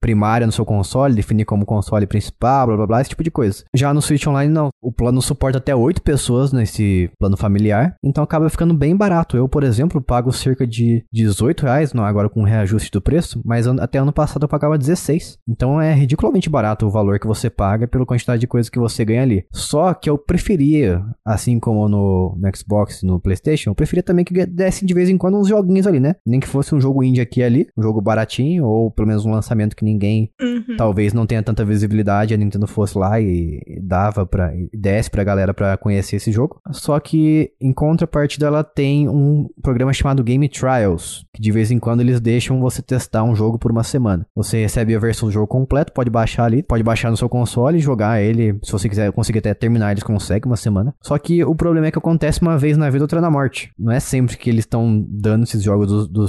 primária 0.00 0.46
no 0.46 0.52
seu 0.52 0.64
console, 0.64 1.14
definir 1.14 1.44
como 1.44 1.64
console 1.64 2.06
principal, 2.06 2.66
blá 2.66 2.76
blá 2.76 2.86
blá, 2.86 3.00
esse 3.00 3.10
tipo 3.10 3.22
de 3.22 3.30
coisa. 3.30 3.64
Já 3.74 3.94
no 3.94 4.02
Switch 4.02 4.26
Online, 4.26 4.52
não. 4.52 4.70
O 4.80 4.90
plano 4.90 5.22
suporta 5.22 5.58
até 5.58 5.74
8 5.74 6.02
pessoas 6.02 6.52
nesse 6.52 7.10
plano 7.18 7.36
familiar, 7.36 7.94
então 8.02 8.24
acaba 8.24 8.50
ficando 8.50 8.74
bem 8.74 8.96
barato. 8.96 9.36
Eu 9.36 9.48
por 9.52 9.64
exemplo, 9.64 10.00
pago 10.00 10.32
cerca 10.32 10.66
de 10.66 11.04
18 11.12 11.64
reais, 11.64 11.92
não 11.92 12.04
agora 12.04 12.30
com 12.30 12.42
reajuste 12.42 12.90
do 12.90 13.02
preço, 13.02 13.42
mas 13.44 13.68
até 13.68 13.98
ano 13.98 14.12
passado 14.12 14.44
eu 14.44 14.48
pagava 14.48 14.78
16. 14.78 15.38
Então 15.46 15.78
é 15.78 15.92
ridiculamente 15.92 16.48
barato 16.48 16.86
o 16.86 16.90
valor 16.90 17.18
que 17.18 17.26
você 17.26 17.50
paga 17.50 17.86
pela 17.86 18.06
quantidade 18.06 18.40
de 18.40 18.46
coisas 18.46 18.70
que 18.70 18.78
você 18.78 19.04
ganha 19.04 19.20
ali. 19.20 19.44
Só 19.52 19.92
que 19.92 20.08
eu 20.08 20.16
preferia, 20.16 21.04
assim 21.22 21.60
como 21.60 21.86
no, 21.86 22.34
no 22.34 22.56
Xbox 22.56 23.02
e 23.02 23.06
no 23.06 23.20
PlayStation, 23.20 23.70
eu 23.70 23.74
preferia 23.74 24.02
também 24.02 24.24
que 24.24 24.46
desse 24.46 24.86
de 24.86 24.94
vez 24.94 25.10
em 25.10 25.18
quando 25.18 25.38
uns 25.38 25.48
joguinhos 25.48 25.86
ali, 25.86 26.00
né? 26.00 26.16
Nem 26.24 26.40
que 26.40 26.48
fosse 26.48 26.74
um 26.74 26.80
jogo 26.80 27.04
indie 27.04 27.20
aqui 27.20 27.40
e 27.40 27.44
ali, 27.44 27.68
um 27.76 27.82
jogo 27.82 28.00
baratinho, 28.00 28.64
ou 28.64 28.90
pelo 28.90 29.08
menos 29.08 29.26
um 29.26 29.32
lançamento 29.32 29.76
que 29.76 29.84
ninguém 29.84 30.30
uhum. 30.40 30.76
talvez 30.78 31.12
não 31.12 31.26
tenha 31.26 31.42
tanta 31.42 31.62
visibilidade, 31.62 32.32
a 32.32 32.38
Nintendo 32.38 32.66
fosse 32.66 32.96
lá 32.96 33.20
e, 33.20 33.60
e 33.66 33.80
dava 33.82 34.24
pra. 34.24 34.54
E 34.56 34.70
desse 34.72 35.10
pra 35.10 35.22
galera 35.22 35.52
pra 35.52 35.76
conhecer 35.76 36.16
esse 36.16 36.32
jogo. 36.32 36.58
Só 36.70 36.98
que 36.98 37.52
em 37.60 37.72
contrapartida 37.72 38.46
ela 38.46 38.64
tem 38.64 39.10
um 39.10 39.41
um 39.42 39.62
programa 39.62 39.92
chamado 39.92 40.22
Game 40.22 40.48
Trials, 40.48 41.24
que 41.34 41.40
de 41.40 41.50
vez 41.50 41.70
em 41.70 41.78
quando 41.78 42.00
eles 42.00 42.20
deixam 42.20 42.60
você 42.60 42.82
testar 42.82 43.24
um 43.24 43.34
jogo 43.34 43.58
por 43.58 43.70
uma 43.70 43.82
semana. 43.82 44.26
Você 44.34 44.60
recebe 44.60 44.94
a 44.94 44.98
versão 44.98 45.28
do 45.28 45.32
jogo 45.32 45.46
completo, 45.46 45.92
pode 45.92 46.10
baixar 46.10 46.44
ali, 46.44 46.62
pode 46.62 46.82
baixar 46.82 47.10
no 47.10 47.16
seu 47.16 47.28
console 47.28 47.78
e 47.78 47.80
jogar 47.80 48.22
ele. 48.22 48.58
Se 48.62 48.70
você 48.70 48.88
quiser 48.88 49.10
conseguir 49.12 49.38
até 49.38 49.54
terminar, 49.54 49.92
eles 49.92 50.02
conseguem 50.02 50.50
uma 50.50 50.56
semana. 50.56 50.94
Só 51.00 51.18
que 51.18 51.42
o 51.44 51.54
problema 51.54 51.86
é 51.86 51.90
que 51.90 51.98
acontece 51.98 52.42
uma 52.42 52.58
vez 52.58 52.76
na 52.76 52.90
vida, 52.90 53.04
outra 53.04 53.20
na 53.20 53.30
morte. 53.30 53.72
Não 53.78 53.92
é 53.92 54.00
sempre 54.00 54.36
que 54.36 54.50
eles 54.50 54.64
estão 54.64 55.04
dando 55.08 55.44
esses 55.44 55.62
jogos 55.62 55.88
do, 55.88 56.06
do, 56.08 56.26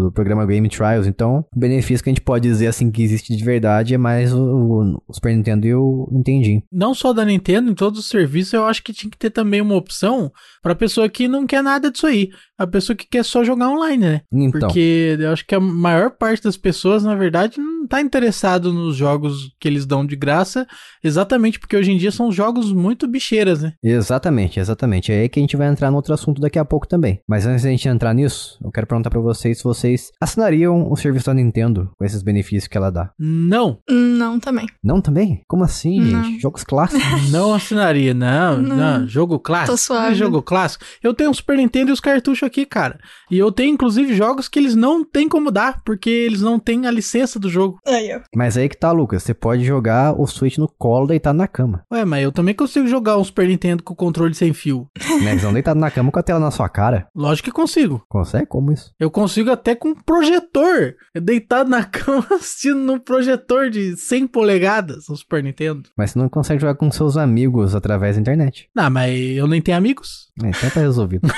do, 0.00 0.12
programa 0.12 0.46
Game 0.46 0.68
Trials. 0.68 1.06
Então, 1.06 1.44
o 1.54 1.58
benefício 1.58 2.02
que 2.02 2.10
a 2.10 2.12
gente 2.12 2.22
pode 2.22 2.48
dizer 2.48 2.68
assim 2.68 2.90
que 2.90 3.02
existe 3.02 3.36
de 3.36 3.44
verdade 3.44 3.94
é 3.94 3.98
mais 3.98 4.32
o, 4.32 4.40
o, 4.40 5.02
o 5.08 5.12
Super 5.12 5.34
Nintendo 5.34 5.66
e 5.66 5.74
o 5.74 6.08
Nintendinho. 6.12 6.62
Não 6.70 6.94
só 6.94 7.12
da 7.12 7.24
Nintendo, 7.24 7.70
em 7.70 7.74
todos 7.74 7.98
os 7.98 8.08
serviços, 8.08 8.52
eu 8.52 8.66
acho 8.66 8.82
que 8.82 8.92
tinha 8.92 9.10
que 9.10 9.18
ter 9.18 9.30
também 9.30 9.60
uma 9.60 9.74
opção 9.74 10.30
para 10.62 10.74
pessoa 10.74 11.08
que 11.08 11.26
não 11.26 11.46
quer 11.46 11.62
nada 11.62 11.90
disso 11.90 12.06
aí 12.06 12.30
a 12.56 12.66
pessoa 12.66 12.96
que 12.96 13.06
quer 13.06 13.24
só 13.24 13.42
jogar 13.42 13.68
online, 13.68 14.04
né? 14.04 14.20
Então. 14.56 14.68
Porque 14.68 15.16
eu 15.18 15.32
acho 15.32 15.44
que 15.44 15.54
a 15.54 15.60
maior 15.60 16.10
parte 16.10 16.44
das 16.44 16.56
pessoas, 16.56 17.02
na 17.02 17.14
verdade, 17.14 17.60
não 17.84 17.88
tá 17.88 18.00
interessado 18.00 18.72
nos 18.72 18.96
jogos 18.96 19.52
que 19.60 19.68
eles 19.68 19.84
dão 19.84 20.06
de 20.06 20.16
graça, 20.16 20.66
exatamente 21.02 21.60
porque 21.60 21.76
hoje 21.76 21.92
em 21.92 21.98
dia 21.98 22.10
são 22.10 22.32
jogos 22.32 22.72
muito 22.72 23.06
bicheiras, 23.06 23.60
né? 23.62 23.74
Exatamente, 23.82 24.58
exatamente. 24.58 25.12
É 25.12 25.20
aí 25.20 25.28
que 25.28 25.38
a 25.38 25.42
gente 25.42 25.56
vai 25.56 25.68
entrar 25.68 25.90
no 25.90 25.96
outro 25.96 26.14
assunto 26.14 26.40
daqui 26.40 26.58
a 26.58 26.64
pouco 26.64 26.88
também. 26.88 27.20
Mas 27.28 27.46
antes 27.46 27.62
da 27.62 27.70
gente 27.70 27.86
entrar 27.86 28.14
nisso, 28.14 28.58
eu 28.64 28.70
quero 28.70 28.86
perguntar 28.86 29.10
pra 29.10 29.20
vocês 29.20 29.58
se 29.58 29.64
vocês 29.64 30.10
assinariam 30.18 30.90
o 30.90 30.96
serviço 30.96 31.26
da 31.26 31.34
Nintendo 31.34 31.90
com 31.98 32.04
esses 32.06 32.22
benefícios 32.22 32.66
que 32.66 32.76
ela 32.78 32.90
dá. 32.90 33.10
Não, 33.18 33.78
Não, 33.88 34.40
também. 34.40 34.66
Não 34.82 35.00
também? 35.00 35.42
Como 35.46 35.62
assim, 35.62 36.00
Não. 36.00 36.24
gente? 36.24 36.40
Jogos 36.40 36.64
clássicos. 36.64 37.04
não 37.30 37.52
assinaria, 37.52 38.14
não, 38.14 38.62
não, 38.62 38.76
Não. 38.76 39.06
jogo 39.06 39.38
clássico. 39.38 39.72
Tô 39.72 39.76
suave. 39.76 40.08
Que 40.12 40.14
jogo 40.14 40.40
clássico. 40.42 40.84
Eu 41.02 41.12
tenho 41.12 41.28
um 41.30 41.34
Super 41.34 41.58
Nintendo 41.58 41.90
e 41.90 41.92
os 41.92 42.00
cartuchos 42.00 42.46
aqui, 42.46 42.64
cara. 42.64 42.98
E 43.30 43.36
eu 43.38 43.52
tenho 43.52 43.74
inclusive 43.74 44.14
jogos 44.14 44.48
que 44.48 44.58
eles 44.58 44.74
não 44.74 45.04
têm 45.04 45.28
como 45.28 45.50
dar, 45.50 45.82
porque 45.84 46.08
eles 46.08 46.40
não 46.40 46.58
têm 46.58 46.86
a 46.86 46.90
licença 46.90 47.38
do 47.38 47.50
jogo. 47.50 47.73
Aí, 47.86 48.14
ó. 48.14 48.20
Mas 48.34 48.56
aí 48.56 48.68
que 48.68 48.76
tá, 48.76 48.92
Lucas. 48.92 49.22
Você 49.22 49.34
pode 49.34 49.64
jogar 49.64 50.18
o 50.18 50.26
Switch 50.26 50.58
no 50.58 50.68
colo 50.68 51.06
deitado 51.06 51.36
na 51.36 51.46
cama. 51.46 51.84
Ué, 51.92 52.04
mas 52.04 52.22
eu 52.22 52.32
também 52.32 52.54
consigo 52.54 52.86
jogar 52.86 53.16
um 53.18 53.24
Super 53.24 53.48
Nintendo 53.48 53.82
com 53.82 53.94
controle 53.94 54.34
sem 54.34 54.52
fio. 54.52 54.88
Né? 55.24 55.36
Não 55.36 55.52
deitado 55.52 55.78
na 55.78 55.90
cama 55.90 56.10
com 56.10 56.18
a 56.18 56.22
tela 56.22 56.40
na 56.40 56.50
sua 56.50 56.68
cara. 56.68 57.06
Lógico 57.14 57.46
que 57.46 57.52
consigo. 57.54 58.04
Consegue? 58.08 58.46
Como 58.46 58.72
isso? 58.72 58.92
Eu 58.98 59.10
consigo 59.10 59.50
até 59.50 59.74
com 59.74 59.94
projetor. 59.94 60.94
Deitado 61.14 61.70
na 61.70 61.84
cama 61.84 62.26
assistindo 62.32 62.78
num 62.78 62.98
projetor 62.98 63.70
de 63.70 63.96
100 63.96 64.26
polegadas 64.26 65.06
no 65.08 65.16
Super 65.16 65.42
Nintendo. 65.42 65.88
Mas 65.96 66.10
você 66.10 66.18
não 66.18 66.28
consegue 66.28 66.60
jogar 66.60 66.74
com 66.74 66.90
seus 66.90 67.16
amigos 67.16 67.74
através 67.74 68.16
da 68.16 68.20
internet. 68.20 68.68
Não, 68.74 68.90
mas 68.90 69.14
eu 69.36 69.46
nem 69.46 69.62
tenho 69.62 69.78
amigos. 69.78 70.28
É, 70.42 70.48
então 70.48 70.70
tá 70.70 70.80
resolvido. 70.80 71.28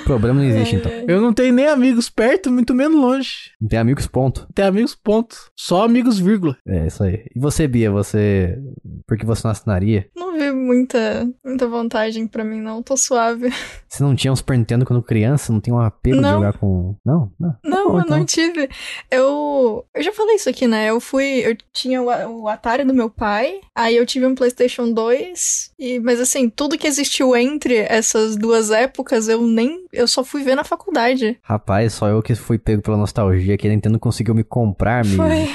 o 0.00 0.02
problema 0.04 0.40
não 0.40 0.46
existe, 0.46 0.76
então. 0.76 0.90
Eu 1.06 1.20
não 1.20 1.32
tenho 1.32 1.52
nem 1.52 1.66
amigos 1.66 2.08
perto, 2.08 2.50
muito 2.50 2.74
menos 2.74 2.98
longe. 2.98 3.50
Não 3.60 3.68
tem 3.68 3.78
amigos, 3.78 4.06
ponto. 4.06 4.46
Tem 4.54 4.64
amigos, 4.66 4.94
ponto. 4.94 5.36
Só 5.56 5.84
amigos, 5.84 6.18
vírgula. 6.18 6.56
É 6.66 6.86
isso 6.86 7.02
aí. 7.02 7.24
E 7.34 7.38
você, 7.38 7.66
Bia, 7.66 7.90
você. 7.90 8.58
Por 9.06 9.16
que 9.16 9.24
você 9.24 9.42
não 9.44 9.52
assinaria? 9.52 10.08
Não 10.16 10.25
vi 10.36 10.52
muita, 10.52 11.28
muita 11.44 11.66
vantagem 11.66 12.26
pra 12.26 12.44
mim, 12.44 12.60
não. 12.60 12.82
Tô 12.82 12.96
suave. 12.96 13.52
Você 13.88 14.02
não 14.02 14.14
tinha 14.14 14.32
um 14.32 14.36
Super 14.36 14.58
Nintendo 14.58 14.84
quando 14.84 15.02
criança? 15.02 15.52
Não 15.52 15.60
tinha 15.60 15.74
um 15.74 15.80
apego 15.80 16.16
de 16.16 16.22
Não. 16.22 16.30
jogar 16.34 16.52
com. 16.58 16.94
Não? 17.04 17.32
Não, 17.38 17.50
Tá 17.52 17.58
Não, 17.64 17.88
bom, 17.88 17.98
eu 17.98 18.00
então. 18.04 18.18
não 18.18 18.24
tive. 18.24 18.68
Eu. 19.10 19.84
Eu 19.94 20.02
já 20.02 20.12
falei 20.12 20.36
isso 20.36 20.48
aqui, 20.48 20.66
né? 20.66 20.90
Eu 20.90 21.00
fui. 21.00 21.24
Eu 21.44 21.56
tinha 21.72 22.02
o, 22.02 22.42
o 22.42 22.48
Atari 22.48 22.84
do 22.84 22.92
meu 22.94 23.08
pai, 23.08 23.60
aí 23.74 23.96
eu 23.96 24.04
tive 24.06 24.26
um 24.26 24.34
PlayStation 24.34 24.92
2, 24.92 25.72
e, 25.78 25.98
mas 26.00 26.20
assim, 26.20 26.48
tudo 26.50 26.76
que 26.78 26.86
existiu 26.86 27.34
entre 27.36 27.76
essas 27.76 28.36
duas 28.36 28.70
épocas, 28.70 29.28
eu 29.28 29.42
nem. 29.42 29.84
Eu 29.92 30.06
só 30.06 30.22
fui 30.24 30.42
ver 30.42 30.54
na 30.54 30.64
faculdade. 30.64 31.38
Rapaz, 31.42 31.94
só 31.94 32.08
eu 32.08 32.22
que 32.22 32.34
fui 32.34 32.58
pego 32.58 32.82
pela 32.82 32.96
nostalgia 32.96 33.56
que 33.56 33.66
a 33.66 33.70
Nintendo 33.70 33.98
conseguiu 33.98 34.34
me 34.34 34.44
comprar, 34.44 35.04
me. 35.04 35.16
Foi. 35.16 35.48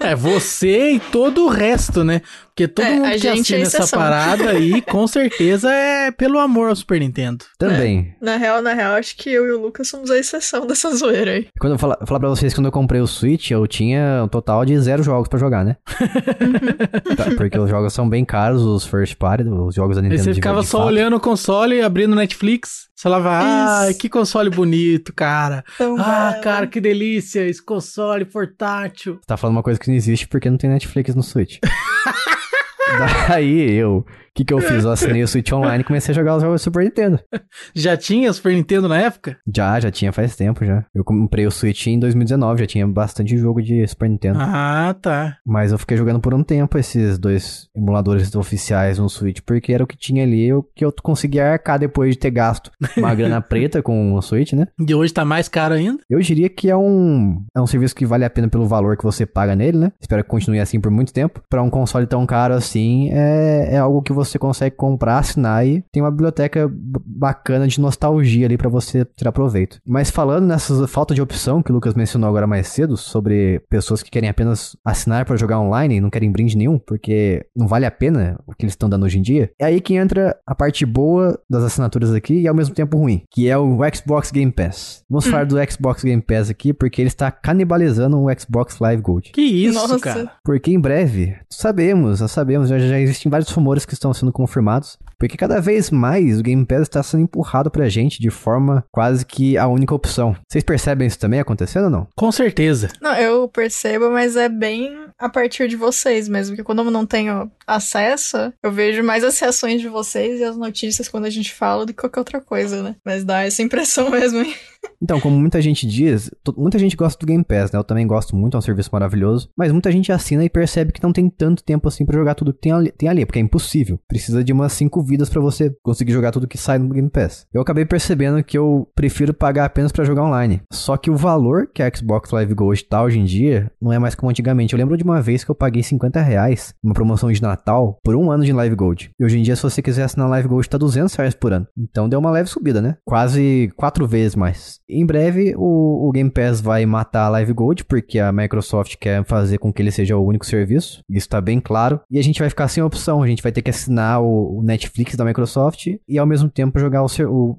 É, 0.00 0.14
você 0.14 0.92
e 0.92 1.00
todo 1.00 1.44
o 1.46 1.48
resto, 1.48 2.04
né? 2.04 2.20
Porque 2.48 2.68
todo 2.68 2.84
É, 2.84 2.90
mundo 2.94 3.06
a 3.06 3.10
que 3.12 3.18
gente 3.18 3.28
é 3.28 3.32
assina 3.40 3.58
essa 3.62 3.78
exceção. 3.78 3.98
Parada 4.12 4.50
aí, 4.50 4.82
com 4.82 5.06
certeza 5.06 5.70
é 5.72 6.10
pelo 6.10 6.38
amor 6.38 6.68
ao 6.68 6.76
Super 6.76 7.00
Nintendo. 7.00 7.44
Também. 7.58 8.14
Na 8.20 8.36
real, 8.36 8.60
na 8.62 8.72
real, 8.74 8.94
acho 8.94 9.16
que 9.16 9.30
eu 9.30 9.46
e 9.46 9.52
o 9.52 9.60
Lucas 9.60 9.88
somos 9.88 10.10
a 10.10 10.18
exceção 10.18 10.66
dessa 10.68 10.94
zoeira 10.94 11.32
aí. 11.32 11.48
Quando 11.58 11.74
eu 11.74 11.78
falar, 11.78 11.98
falar 12.06 12.20
pra 12.20 12.28
vocês, 12.28 12.52
quando 12.54 12.66
eu 12.66 12.72
comprei 12.72 13.00
o 13.00 13.06
Switch, 13.06 13.50
eu 13.50 13.66
tinha 13.66 14.22
um 14.24 14.28
total 14.28 14.64
de 14.64 14.78
zero 14.80 15.02
jogos 15.02 15.28
pra 15.28 15.38
jogar, 15.38 15.64
né? 15.64 15.76
Tá, 17.16 17.24
porque 17.36 17.58
os 17.58 17.68
jogos 17.68 17.92
são 17.92 18.08
bem 18.08 18.24
caros, 18.24 18.62
os 18.62 18.84
first 18.86 19.16
party, 19.16 19.44
os 19.44 19.74
jogos 19.74 19.96
da 19.96 20.02
Aí 20.02 20.08
Nintendo. 20.08 20.24
você 20.24 20.30
de- 20.30 20.34
ficava 20.36 20.60
de 20.60 20.66
só 20.66 20.78
fato. 20.78 20.86
olhando 20.88 21.16
o 21.16 21.20
console, 21.20 21.80
abrindo 21.82 22.14
Netflix. 22.14 22.88
Você 22.94 23.02
falava, 23.02 23.30
ah, 23.42 23.90
Isso. 23.90 23.98
que 23.98 24.08
console 24.08 24.48
bonito, 24.50 25.12
cara. 25.12 25.64
Então, 25.74 25.96
Ah, 25.98 26.30
belo. 26.30 26.42
cara, 26.42 26.66
que 26.66 26.80
delícia, 26.80 27.46
esse 27.46 27.62
console 27.64 28.24
portátil. 28.24 29.14
Você 29.14 29.26
tá 29.26 29.36
falando 29.36 29.56
uma 29.56 29.62
coisa 29.62 29.78
que 29.78 29.88
não 29.88 29.94
existe 29.96 30.26
porque 30.28 30.48
não 30.48 30.56
tem 30.56 30.70
Netflix 30.70 31.14
no 31.14 31.22
Switch. 31.22 31.58
Daí 33.28 33.72
eu. 33.72 34.04
O 34.32 34.34
que, 34.34 34.46
que 34.46 34.54
eu 34.54 34.60
fiz? 34.60 34.82
Eu 34.82 34.90
assinei 34.90 35.22
o 35.22 35.28
Switch 35.28 35.52
Online 35.52 35.82
e 35.82 35.84
comecei 35.84 36.10
a 36.10 36.16
jogar 36.16 36.36
os 36.36 36.42
jogos 36.42 36.62
do 36.62 36.64
Super 36.64 36.84
Nintendo. 36.84 37.20
Já 37.74 37.98
tinha 37.98 38.32
Super 38.32 38.54
Nintendo 38.54 38.88
na 38.88 38.98
época? 38.98 39.36
Já, 39.54 39.78
já 39.78 39.90
tinha 39.90 40.10
faz 40.10 40.34
tempo 40.34 40.64
já. 40.64 40.86
Eu 40.94 41.04
comprei 41.04 41.46
o 41.46 41.50
Switch 41.50 41.86
em 41.86 41.98
2019, 41.98 42.60
já 42.60 42.66
tinha 42.66 42.86
bastante 42.88 43.36
jogo 43.36 43.60
de 43.60 43.86
Super 43.86 44.08
Nintendo. 44.08 44.38
Ah, 44.40 44.96
tá. 45.02 45.36
Mas 45.46 45.70
eu 45.70 45.78
fiquei 45.78 45.98
jogando 45.98 46.18
por 46.18 46.32
um 46.32 46.42
tempo 46.42 46.78
esses 46.78 47.18
dois 47.18 47.68
emuladores 47.76 48.34
oficiais 48.34 48.98
no 48.98 49.08
Switch, 49.10 49.40
porque 49.44 49.70
era 49.70 49.84
o 49.84 49.86
que 49.86 49.98
tinha 49.98 50.22
ali, 50.22 50.50
o 50.50 50.62
que 50.62 50.82
eu 50.82 50.94
conseguia 51.02 51.52
arcar 51.52 51.78
depois 51.78 52.12
de 52.12 52.18
ter 52.18 52.30
gasto 52.30 52.70
uma 52.96 53.12
grana 53.14 53.42
preta 53.42 53.82
com 53.82 54.14
o 54.14 54.22
Switch, 54.22 54.54
né? 54.54 54.66
E 54.80 54.94
hoje 54.94 55.12
tá 55.12 55.26
mais 55.26 55.46
caro 55.46 55.74
ainda? 55.74 55.98
Eu 56.08 56.20
diria 56.20 56.48
que 56.48 56.70
é 56.70 56.76
um, 56.76 57.44
é 57.54 57.60
um 57.60 57.66
serviço 57.66 57.94
que 57.94 58.06
vale 58.06 58.24
a 58.24 58.30
pena 58.30 58.48
pelo 58.48 58.66
valor 58.66 58.96
que 58.96 59.04
você 59.04 59.26
paga 59.26 59.54
nele, 59.54 59.76
né? 59.76 59.92
Espero 60.00 60.24
que 60.24 60.30
continue 60.30 60.58
assim 60.58 60.80
por 60.80 60.90
muito 60.90 61.12
tempo. 61.12 61.42
Pra 61.50 61.62
um 61.62 61.68
console 61.68 62.06
tão 62.06 62.24
caro 62.24 62.54
assim, 62.54 63.10
é, 63.12 63.74
é 63.74 63.78
algo 63.78 64.00
que 64.00 64.12
você 64.12 64.21
consegue 64.38 64.76
comprar, 64.76 65.18
assinar 65.18 65.66
e 65.66 65.82
tem 65.92 66.02
uma 66.02 66.10
biblioteca 66.10 66.70
bacana 66.72 67.66
de 67.66 67.80
nostalgia 67.80 68.46
ali 68.46 68.56
pra 68.56 68.68
você 68.68 69.04
tirar 69.16 69.32
proveito. 69.32 69.78
Mas 69.86 70.10
falando 70.10 70.46
nessa 70.46 70.86
falta 70.86 71.14
de 71.14 71.22
opção 71.22 71.62
que 71.62 71.70
o 71.70 71.74
Lucas 71.74 71.94
mencionou 71.94 72.28
agora 72.28 72.46
mais 72.46 72.68
cedo, 72.68 72.96
sobre 72.96 73.60
pessoas 73.68 74.02
que 74.02 74.10
querem 74.10 74.28
apenas 74.28 74.76
assinar 74.84 75.24
pra 75.24 75.36
jogar 75.36 75.60
online 75.60 75.96
e 75.96 76.00
não 76.00 76.10
querem 76.10 76.30
brinde 76.30 76.56
nenhum, 76.56 76.78
porque 76.78 77.44
não 77.56 77.66
vale 77.66 77.86
a 77.86 77.90
pena 77.90 78.38
o 78.46 78.54
que 78.54 78.64
eles 78.64 78.72
estão 78.72 78.88
dando 78.88 79.04
hoje 79.04 79.18
em 79.18 79.22
dia, 79.22 79.50
é 79.58 79.64
aí 79.64 79.80
que 79.80 79.94
entra 79.94 80.36
a 80.46 80.54
parte 80.54 80.84
boa 80.84 81.38
das 81.48 81.64
assinaturas 81.64 82.12
aqui 82.12 82.40
e 82.40 82.48
ao 82.48 82.54
mesmo 82.54 82.74
tempo 82.74 82.96
ruim, 82.96 83.22
que 83.30 83.48
é 83.48 83.56
o 83.56 83.78
Xbox 83.94 84.30
Game 84.30 84.52
Pass. 84.52 85.02
Vamos 85.08 85.26
falar 85.26 85.46
do 85.46 85.56
Xbox 85.70 86.02
Game 86.02 86.22
Pass 86.22 86.50
aqui, 86.50 86.72
porque 86.72 87.00
ele 87.00 87.08
está 87.08 87.30
canibalizando 87.30 88.18
o 88.18 88.28
Xbox 88.38 88.78
Live 88.78 89.02
Gold. 89.02 89.30
Que 89.32 89.42
isso, 89.42 89.74
Nossa. 89.74 89.98
cara. 89.98 90.32
Porque 90.44 90.70
em 90.70 90.80
breve, 90.80 91.36
sabemos, 91.50 92.20
nós 92.20 92.30
sabemos, 92.30 92.68
já, 92.68 92.78
já 92.78 92.98
existem 92.98 93.30
vários 93.30 93.50
rumores 93.50 93.84
que 93.84 93.94
estão 93.94 94.11
sendo 94.14 94.32
confirmados, 94.32 94.98
porque 95.22 95.36
cada 95.36 95.60
vez 95.60 95.88
mais 95.88 96.40
o 96.40 96.42
Game 96.42 96.66
Pass 96.66 96.82
está 96.82 97.00
sendo 97.00 97.22
empurrado 97.22 97.70
pra 97.70 97.88
gente 97.88 98.20
de 98.20 98.28
forma 98.28 98.84
quase 98.90 99.24
que 99.24 99.56
a 99.56 99.68
única 99.68 99.94
opção. 99.94 100.34
Vocês 100.48 100.64
percebem 100.64 101.06
isso 101.06 101.18
também 101.18 101.38
acontecendo 101.38 101.84
ou 101.84 101.90
não? 101.90 102.08
Com 102.16 102.32
certeza. 102.32 102.88
Não, 103.00 103.14
eu 103.14 103.46
percebo, 103.46 104.10
mas 104.10 104.34
é 104.34 104.48
bem 104.48 105.06
a 105.16 105.28
partir 105.28 105.68
de 105.68 105.76
vocês 105.76 106.28
mesmo. 106.28 106.56
Porque 106.56 106.64
quando 106.64 106.82
eu 106.82 106.90
não 106.90 107.06
tenho 107.06 107.48
acesso, 107.64 108.52
eu 108.60 108.72
vejo 108.72 109.04
mais 109.04 109.22
as 109.22 109.38
reações 109.38 109.80
de 109.80 109.88
vocês 109.88 110.40
e 110.40 110.44
as 110.44 110.56
notícias 110.56 111.08
quando 111.08 111.26
a 111.26 111.30
gente 111.30 111.54
fala 111.54 111.86
do 111.86 111.92
que 111.92 112.00
qualquer 112.00 112.18
outra 112.18 112.40
coisa, 112.40 112.82
né? 112.82 112.96
Mas 113.04 113.24
dá 113.24 113.44
essa 113.44 113.62
impressão 113.62 114.10
mesmo, 114.10 114.40
hein? 114.40 114.52
Então, 115.00 115.20
como 115.20 115.38
muita 115.38 115.60
gente 115.60 115.86
diz, 115.86 116.30
muita 116.56 116.78
gente 116.78 116.96
gosta 116.96 117.18
do 117.18 117.26
Game 117.26 117.44
Pass, 117.44 117.70
né? 117.70 117.78
Eu 117.78 117.84
também 117.84 118.06
gosto 118.06 118.34
muito, 118.34 118.56
é 118.56 118.58
um 118.58 118.62
serviço 118.62 118.90
maravilhoso. 118.92 119.48
Mas 119.56 119.70
muita 119.70 119.92
gente 119.92 120.10
assina 120.10 120.44
e 120.44 120.50
percebe 120.50 120.92
que 120.92 121.02
não 121.02 121.12
tem 121.12 121.28
tanto 121.28 121.62
tempo 121.62 121.86
assim 121.88 122.04
pra 122.04 122.18
jogar 122.18 122.34
tudo 122.34 122.52
que 122.52 122.60
tem 122.60 122.72
ali, 122.72 122.90
tem 122.90 123.08
ali, 123.08 123.24
porque 123.24 123.38
é 123.38 123.42
impossível. 123.42 123.98
Precisa 124.08 124.42
de 124.42 124.52
umas 124.52 124.72
5 124.72 125.02
vidas 125.12 125.28
pra 125.28 125.42
você 125.42 125.74
conseguir 125.82 126.12
jogar 126.12 126.30
tudo 126.30 126.48
que 126.48 126.56
sai 126.56 126.78
no 126.78 126.88
Game 126.88 127.10
Pass. 127.10 127.46
Eu 127.52 127.60
acabei 127.60 127.84
percebendo 127.84 128.42
que 128.42 128.56
eu 128.56 128.88
prefiro 128.94 129.34
pagar 129.34 129.66
apenas 129.66 129.92
pra 129.92 130.04
jogar 130.04 130.24
online. 130.24 130.62
Só 130.72 130.96
que 130.96 131.10
o 131.10 131.16
valor 131.16 131.68
que 131.72 131.82
a 131.82 131.94
Xbox 131.94 132.30
Live 132.30 132.54
Gold 132.54 132.84
tá 132.84 133.02
hoje 133.02 133.18
em 133.18 133.24
dia 133.24 133.70
não 133.80 133.92
é 133.92 133.98
mais 133.98 134.14
como 134.14 134.30
antigamente. 134.30 134.72
Eu 134.72 134.78
lembro 134.78 134.96
de 134.96 135.04
uma 135.04 135.20
vez 135.20 135.44
que 135.44 135.50
eu 135.50 135.54
paguei 135.54 135.82
50 135.82 136.20
reais 136.22 136.74
numa 136.82 136.94
promoção 136.94 137.30
de 137.30 137.42
Natal 137.42 137.98
por 138.02 138.16
um 138.16 138.30
ano 138.30 138.42
de 138.42 138.52
Live 138.54 138.74
Gold. 138.74 139.10
E 139.20 139.24
hoje 139.24 139.38
em 139.38 139.42
dia, 139.42 139.54
se 139.54 139.62
você 139.62 139.82
quiser 139.82 140.04
assinar 140.04 140.30
Live 140.30 140.48
Gold, 140.48 140.68
tá 140.68 140.78
200 140.78 141.14
reais 141.14 141.34
por 141.34 141.52
ano. 141.52 141.66
Então 141.76 142.08
deu 142.08 142.18
uma 142.18 142.30
leve 142.30 142.48
subida, 142.48 142.80
né? 142.80 142.96
Quase 143.04 143.70
quatro 143.76 144.06
vezes 144.06 144.34
mais. 144.34 144.80
Em 144.88 145.04
breve, 145.04 145.54
o, 145.58 146.08
o 146.08 146.12
Game 146.12 146.30
Pass 146.30 146.60
vai 146.60 146.86
matar 146.86 147.26
a 147.26 147.28
Live 147.28 147.52
Gold, 147.52 147.84
porque 147.84 148.18
a 148.18 148.32
Microsoft 148.32 148.96
quer 148.98 149.22
fazer 149.26 149.58
com 149.58 149.70
que 149.70 149.82
ele 149.82 149.90
seja 149.90 150.16
o 150.16 150.26
único 150.26 150.46
serviço. 150.46 151.02
Isso 151.10 151.28
tá 151.28 151.40
bem 151.40 151.60
claro. 151.60 152.00
E 152.10 152.18
a 152.18 152.22
gente 152.22 152.40
vai 152.40 152.48
ficar 152.48 152.68
sem 152.68 152.82
opção. 152.82 153.22
A 153.22 153.26
gente 153.26 153.42
vai 153.42 153.52
ter 153.52 153.60
que 153.60 153.70
assinar 153.70 154.22
o, 154.22 154.58
o 154.58 154.62
Netflix 154.62 155.01
da 155.16 155.24
Microsoft 155.24 155.86
e 156.08 156.18
ao 156.18 156.26
mesmo 156.26 156.48
tempo 156.48 156.78
jogar 156.78 157.02
o 157.02 157.08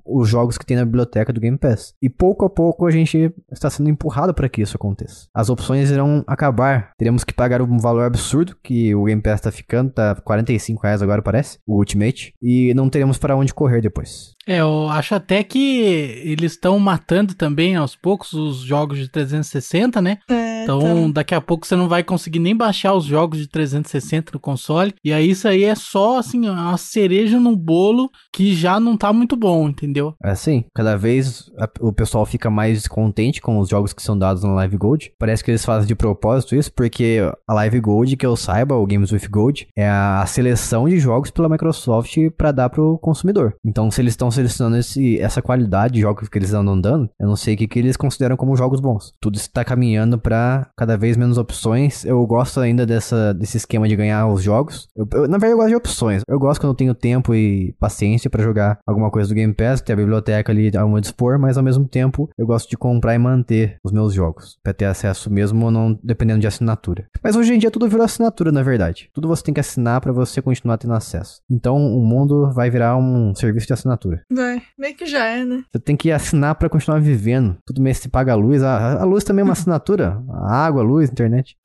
os 0.05 0.29
jogos 0.29 0.57
que 0.57 0.65
tem 0.65 0.77
na 0.77 0.85
biblioteca 0.85 1.33
do 1.33 1.39
Game 1.39 1.57
Pass. 1.57 1.93
E 2.01 2.09
pouco 2.09 2.45
a 2.45 2.49
pouco 2.49 2.85
a 2.85 2.91
gente 2.91 3.33
está 3.51 3.69
sendo 3.69 3.89
empurrado 3.89 4.33
para 4.33 4.49
que 4.49 4.61
isso 4.61 4.75
aconteça. 4.75 5.27
As 5.33 5.49
opções 5.49 5.91
irão 5.91 6.23
acabar. 6.27 6.91
Teremos 6.97 7.23
que 7.23 7.33
pagar 7.33 7.61
um 7.61 7.77
valor 7.77 8.03
absurdo 8.03 8.55
que 8.63 8.93
o 8.95 9.05
Game 9.05 9.21
Pass 9.21 9.41
tá 9.41 9.51
ficando, 9.51 9.91
tá 9.91 10.15
45 10.15 10.81
reais 10.81 11.01
agora 11.01 11.21
parece, 11.21 11.57
o 11.67 11.77
Ultimate, 11.77 12.33
e 12.41 12.73
não 12.73 12.89
teremos 12.89 13.17
para 13.17 13.35
onde 13.35 13.53
correr 13.53 13.81
depois. 13.81 14.33
É, 14.47 14.59
eu 14.59 14.89
acho 14.89 15.15
até 15.15 15.43
que 15.43 15.81
eles 16.23 16.53
estão 16.53 16.77
matando 16.79 17.33
também 17.33 17.75
aos 17.75 17.95
poucos 17.95 18.33
os 18.33 18.57
jogos 18.57 18.97
de 18.97 19.07
360, 19.07 20.01
né? 20.01 20.17
É, 20.29 20.63
Então, 20.63 21.11
daqui 21.11 21.35
a 21.35 21.41
pouco 21.41 21.65
você 21.67 21.75
não 21.75 21.87
vai 21.89 22.03
conseguir 22.03 22.39
nem 22.39 22.55
baixar 22.55 22.93
os 22.93 23.05
jogos 23.05 23.39
de 23.39 23.47
360 23.47 24.31
no 24.33 24.39
console. 24.39 24.93
E 25.03 25.11
aí, 25.13 25.29
isso 25.29 25.47
aí 25.47 25.63
é 25.63 25.75
só, 25.75 26.17
assim, 26.19 26.47
uma 26.49 26.77
cereja 26.77 27.39
no 27.39 27.55
bolo 27.55 28.09
que 28.33 28.53
já 28.55 28.79
não 28.79 28.95
tá 28.97 29.11
muito 29.13 29.35
bom, 29.35 29.67
entendeu? 29.69 30.13
É 30.23 30.31
assim, 30.31 30.63
cada 30.73 30.95
vez 30.97 31.49
a- 31.59 31.69
o 31.81 31.91
pessoal 31.93 32.25
fica 32.25 32.49
mais 32.49 32.87
contente 32.87 33.41
com 33.41 33.59
os 33.59 33.69
jogos 33.69 33.93
que 33.93 34.01
são 34.01 34.17
dados 34.17 34.43
na 34.43 34.53
Live 34.53 34.77
Gold. 34.77 35.11
Parece 35.19 35.43
que 35.43 35.51
eles 35.51 35.65
fazem 35.65 35.87
de 35.87 35.95
propósito 35.95 36.55
isso, 36.55 36.71
porque 36.73 37.19
a 37.47 37.53
Live 37.53 37.79
Gold, 37.79 38.15
que 38.17 38.25
eu 38.25 38.35
saiba, 38.35 38.75
o 38.75 38.85
Games 38.87 39.11
with 39.11 39.27
Gold, 39.29 39.67
é 39.75 39.87
a 39.89 40.25
seleção 40.25 40.87
de 40.87 40.99
jogos 40.99 41.29
pela 41.31 41.49
Microsoft 41.49 42.17
para 42.37 42.51
dar 42.51 42.69
pro 42.69 42.97
consumidor. 42.99 43.55
Então, 43.65 43.89
se 43.91 44.01
eles 44.01 44.13
estão 44.13 44.31
selecionando 44.33 44.77
esse, 44.77 45.19
essa 45.19 45.41
qualidade 45.41 45.93
de 45.93 46.01
jogos 46.01 46.27
que 46.27 46.37
eles 46.37 46.53
andam 46.53 46.79
dando, 46.79 47.09
eu 47.19 47.27
não 47.27 47.35
sei 47.35 47.55
o 47.55 47.57
que, 47.57 47.67
que 47.67 47.79
eles 47.79 47.95
consideram 47.97 48.35
como 48.35 48.55
jogos 48.55 48.79
bons. 48.79 49.13
Tudo 49.21 49.35
está 49.35 49.63
caminhando 49.63 50.17
para 50.17 50.67
cada 50.77 50.97
vez 50.97 51.15
menos 51.17 51.37
opções. 51.37 52.03
Eu 52.05 52.25
gosto 52.25 52.59
ainda 52.59 52.85
dessa, 52.85 53.33
desse 53.33 53.57
esquema 53.57 53.87
de 53.87 53.95
ganhar 53.95 54.27
os 54.27 54.41
jogos. 54.41 54.87
Eu, 54.95 55.07
eu, 55.13 55.27
na 55.27 55.37
verdade, 55.37 55.53
eu 55.53 55.57
gosto 55.57 55.69
de 55.69 55.75
opções. 55.75 56.21
Eu 56.27 56.39
gosto 56.39 56.61
quando 56.61 56.71
eu 56.71 56.77
tenho 56.77 56.93
tempo 56.93 57.33
e 57.33 57.73
paciência 57.79 58.29
para 58.29 58.43
jogar 58.43 58.79
alguma 58.85 59.09
coisa 59.09 59.29
do 59.29 59.35
Game 59.35 59.53
Pass, 59.53 59.81
ter 59.81 59.93
a 59.93 59.95
biblioteca 59.95 60.51
ali 60.51 60.75
ao 60.75 60.89
meu 60.89 60.99
dispor, 60.99 61.39
mas 61.39 61.57
ao 61.57 61.63
mesmo 61.63 61.87
tempo 61.87 62.29
eu 62.37 62.45
gosto 62.45 62.69
de 62.69 62.77
comprar 62.77 63.15
e 63.15 63.17
manter 63.17 63.77
os 63.83 63.91
meus 63.91 64.13
jogos, 64.13 64.57
para 64.63 64.73
ter 64.73 64.85
acesso 64.85 65.31
mesmo 65.31 65.69
não 65.69 65.97
dependendo 66.03 66.39
de 66.39 66.47
assinatura. 66.47 67.05
Mas 67.23 67.35
hoje 67.35 67.53
em 67.53 67.57
dia 67.57 67.71
tudo 67.71 67.87
virou 67.87 68.05
assinatura, 68.05 68.51
na 68.51 68.63
verdade. 68.63 69.09
Tudo 69.13 69.27
você 69.27 69.43
tem 69.43 69.53
que 69.53 69.59
assinar 69.59 70.01
para 70.01 70.11
você 70.11 70.41
continuar 70.41 70.77
tendo 70.77 70.93
acesso. 70.93 71.41
Então 71.49 71.77
o 71.77 72.05
mundo 72.05 72.51
vai 72.51 72.69
virar 72.69 72.97
um 72.97 73.33
serviço 73.35 73.67
de 73.67 73.73
assinatura. 73.73 74.22
Vai, 74.29 74.61
meio 74.77 74.95
que 74.95 75.05
já 75.05 75.25
é, 75.25 75.43
né? 75.43 75.63
Você 75.71 75.79
tem 75.79 75.95
que 75.95 76.11
assinar 76.11 76.55
para 76.55 76.69
continuar 76.69 76.99
vivendo. 76.99 77.57
Todo 77.65 77.81
mês 77.81 77.97
se 77.97 78.09
paga 78.09 78.33
a 78.33 78.35
luz. 78.35 78.63
A, 78.63 79.01
a 79.01 79.05
luz 79.05 79.23
também 79.23 79.41
é 79.41 79.43
uma 79.45 79.53
assinatura. 79.53 80.21
A 80.29 80.65
água, 80.65 80.81
a 80.81 80.85
luz, 80.85 81.09
internet. 81.09 81.55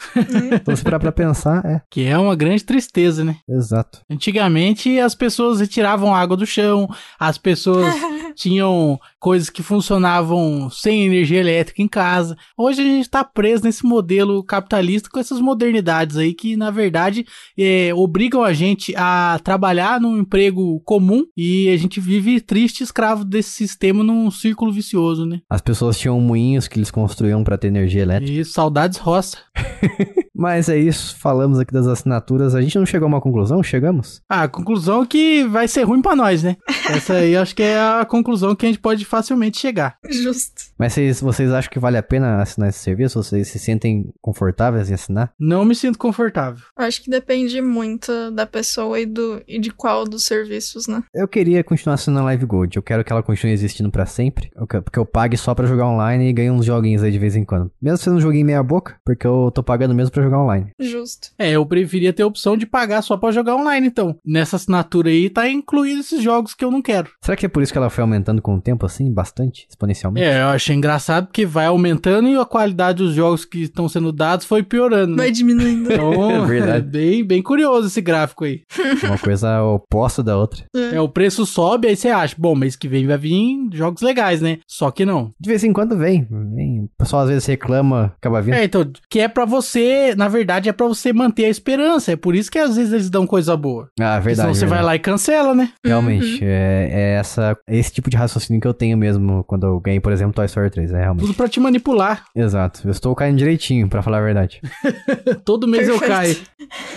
então 0.53 0.75
se 0.75 0.83
parar 0.83 0.99
pra 0.99 1.13
pensar, 1.13 1.65
é. 1.65 1.81
Que 1.91 2.05
é 2.05 2.17
uma 2.19 2.37
grande 2.37 2.65
tristeza, 2.65 3.25
né? 3.25 3.37
Exato. 3.49 4.01
Antigamente 4.11 4.99
as 4.99 5.15
pessoas 5.15 5.61
retiravam 5.61 6.15
água 6.15 6.37
do 6.37 6.47
chão, 6.47 6.89
as 7.19 7.39
pessoas 7.39 7.95
tinham 8.35 8.99
coisas 9.19 9.51
que 9.51 9.63
funcionavam 9.63 10.71
sem 10.71 11.07
energia 11.07 11.41
elétrica 11.41 11.83
em 11.83 11.89
casa. 11.89 12.37
Hoje 12.57 12.81
a 12.81 12.85
gente 12.85 13.11
tá 13.11 13.25
preso 13.25 13.65
nesse 13.65 13.85
modelo 13.85 14.43
capitalista 14.43 15.09
com 15.11 15.19
essas 15.19 15.41
modernidades 15.41 16.17
aí 16.17 16.35
que, 16.35 16.57
na 16.57 16.71
verdade, 16.71 17.27
é, 17.59 17.93
obrigam 17.95 18.43
a 18.43 18.53
gente 18.53 18.95
a 18.97 19.41
trabalhar 19.43 20.01
num 20.01 20.19
emprego 20.19 20.81
comum 20.85 21.25
e 21.37 21.69
a 21.69 21.77
gente 21.77 22.01
vive 22.01 22.41
triste 22.41 22.83
escravo 22.83 23.25
desse 23.25 23.51
sistema 23.51 24.03
num 24.03 24.31
círculo 24.31 24.73
vicioso, 24.73 25.27
né? 25.27 25.41
As 25.49 25.61
pessoas 25.61 25.99
tinham 25.99 26.21
moinhos 26.21 26.69
que 26.69 26.79
eles 26.79 26.91
construíam 26.91 27.43
para 27.43 27.59
ter 27.59 27.69
energia 27.69 28.03
elétrica. 28.03 28.33
E 28.33 28.45
saudades 28.45 28.99
roça. 28.99 29.39
Mas 30.39 30.69
é 30.69 30.79
isso, 30.79 31.17
falamos 31.19 31.59
aqui 31.59 31.73
das 31.73 31.89
assinaturas. 31.89 32.55
A 32.55 32.61
gente 32.61 32.79
não 32.79 32.87
chegou 32.87 33.07
a 33.07 33.09
uma 33.09 33.21
conclusão? 33.21 33.61
Chegamos? 33.61 34.23
Ah, 34.29 34.45
a 34.45 34.49
conclusão 34.49 35.03
é 35.03 35.07
que 35.07 35.45
vai 35.49 35.67
ser 35.67 35.83
ruim 35.83 36.01
para 36.01 36.15
nós, 36.15 36.45
né? 36.45 36.57
Essa 36.89 37.15
aí 37.15 37.37
acho 37.37 37.57
que 37.57 37.63
é 37.65 37.77
a 37.77 38.05
conclusão 38.05 38.55
que 38.55 38.65
a 38.65 38.69
gente 38.69 38.79
pode 38.79 39.05
facilmente 39.05 39.59
chegar. 39.59 39.99
Justo. 40.09 40.63
Mas 40.79 40.93
vocês, 40.93 41.21
vocês 41.21 41.51
acham 41.51 41.69
que 41.69 41.81
vale 41.81 41.97
a 41.97 42.03
pena 42.05 42.41
assinar 42.41 42.69
esse 42.69 42.79
serviço? 42.79 43.21
Vocês 43.21 43.49
se 43.49 43.59
sentem 43.59 44.13
confortáveis 44.21 44.89
em 44.89 44.95
assinar? 44.95 45.33
Não 45.41 45.65
me 45.65 45.75
sinto 45.75 45.99
confortável. 45.99 46.65
Acho 46.77 47.03
que 47.03 47.11
depende 47.11 47.61
muito 47.61 48.31
da 48.31 48.47
pessoa 48.47 49.01
e, 49.01 49.07
do, 49.07 49.43
e 49.49 49.59
de 49.59 49.73
qual 49.73 50.05
dos 50.05 50.25
serviços, 50.25 50.87
né? 50.87 51.03
Eu 51.13 51.27
queria 51.27 51.65
continuar 51.65 51.95
assinando 51.95 52.21
a 52.21 52.27
Live 52.27 52.47
Gold. 52.47 52.77
Eu 52.77 52.83
quero 52.83 53.03
que 53.03 53.13
ela 53.13 53.25
continue 53.25 53.53
existindo 53.53 53.91
para 53.91 54.07
sempre. 54.07 54.51
Eu 54.55 54.69
quero, 54.69 54.85
porque 54.85 55.01
eu 55.01 55.05
pague 55.05 55.37
só 55.37 55.53
para 55.53 55.67
jogar 55.67 55.89
online 55.89 56.29
e 56.29 56.33
ganhe 56.33 56.51
uns 56.51 56.65
joguinhos 56.65 57.03
aí 57.03 57.11
de 57.11 57.19
vez 57.19 57.35
em 57.35 57.45
quando. 57.45 57.73
Mesmo 57.83 57.99
sendo 57.99 58.17
um 58.17 58.21
joguinho 58.21 58.47
meia 58.47 58.63
boca, 58.63 58.95
porque 59.05 59.27
eu 59.27 59.51
tô 59.53 59.65
pagando 59.65 59.95
mesmo 59.95 60.13
pra 60.13 60.28
jogar 60.29 60.43
online. 60.43 60.71
Justo. 60.81 61.29
É, 61.39 61.51
eu 61.51 61.65
preferia 61.67 62.13
ter 62.13 62.23
a 62.23 62.27
opção 62.27 62.57
de 62.57 62.67
pagar 62.67 63.03
só 63.03 63.17
pra 63.17 63.31
jogar 63.33 63.57
online, 63.57 63.87
então. 63.87 64.17
Nessa 64.25 64.57
assinatura 64.57 65.09
aí 65.11 65.29
tá 65.31 65.49
incluído 65.49 66.01
esses 66.01 66.23
jogos 66.23 66.55
que 66.55 66.65
eu 66.65 66.71
não 66.71 66.83
quero. 66.83 67.11
Será 67.23 67.37
que 67.37 67.47
é 67.47 67.49
por 67.49 67.63
isso 67.63 67.73
que 67.73 67.79
ela 67.79 67.91
foi 67.91 68.03
aumentando 68.03 68.43
com 68.43 68.55
o 68.57 68.61
tempo, 68.61 68.85
assim, 68.87 69.13
bastante, 69.13 69.67
exponencialmente? 69.69 70.27
É, 70.27 70.43
eu 70.43 70.49
achei 70.49 70.75
engraçado 70.77 71.27
porque 71.27 71.47
vai 71.47 71.67
aumentando 71.67 72.29
e 72.29 72.37
a 72.37 72.45
qualidade 72.45 72.99
dos 73.03 73.15
jogos 73.15 73.45
que 73.45 73.63
estão 73.63 73.89
sendo 73.89 74.13
dados 74.13 74.47
foi 74.47 74.63
piorando. 74.63 75.13
Né? 75.17 75.23
Vai 75.25 75.31
diminuindo. 75.31 75.93
Então, 75.93 76.31
É 76.31 76.37
é 76.43 76.47
verdade. 76.47 76.87
bem, 76.87 77.25
bem 77.25 77.43
curioso 77.43 77.87
esse 77.89 78.01
gráfico 78.01 78.45
aí. 78.45 78.63
Uma 79.03 79.19
coisa 79.19 79.63
oposta 79.63 80.23
da 80.23 80.37
outra. 80.37 80.65
É, 80.93 81.01
o 81.01 81.09
preço 81.09 81.45
sobe, 81.47 81.89
aí 81.89 81.97
você 81.97 82.09
acha, 82.09 82.35
bom, 82.39 82.55
mês 82.55 82.77
que 82.77 82.89
vem 82.89 83.07
vai 83.07 83.19
vir 83.19 83.69
jogos 83.73 84.03
legais, 84.03 84.41
né? 84.41 84.59
Só 84.67 84.91
que 84.91 85.05
não. 85.05 85.31
De 85.41 85.49
vez 85.49 85.63
em 85.65 85.73
quando 85.73 85.97
vem. 85.97 86.27
vem. 86.55 86.81
O 86.85 86.91
pessoal 86.99 87.23
às 87.23 87.29
vezes 87.29 87.47
reclama, 87.47 88.15
acaba 88.17 88.41
vindo. 88.43 88.55
É, 88.55 88.65
então, 88.65 88.91
que 89.09 89.21
é 89.21 89.29
pra 89.29 89.45
você, 89.45 90.15
na 90.19 90.27
verdade, 90.27 90.69
é 90.69 90.73
pra 90.73 90.85
você 90.89 91.13
manter 91.13 91.45
a 91.45 91.49
esperança. 91.49 92.11
É 92.11 92.17
por 92.17 92.35
isso 92.35 92.51
que 92.51 92.59
às 92.59 92.75
vezes 92.75 92.93
eles 92.93 93.09
dão 93.09 93.25
coisa 93.25 93.57
boa. 93.57 93.89
Ah, 94.01 94.15
Porque 94.17 94.25
verdade. 94.25 94.37
Senão 94.37 94.55
você 94.55 94.61
vai 94.67 94.79
verdade. 94.79 94.87
lá 94.87 94.97
e 94.97 94.99
cancela, 94.99 95.55
né? 95.55 95.71
Realmente, 95.85 96.41
é, 96.43 96.89
é 96.91 97.15
essa, 97.21 97.57
é 97.65 97.79
esse 97.79 97.93
tipo 97.93 98.11
de 98.11 98.17
raciocínio 98.17 98.61
que 98.61 98.67
eu 98.67 98.75
tenho 98.75 98.99
mesmo 98.99 99.45
quando 99.45 99.65
eu 99.65 99.79
ganhei, 99.79 100.01
por 100.01 100.13
exemplo, 100.13 100.35
Toy 100.35 100.47
Story 100.47 100.71
3. 100.71 100.93
É 100.93 100.99
realmente. 101.03 101.21
Tudo 101.25 101.35
pra 101.35 101.49
te 101.49 101.61
manipular. 101.61 102.25
Exato. 102.35 102.81
Eu 102.85 102.91
estou 102.91 103.15
caindo 103.15 103.39
direitinho, 103.39 103.89
pra 103.89 104.03
falar 104.03 104.19
a 104.19 104.23
verdade. 104.23 104.61
Todo 105.47 105.69
mês 105.69 105.89
eu 105.89 106.01
caio. 106.01 106.37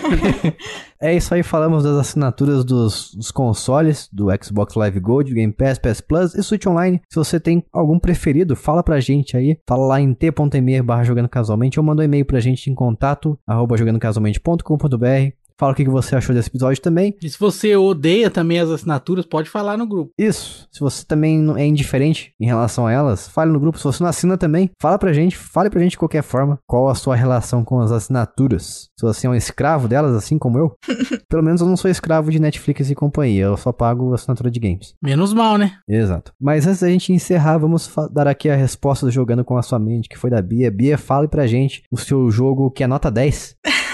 É 1.02 1.12
isso 1.12 1.34
aí, 1.34 1.42
falamos 1.42 1.82
das 1.82 1.96
assinaturas 1.96 2.64
dos, 2.64 3.12
dos 3.12 3.32
consoles, 3.32 4.08
do 4.12 4.28
Xbox 4.40 4.76
Live 4.76 5.00
Gold, 5.00 5.34
Game 5.34 5.52
Pass, 5.52 5.76
PS 5.76 6.00
Plus 6.00 6.34
e 6.36 6.44
Switch 6.44 6.64
Online. 6.64 7.02
Se 7.08 7.16
você 7.16 7.40
tem 7.40 7.64
algum 7.72 7.98
preferido, 7.98 8.54
fala 8.54 8.84
pra 8.84 9.00
gente 9.00 9.36
aí. 9.36 9.58
Fala 9.68 9.84
lá 9.84 10.00
em 10.00 10.14
t.me 10.14 10.80
barra 10.80 11.02
jogando 11.02 11.28
casualmente 11.28 11.80
ou 11.80 11.84
manda 11.84 12.02
um 12.02 12.04
e-mail 12.04 12.24
pra 12.24 12.38
gente 12.38 12.70
em 12.70 12.74
contato 12.76 13.36
arroba 13.44 13.76
jogandocasualmente.com.br. 13.76 15.41
Fala 15.62 15.74
o 15.74 15.76
que 15.76 15.88
você 15.88 16.16
achou 16.16 16.34
desse 16.34 16.48
episódio 16.48 16.82
também. 16.82 17.14
E 17.22 17.30
se 17.30 17.38
você 17.38 17.76
odeia 17.76 18.28
também 18.28 18.58
as 18.58 18.68
assinaturas, 18.68 19.24
pode 19.24 19.48
falar 19.48 19.76
no 19.76 19.86
grupo. 19.86 20.10
Isso. 20.18 20.66
Se 20.72 20.80
você 20.80 21.04
também 21.06 21.54
é 21.56 21.64
indiferente 21.64 22.34
em 22.40 22.46
relação 22.46 22.84
a 22.84 22.90
elas, 22.90 23.28
fale 23.28 23.52
no 23.52 23.60
grupo. 23.60 23.78
Se 23.78 23.84
você 23.84 24.02
não 24.02 24.10
assina 24.10 24.36
também, 24.36 24.72
fala 24.80 24.98
pra 24.98 25.12
gente. 25.12 25.36
Fale 25.36 25.70
pra 25.70 25.80
gente 25.80 25.92
de 25.92 25.98
qualquer 25.98 26.24
forma 26.24 26.58
qual 26.66 26.88
a 26.88 26.96
sua 26.96 27.14
relação 27.14 27.64
com 27.64 27.78
as 27.78 27.92
assinaturas. 27.92 28.88
Se 28.98 29.06
você 29.06 29.28
é 29.28 29.30
um 29.30 29.36
escravo 29.36 29.86
delas, 29.86 30.16
assim 30.16 30.36
como 30.36 30.58
eu. 30.58 30.74
Pelo 31.30 31.44
menos 31.44 31.60
eu 31.60 31.68
não 31.68 31.76
sou 31.76 31.88
escravo 31.88 32.32
de 32.32 32.40
Netflix 32.40 32.90
e 32.90 32.96
companhia. 32.96 33.44
Eu 33.44 33.56
só 33.56 33.70
pago 33.70 34.12
assinatura 34.12 34.50
de 34.50 34.58
games. 34.58 34.96
Menos 35.00 35.32
mal, 35.32 35.56
né? 35.56 35.74
Exato. 35.88 36.32
Mas 36.40 36.66
antes 36.66 36.80
da 36.80 36.88
gente 36.88 37.12
encerrar, 37.12 37.58
vamos 37.58 37.88
dar 38.12 38.26
aqui 38.26 38.50
a 38.50 38.56
resposta 38.56 39.06
do 39.06 39.12
Jogando 39.12 39.44
com 39.44 39.56
a 39.56 39.62
Sua 39.62 39.78
Mente, 39.78 40.08
que 40.08 40.18
foi 40.18 40.28
da 40.28 40.42
Bia. 40.42 40.72
Bia, 40.72 40.98
fale 40.98 41.28
pra 41.28 41.46
gente 41.46 41.84
o 41.88 41.96
seu 41.96 42.28
jogo 42.32 42.68
que 42.68 42.82
é 42.82 42.88
nota 42.88 43.12
10. 43.12 43.58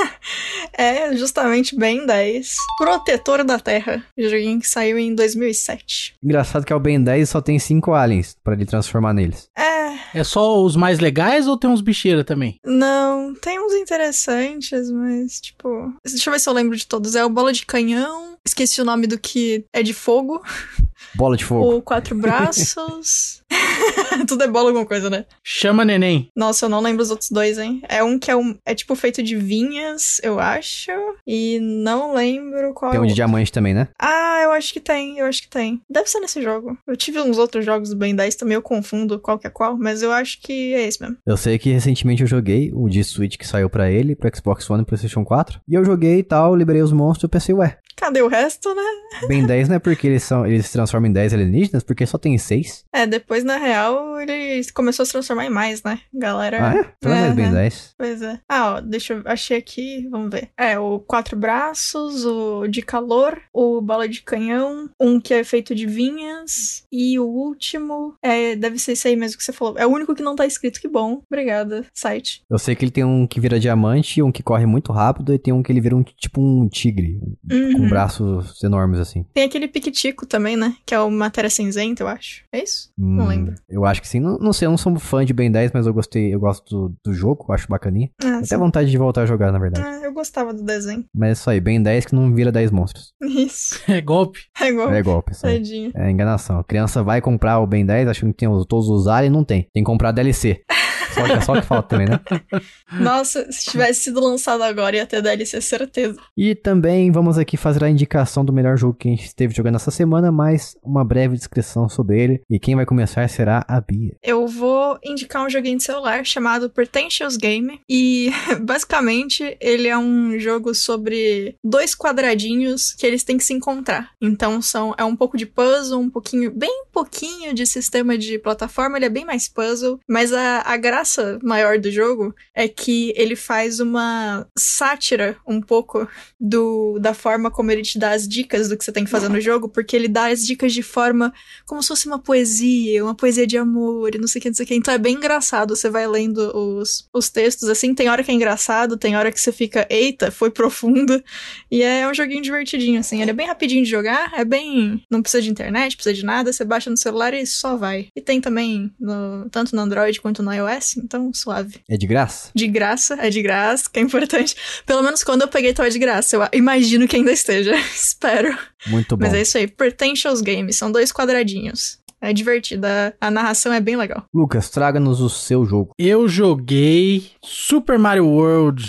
É 0.78 1.14
justamente 1.16 1.74
bem 1.76 2.06
10. 2.06 2.54
Protetor 2.78 3.42
da 3.42 3.58
Terra. 3.58 4.04
Joguinho 4.16 4.60
que 4.60 4.68
saiu 4.68 4.96
em 4.98 5.12
2007. 5.14 6.14
Engraçado 6.22 6.64
que 6.64 6.72
é 6.72 6.76
o 6.76 6.80
Ben 6.80 7.02
10 7.02 7.28
e 7.28 7.30
só 7.30 7.40
tem 7.40 7.58
5 7.58 7.92
aliens 7.94 8.36
pra 8.44 8.54
ele 8.54 8.64
transformar 8.64 9.12
neles. 9.12 9.48
É, 9.58 10.18
É 10.20 10.22
só 10.24 10.62
os 10.62 10.76
mais 10.76 11.00
legais 11.00 11.48
ou 11.48 11.56
tem 11.58 11.68
uns 11.68 11.80
bicheiros 11.80 12.24
também? 12.24 12.60
não, 12.64 13.34
tem 13.34 13.58
uns 13.60 13.72
interessantes, 13.74 14.90
mas 14.90 15.40
tipo. 15.40 15.92
Deixa 16.06 16.28
eu 16.28 16.32
ver 16.32 16.38
se 16.38 16.48
eu 16.48 16.52
lembro 16.52 16.76
de 16.76 16.86
todos. 16.86 17.14
É 17.16 17.24
o 17.24 17.28
Bola 17.28 17.52
de 17.52 17.66
Canhão. 17.66 18.36
Esqueci 18.46 18.80
o 18.80 18.84
nome 18.84 19.06
do 19.06 19.18
que 19.18 19.64
é 19.72 19.82
de 19.82 19.92
fogo. 19.92 20.42
Bola 21.14 21.36
de 21.36 21.44
fogo. 21.44 21.76
O 21.76 21.82
Quatro 21.82 22.14
Braços. 22.16 23.42
Tudo 24.26 24.44
é 24.44 24.48
bola 24.48 24.68
alguma 24.68 24.86
coisa, 24.86 25.08
né? 25.08 25.24
Chama 25.42 25.84
neném. 25.84 26.30
Nossa, 26.34 26.66
eu 26.66 26.68
não 26.68 26.80
lembro 26.80 27.02
os 27.02 27.10
outros 27.10 27.30
dois, 27.30 27.58
hein? 27.58 27.80
É 27.88 28.02
um 28.02 28.18
que 28.18 28.30
é, 28.30 28.36
um, 28.36 28.56
é 28.64 28.74
tipo 28.74 28.94
feito 28.94 29.22
de 29.22 29.36
vinhas, 29.36 30.20
eu 30.22 30.38
acho. 30.38 30.90
E 31.26 31.58
não 31.60 32.14
lembro 32.14 32.74
qual 32.74 32.90
Tem 32.90 32.98
é 32.98 33.00
um 33.00 33.04
o 33.04 33.08
de 33.08 33.14
diamante 33.14 33.52
também, 33.52 33.74
né? 33.74 33.88
Ah, 33.98 34.40
eu 34.42 34.52
acho 34.52 34.72
que 34.72 34.80
tem, 34.80 35.18
eu 35.18 35.26
acho 35.26 35.42
que 35.42 35.48
tem. 35.48 35.80
Deve 35.88 36.08
ser 36.08 36.20
nesse 36.20 36.42
jogo. 36.42 36.76
Eu 36.86 36.96
tive 36.96 37.20
uns 37.20 37.38
outros 37.38 37.64
jogos 37.64 37.90
do 37.90 37.96
Ben 37.96 38.14
10 38.14 38.34
também, 38.34 38.54
eu 38.54 38.62
confundo 38.62 39.18
qual 39.18 39.38
que 39.38 39.46
é 39.46 39.50
qual, 39.50 39.76
mas 39.76 40.02
eu 40.02 40.12
acho 40.12 40.40
que 40.40 40.74
é 40.74 40.86
esse 40.86 41.00
mesmo. 41.00 41.16
Eu 41.26 41.36
sei 41.36 41.58
que 41.58 41.70
recentemente 41.70 42.22
eu 42.22 42.28
joguei 42.28 42.70
o 42.74 42.88
de 42.88 43.02
Switch 43.04 43.36
que 43.36 43.46
saiu 43.46 43.70
pra 43.70 43.90
ele, 43.90 44.14
pro 44.14 44.30
Xbox 44.34 44.68
One 44.68 44.82
e 44.82 44.86
PlayStation 44.86 45.24
4. 45.24 45.60
E 45.68 45.74
eu 45.74 45.84
joguei 45.84 46.18
e 46.18 46.22
tal, 46.22 46.54
liberei 46.54 46.82
os 46.82 46.92
monstros 46.92 47.24
e 47.24 47.26
eu 47.26 47.30
pensei, 47.30 47.54
ué, 47.54 47.78
Cadê 47.98 48.22
o 48.22 48.28
resto, 48.28 48.72
né? 48.76 48.82
Ben 49.26 49.44
10 49.44 49.68
não 49.68 49.76
é 49.76 49.78
porque 49.80 50.06
eles, 50.06 50.22
são, 50.22 50.46
eles 50.46 50.66
se 50.66 50.78
transformam 50.88 51.10
em 51.10 51.12
10 51.12 51.34
alienígenas, 51.34 51.82
porque 51.82 52.06
só 52.06 52.16
tem 52.18 52.36
6. 52.38 52.84
É, 52.92 53.06
depois, 53.06 53.44
na 53.44 53.56
real, 53.58 54.18
ele 54.20 54.60
começou 54.72 55.02
a 55.02 55.06
se 55.06 55.12
transformar 55.12 55.44
em 55.46 55.50
mais, 55.50 55.82
né? 55.82 56.00
Galera. 56.12 56.58
Ah, 56.60 56.74
é? 56.76 56.94
Não 57.04 57.12
é 57.14 57.34
mais 57.34 57.38
Aham. 57.38 57.52
10. 57.54 57.94
Pois 57.98 58.22
é. 58.22 58.40
Ah, 58.48 58.74
ó, 58.76 58.80
deixa 58.80 59.14
eu. 59.14 59.22
Achei 59.26 59.58
aqui, 59.58 60.08
vamos 60.10 60.30
ver. 60.30 60.48
É, 60.56 60.78
o 60.78 60.98
Quatro 61.00 61.36
Braços, 61.36 62.24
o 62.24 62.66
de 62.66 62.80
Calor, 62.82 63.38
o 63.52 63.80
Bola 63.80 64.08
de 64.08 64.22
Canhão, 64.22 64.88
um 65.00 65.20
que 65.20 65.34
é 65.34 65.44
feito 65.44 65.74
de 65.74 65.86
vinhas, 65.86 66.84
e 66.90 67.18
o 67.18 67.24
último. 67.26 68.14
É, 68.22 68.56
deve 68.56 68.78
ser 68.78 68.92
esse 68.92 69.08
aí 69.08 69.16
mesmo 69.16 69.36
que 69.38 69.44
você 69.44 69.52
falou. 69.52 69.76
É 69.78 69.86
o 69.86 69.90
único 69.90 70.14
que 70.14 70.22
não 70.22 70.34
tá 70.34 70.46
escrito, 70.46 70.80
que 70.80 70.88
bom. 70.88 71.22
Obrigada, 71.30 71.84
site. 71.92 72.42
Eu 72.50 72.58
sei 72.58 72.74
que 72.74 72.84
ele 72.84 72.92
tem 72.92 73.04
um 73.04 73.26
que 73.26 73.40
vira 73.40 73.60
diamante, 73.60 74.22
um 74.22 74.32
que 74.32 74.42
corre 74.42 74.64
muito 74.66 74.92
rápido 74.92 75.32
e 75.34 75.38
tem 75.38 75.52
um 75.52 75.62
que 75.62 75.70
ele 75.70 75.80
vira 75.80 75.96
um 75.96 76.02
tipo 76.02 76.40
um 76.40 76.68
tigre, 76.68 77.20
com 77.48 77.82
Uhum. 77.82 77.88
braços 77.88 78.62
enormes 78.62 78.98
assim. 79.00 79.24
Tem 79.34 79.44
aquele 79.44 79.68
Piquitico 79.68 80.24
também, 80.26 80.56
né? 80.56 80.74
Que 80.86 80.94
é 80.94 81.00
o 81.00 81.10
Matéria 81.10 81.50
Cinzenta, 81.50 82.02
eu 82.02 82.08
acho. 82.08 82.42
É 82.52 82.62
isso? 82.62 82.90
Não 82.96 83.24
Hum, 83.24 83.28
lembro. 83.28 83.54
Eu 83.68 83.84
acho 83.84 84.00
que 84.00 84.08
sim. 84.08 84.20
Não, 84.20 84.38
não 84.38 84.52
sei, 84.52 84.66
eu 84.66 84.70
não 84.70 84.78
sou 84.78 84.94
fã 84.98 85.24
de 85.24 85.32
Ben 85.32 85.50
10, 85.50 85.70
mas 85.72 85.86
eu 85.86 85.92
gostei, 85.94 86.34
eu 86.34 86.40
gosto 86.40 86.88
do, 86.88 86.94
do 87.04 87.12
jogo, 87.14 87.44
eu 87.48 87.54
acho 87.54 87.68
bacaninha. 87.68 88.10
Ah, 88.22 88.36
Até 88.38 88.46
sim. 88.46 88.56
vontade 88.56 88.90
de 88.90 88.98
voltar 88.98 89.22
a 89.22 89.26
jogar, 89.26 89.52
na 89.52 89.58
verdade. 89.58 89.86
Ah, 89.86 90.00
eu 90.04 90.12
gostava 90.12 90.52
do 90.54 90.62
desenho. 90.62 91.04
Mas 91.14 91.28
é 91.28 91.32
isso 91.32 91.50
aí, 91.50 91.60
Ben 91.60 91.82
10 91.82 92.06
que 92.06 92.14
não 92.14 92.34
vira 92.34 92.50
10 92.52 92.70
monstros. 92.70 93.12
Isso. 93.22 93.78
É 93.88 94.00
golpe. 94.00 94.40
É 94.60 94.68
igual. 94.68 94.92
É 94.92 95.02
golpe, 95.02 95.32
isso. 95.32 95.46
É 95.46 96.10
enganação. 96.10 96.58
A 96.60 96.64
criança 96.64 97.02
vai 97.02 97.20
comprar 97.20 97.58
o 97.60 97.66
Ben 97.66 97.84
10 97.84 98.08
achando 98.08 98.30
que 98.32 98.38
tem 98.38 98.48
os- 98.48 98.64
todos 98.66 98.88
os 98.88 99.06
aliens, 99.08 99.32
não 99.32 99.44
tem. 99.44 99.66
Tem 99.72 99.82
que 99.82 99.86
comprar 99.86 100.12
DLC. 100.12 100.62
é 101.26 101.40
só 101.40 101.52
o 101.52 101.60
que 101.60 101.66
falta 101.66 101.88
também, 101.88 102.08
né? 102.08 102.20
Nossa, 103.00 103.50
se 103.50 103.70
tivesse 103.70 104.04
sido 104.04 104.20
lançado 104.20 104.62
agora, 104.62 104.96
ia 104.96 105.06
ter 105.06 105.22
DLC, 105.22 105.60
certeza. 105.60 106.18
E 106.36 106.54
também 106.54 107.10
vamos 107.10 107.38
aqui 107.38 107.56
fazer 107.56 107.84
a 107.84 107.90
indicação 107.90 108.44
do 108.44 108.52
melhor 108.52 108.76
jogo 108.76 108.94
que 108.94 109.08
a 109.08 109.10
gente 109.10 109.26
esteve 109.26 109.54
jogando 109.54 109.76
essa 109.76 109.90
semana, 109.90 110.30
mas 110.32 110.76
uma 110.82 111.04
breve 111.04 111.36
descrição 111.36 111.88
sobre 111.88 112.22
ele. 112.22 112.42
E 112.50 112.58
quem 112.58 112.76
vai 112.76 112.86
começar 112.86 113.28
será 113.28 113.64
a 113.68 113.80
Bia. 113.80 114.16
Eu 114.22 114.46
vou 114.46 114.98
indicar 115.04 115.44
um 115.44 115.50
joguinho 115.50 115.78
de 115.78 115.84
celular 115.84 116.24
chamado 116.24 116.70
Pretentious 116.70 117.36
Game. 117.36 117.80
E 117.88 118.30
basicamente 118.60 119.56
ele 119.60 119.88
é 119.88 119.96
um 119.96 120.38
jogo 120.38 120.74
sobre 120.74 121.56
dois 121.64 121.94
quadradinhos 121.94 122.92
que 122.92 123.06
eles 123.06 123.24
têm 123.24 123.38
que 123.38 123.44
se 123.44 123.54
encontrar. 123.54 124.10
Então 124.20 124.60
são 124.60 124.94
é 124.96 125.04
um 125.04 125.16
pouco 125.16 125.36
de 125.36 125.46
puzzle, 125.46 126.00
um 126.00 126.10
pouquinho, 126.10 126.50
bem 126.50 126.84
pouquinho 126.92 127.54
de 127.54 127.66
sistema 127.66 128.18
de 128.18 128.38
plataforma, 128.38 128.96
ele 128.98 129.06
é 129.06 129.10
bem 129.10 129.24
mais 129.24 129.48
puzzle. 129.48 129.98
Mas 130.08 130.32
a, 130.32 130.62
a 130.62 130.76
graça 130.76 131.07
maior 131.42 131.78
do 131.78 131.90
jogo 131.90 132.34
é 132.54 132.68
que 132.68 133.12
ele 133.16 133.36
faz 133.36 133.80
uma 133.80 134.46
sátira 134.56 135.36
um 135.46 135.60
pouco 135.60 136.08
do 136.40 136.98
da 136.98 137.14
forma 137.14 137.50
como 137.50 137.70
ele 137.70 137.82
te 137.82 137.98
dá 137.98 138.12
as 138.12 138.26
dicas 138.26 138.68
do 138.68 138.76
que 138.76 138.84
você 138.84 138.92
tem 138.92 139.04
que 139.04 139.10
fazer 139.10 139.28
no 139.28 139.40
jogo, 139.40 139.68
porque 139.68 139.94
ele 139.94 140.08
dá 140.08 140.26
as 140.30 140.44
dicas 140.44 140.72
de 140.72 140.82
forma 140.82 141.32
como 141.66 141.82
se 141.82 141.88
fosse 141.88 142.06
uma 142.06 142.18
poesia, 142.18 143.04
uma 143.04 143.14
poesia 143.14 143.46
de 143.46 143.56
amor 143.56 144.14
e 144.14 144.18
não 144.18 144.28
sei 144.28 144.38
o 144.38 144.42
que, 144.42 144.48
não 144.48 144.54
sei 144.54 144.64
o 144.64 144.68
que. 144.68 144.74
Então 144.74 144.92
é 144.92 144.98
bem 144.98 145.16
engraçado, 145.16 145.74
você 145.74 145.88
vai 145.88 146.06
lendo 146.06 146.56
os, 146.56 147.08
os 147.12 147.28
textos, 147.28 147.68
assim, 147.68 147.94
tem 147.94 148.08
hora 148.08 148.22
que 148.22 148.30
é 148.30 148.34
engraçado, 148.34 148.96
tem 148.96 149.16
hora 149.16 149.30
que 149.30 149.40
você 149.40 149.52
fica, 149.52 149.86
eita, 149.90 150.30
foi 150.30 150.50
profundo. 150.50 151.22
E 151.70 151.82
é 151.82 152.08
um 152.08 152.14
joguinho 152.14 152.42
divertidinho, 152.42 153.00
assim. 153.00 153.20
Ele 153.20 153.30
é 153.30 153.34
bem 153.34 153.46
rapidinho 153.46 153.84
de 153.84 153.90
jogar, 153.90 154.32
é 154.34 154.44
bem. 154.44 155.02
Não 155.10 155.22
precisa 155.22 155.42
de 155.42 155.50
internet, 155.50 155.96
precisa 155.96 156.14
de 156.14 156.24
nada, 156.24 156.52
você 156.52 156.64
baixa 156.64 156.90
no 156.90 156.96
celular 156.96 157.34
e 157.34 157.46
só 157.46 157.76
vai. 157.76 158.08
E 158.14 158.20
tem 158.20 158.40
também, 158.40 158.92
no, 158.98 159.48
tanto 159.50 159.74
no 159.74 159.82
Android 159.82 160.20
quanto 160.20 160.42
no 160.42 160.52
iOS, 160.52 160.87
então 160.96 161.32
suave. 161.34 161.80
É 161.88 161.96
de 161.96 162.06
graça? 162.06 162.50
De 162.54 162.66
graça, 162.66 163.14
é 163.20 163.30
de 163.30 163.42
graça, 163.42 163.88
que 163.90 163.98
é 163.98 164.02
importante. 164.02 164.56
Pelo 164.86 165.02
menos 165.02 165.22
quando 165.22 165.42
eu 165.42 165.48
peguei, 165.48 165.72
tava 165.72 165.90
de 165.90 165.98
graça. 165.98 166.36
Eu 166.36 166.48
imagino 166.58 167.06
que 167.06 167.16
ainda 167.16 167.32
esteja. 167.32 167.74
Espero. 167.94 168.56
Muito 168.86 169.16
bom. 169.16 169.24
Mas 169.24 169.34
é 169.34 169.42
isso 169.42 169.58
aí, 169.58 169.66
Potentials 169.66 170.40
Games, 170.40 170.76
são 170.76 170.90
dois 170.90 171.12
quadradinhos. 171.12 171.98
É 172.20 172.32
divertida, 172.32 173.14
a 173.20 173.30
narração 173.30 173.72
é 173.72 173.80
bem 173.80 173.96
legal. 173.96 174.24
Lucas, 174.34 174.68
traga-nos 174.70 175.20
o 175.20 175.28
seu 175.28 175.64
jogo. 175.64 175.92
Eu 175.98 176.28
joguei 176.28 177.30
Super 177.42 177.98
Mario 177.98 178.26
World. 178.26 178.84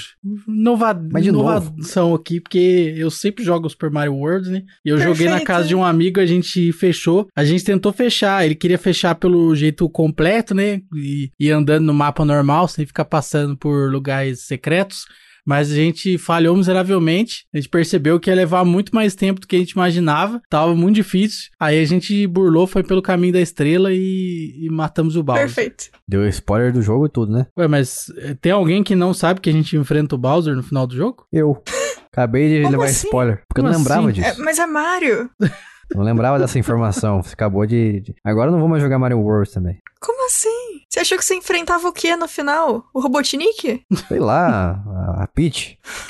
Nova, 0.47 0.99
Mas 1.11 1.23
de 1.23 1.29
inovação 1.29 2.15
aqui, 2.15 2.41
porque 2.41 2.95
eu 2.97 3.11
sempre 3.11 3.43
jogo 3.43 3.69
Super 3.69 3.91
Mario 3.91 4.15
World, 4.15 4.49
né? 4.49 4.63
E 4.83 4.89
eu 4.89 4.97
joguei 4.97 5.27
na 5.27 5.33
Perfeito. 5.33 5.47
casa 5.47 5.67
de 5.67 5.75
um 5.75 5.83
amigo, 5.83 6.19
a 6.19 6.25
gente 6.25 6.71
fechou. 6.73 7.27
A 7.35 7.43
gente 7.43 7.63
tentou 7.63 7.93
fechar, 7.93 8.43
ele 8.45 8.55
queria 8.55 8.77
fechar 8.77 9.15
pelo 9.15 9.55
jeito 9.55 9.87
completo, 9.89 10.55
né? 10.55 10.81
E, 10.95 11.31
e 11.39 11.51
andando 11.51 11.85
no 11.85 11.93
mapa 11.93 12.25
normal, 12.25 12.67
sem 12.67 12.85
ficar 12.85 13.05
passando 13.05 13.55
por 13.55 13.91
lugares 13.91 14.45
secretos. 14.45 15.05
Mas 15.45 15.71
a 15.71 15.75
gente 15.75 16.17
falhou 16.17 16.55
miseravelmente. 16.55 17.45
A 17.53 17.57
gente 17.57 17.69
percebeu 17.69 18.19
que 18.19 18.29
ia 18.29 18.35
levar 18.35 18.63
muito 18.65 18.93
mais 18.93 19.15
tempo 19.15 19.39
do 19.41 19.47
que 19.47 19.55
a 19.55 19.59
gente 19.59 19.71
imaginava. 19.71 20.41
Tava 20.49 20.75
muito 20.75 20.95
difícil. 20.95 21.49
Aí 21.59 21.79
a 21.79 21.85
gente 21.85 22.25
burlou, 22.27 22.67
foi 22.67 22.83
pelo 22.83 23.01
caminho 23.01 23.33
da 23.33 23.41
estrela 23.41 23.91
e, 23.93 24.55
e 24.61 24.69
matamos 24.69 25.15
o 25.15 25.23
Bowser. 25.23 25.45
Perfeito. 25.45 25.85
Deu 26.07 26.27
spoiler 26.29 26.71
do 26.71 26.81
jogo 26.81 27.05
e 27.05 27.09
tudo, 27.09 27.31
né? 27.31 27.47
Ué, 27.57 27.67
mas 27.67 28.11
eh, 28.17 28.35
tem 28.41 28.51
alguém 28.51 28.83
que 28.83 28.95
não 28.95 29.13
sabe 29.13 29.39
que 29.41 29.49
a 29.49 29.53
gente 29.53 29.75
enfrenta 29.75 30.15
o 30.15 30.17
Bowser 30.17 30.55
no 30.55 30.63
final 30.63 30.85
do 30.87 30.95
jogo? 30.95 31.25
Eu. 31.31 31.61
Acabei 32.11 32.49
de 32.49 32.61
Como 32.63 32.71
levar 32.71 32.85
assim? 32.85 33.05
spoiler. 33.05 33.43
Porque 33.47 33.61
eu 33.61 33.63
não 33.63 33.71
Como 33.71 33.83
lembrava 33.83 34.09
assim? 34.09 34.21
É, 34.21 34.29
disso. 34.31 34.43
mas 34.43 34.57
é 34.59 34.65
Mario. 34.65 35.29
Não 35.95 36.03
lembrava 36.03 36.37
dessa 36.39 36.59
informação. 36.59 37.21
Você 37.23 37.33
acabou 37.33 37.65
de, 37.65 38.01
de- 38.01 38.15
Agora 38.23 38.47
eu 38.47 38.51
não 38.51 38.59
vou 38.59 38.67
mais 38.69 38.81
jogar 38.81 38.99
Mario 38.99 39.19
World 39.19 39.51
também. 39.51 39.77
Como 39.99 40.25
assim? 40.27 40.81
Você 40.89 40.99
achou 41.01 41.17
que 41.17 41.25
você 41.25 41.35
enfrentava 41.35 41.87
o 41.87 41.93
que 41.93 42.15
no 42.15 42.27
final? 42.27 42.85
O 42.93 42.99
Robotnik? 42.99 43.83
Sei 44.07 44.19
lá, 44.19 44.81
a, 45.17 45.23
a 45.23 45.27
Peach. 45.27 45.77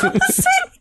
Como 0.00 0.12
assim? 0.28 0.77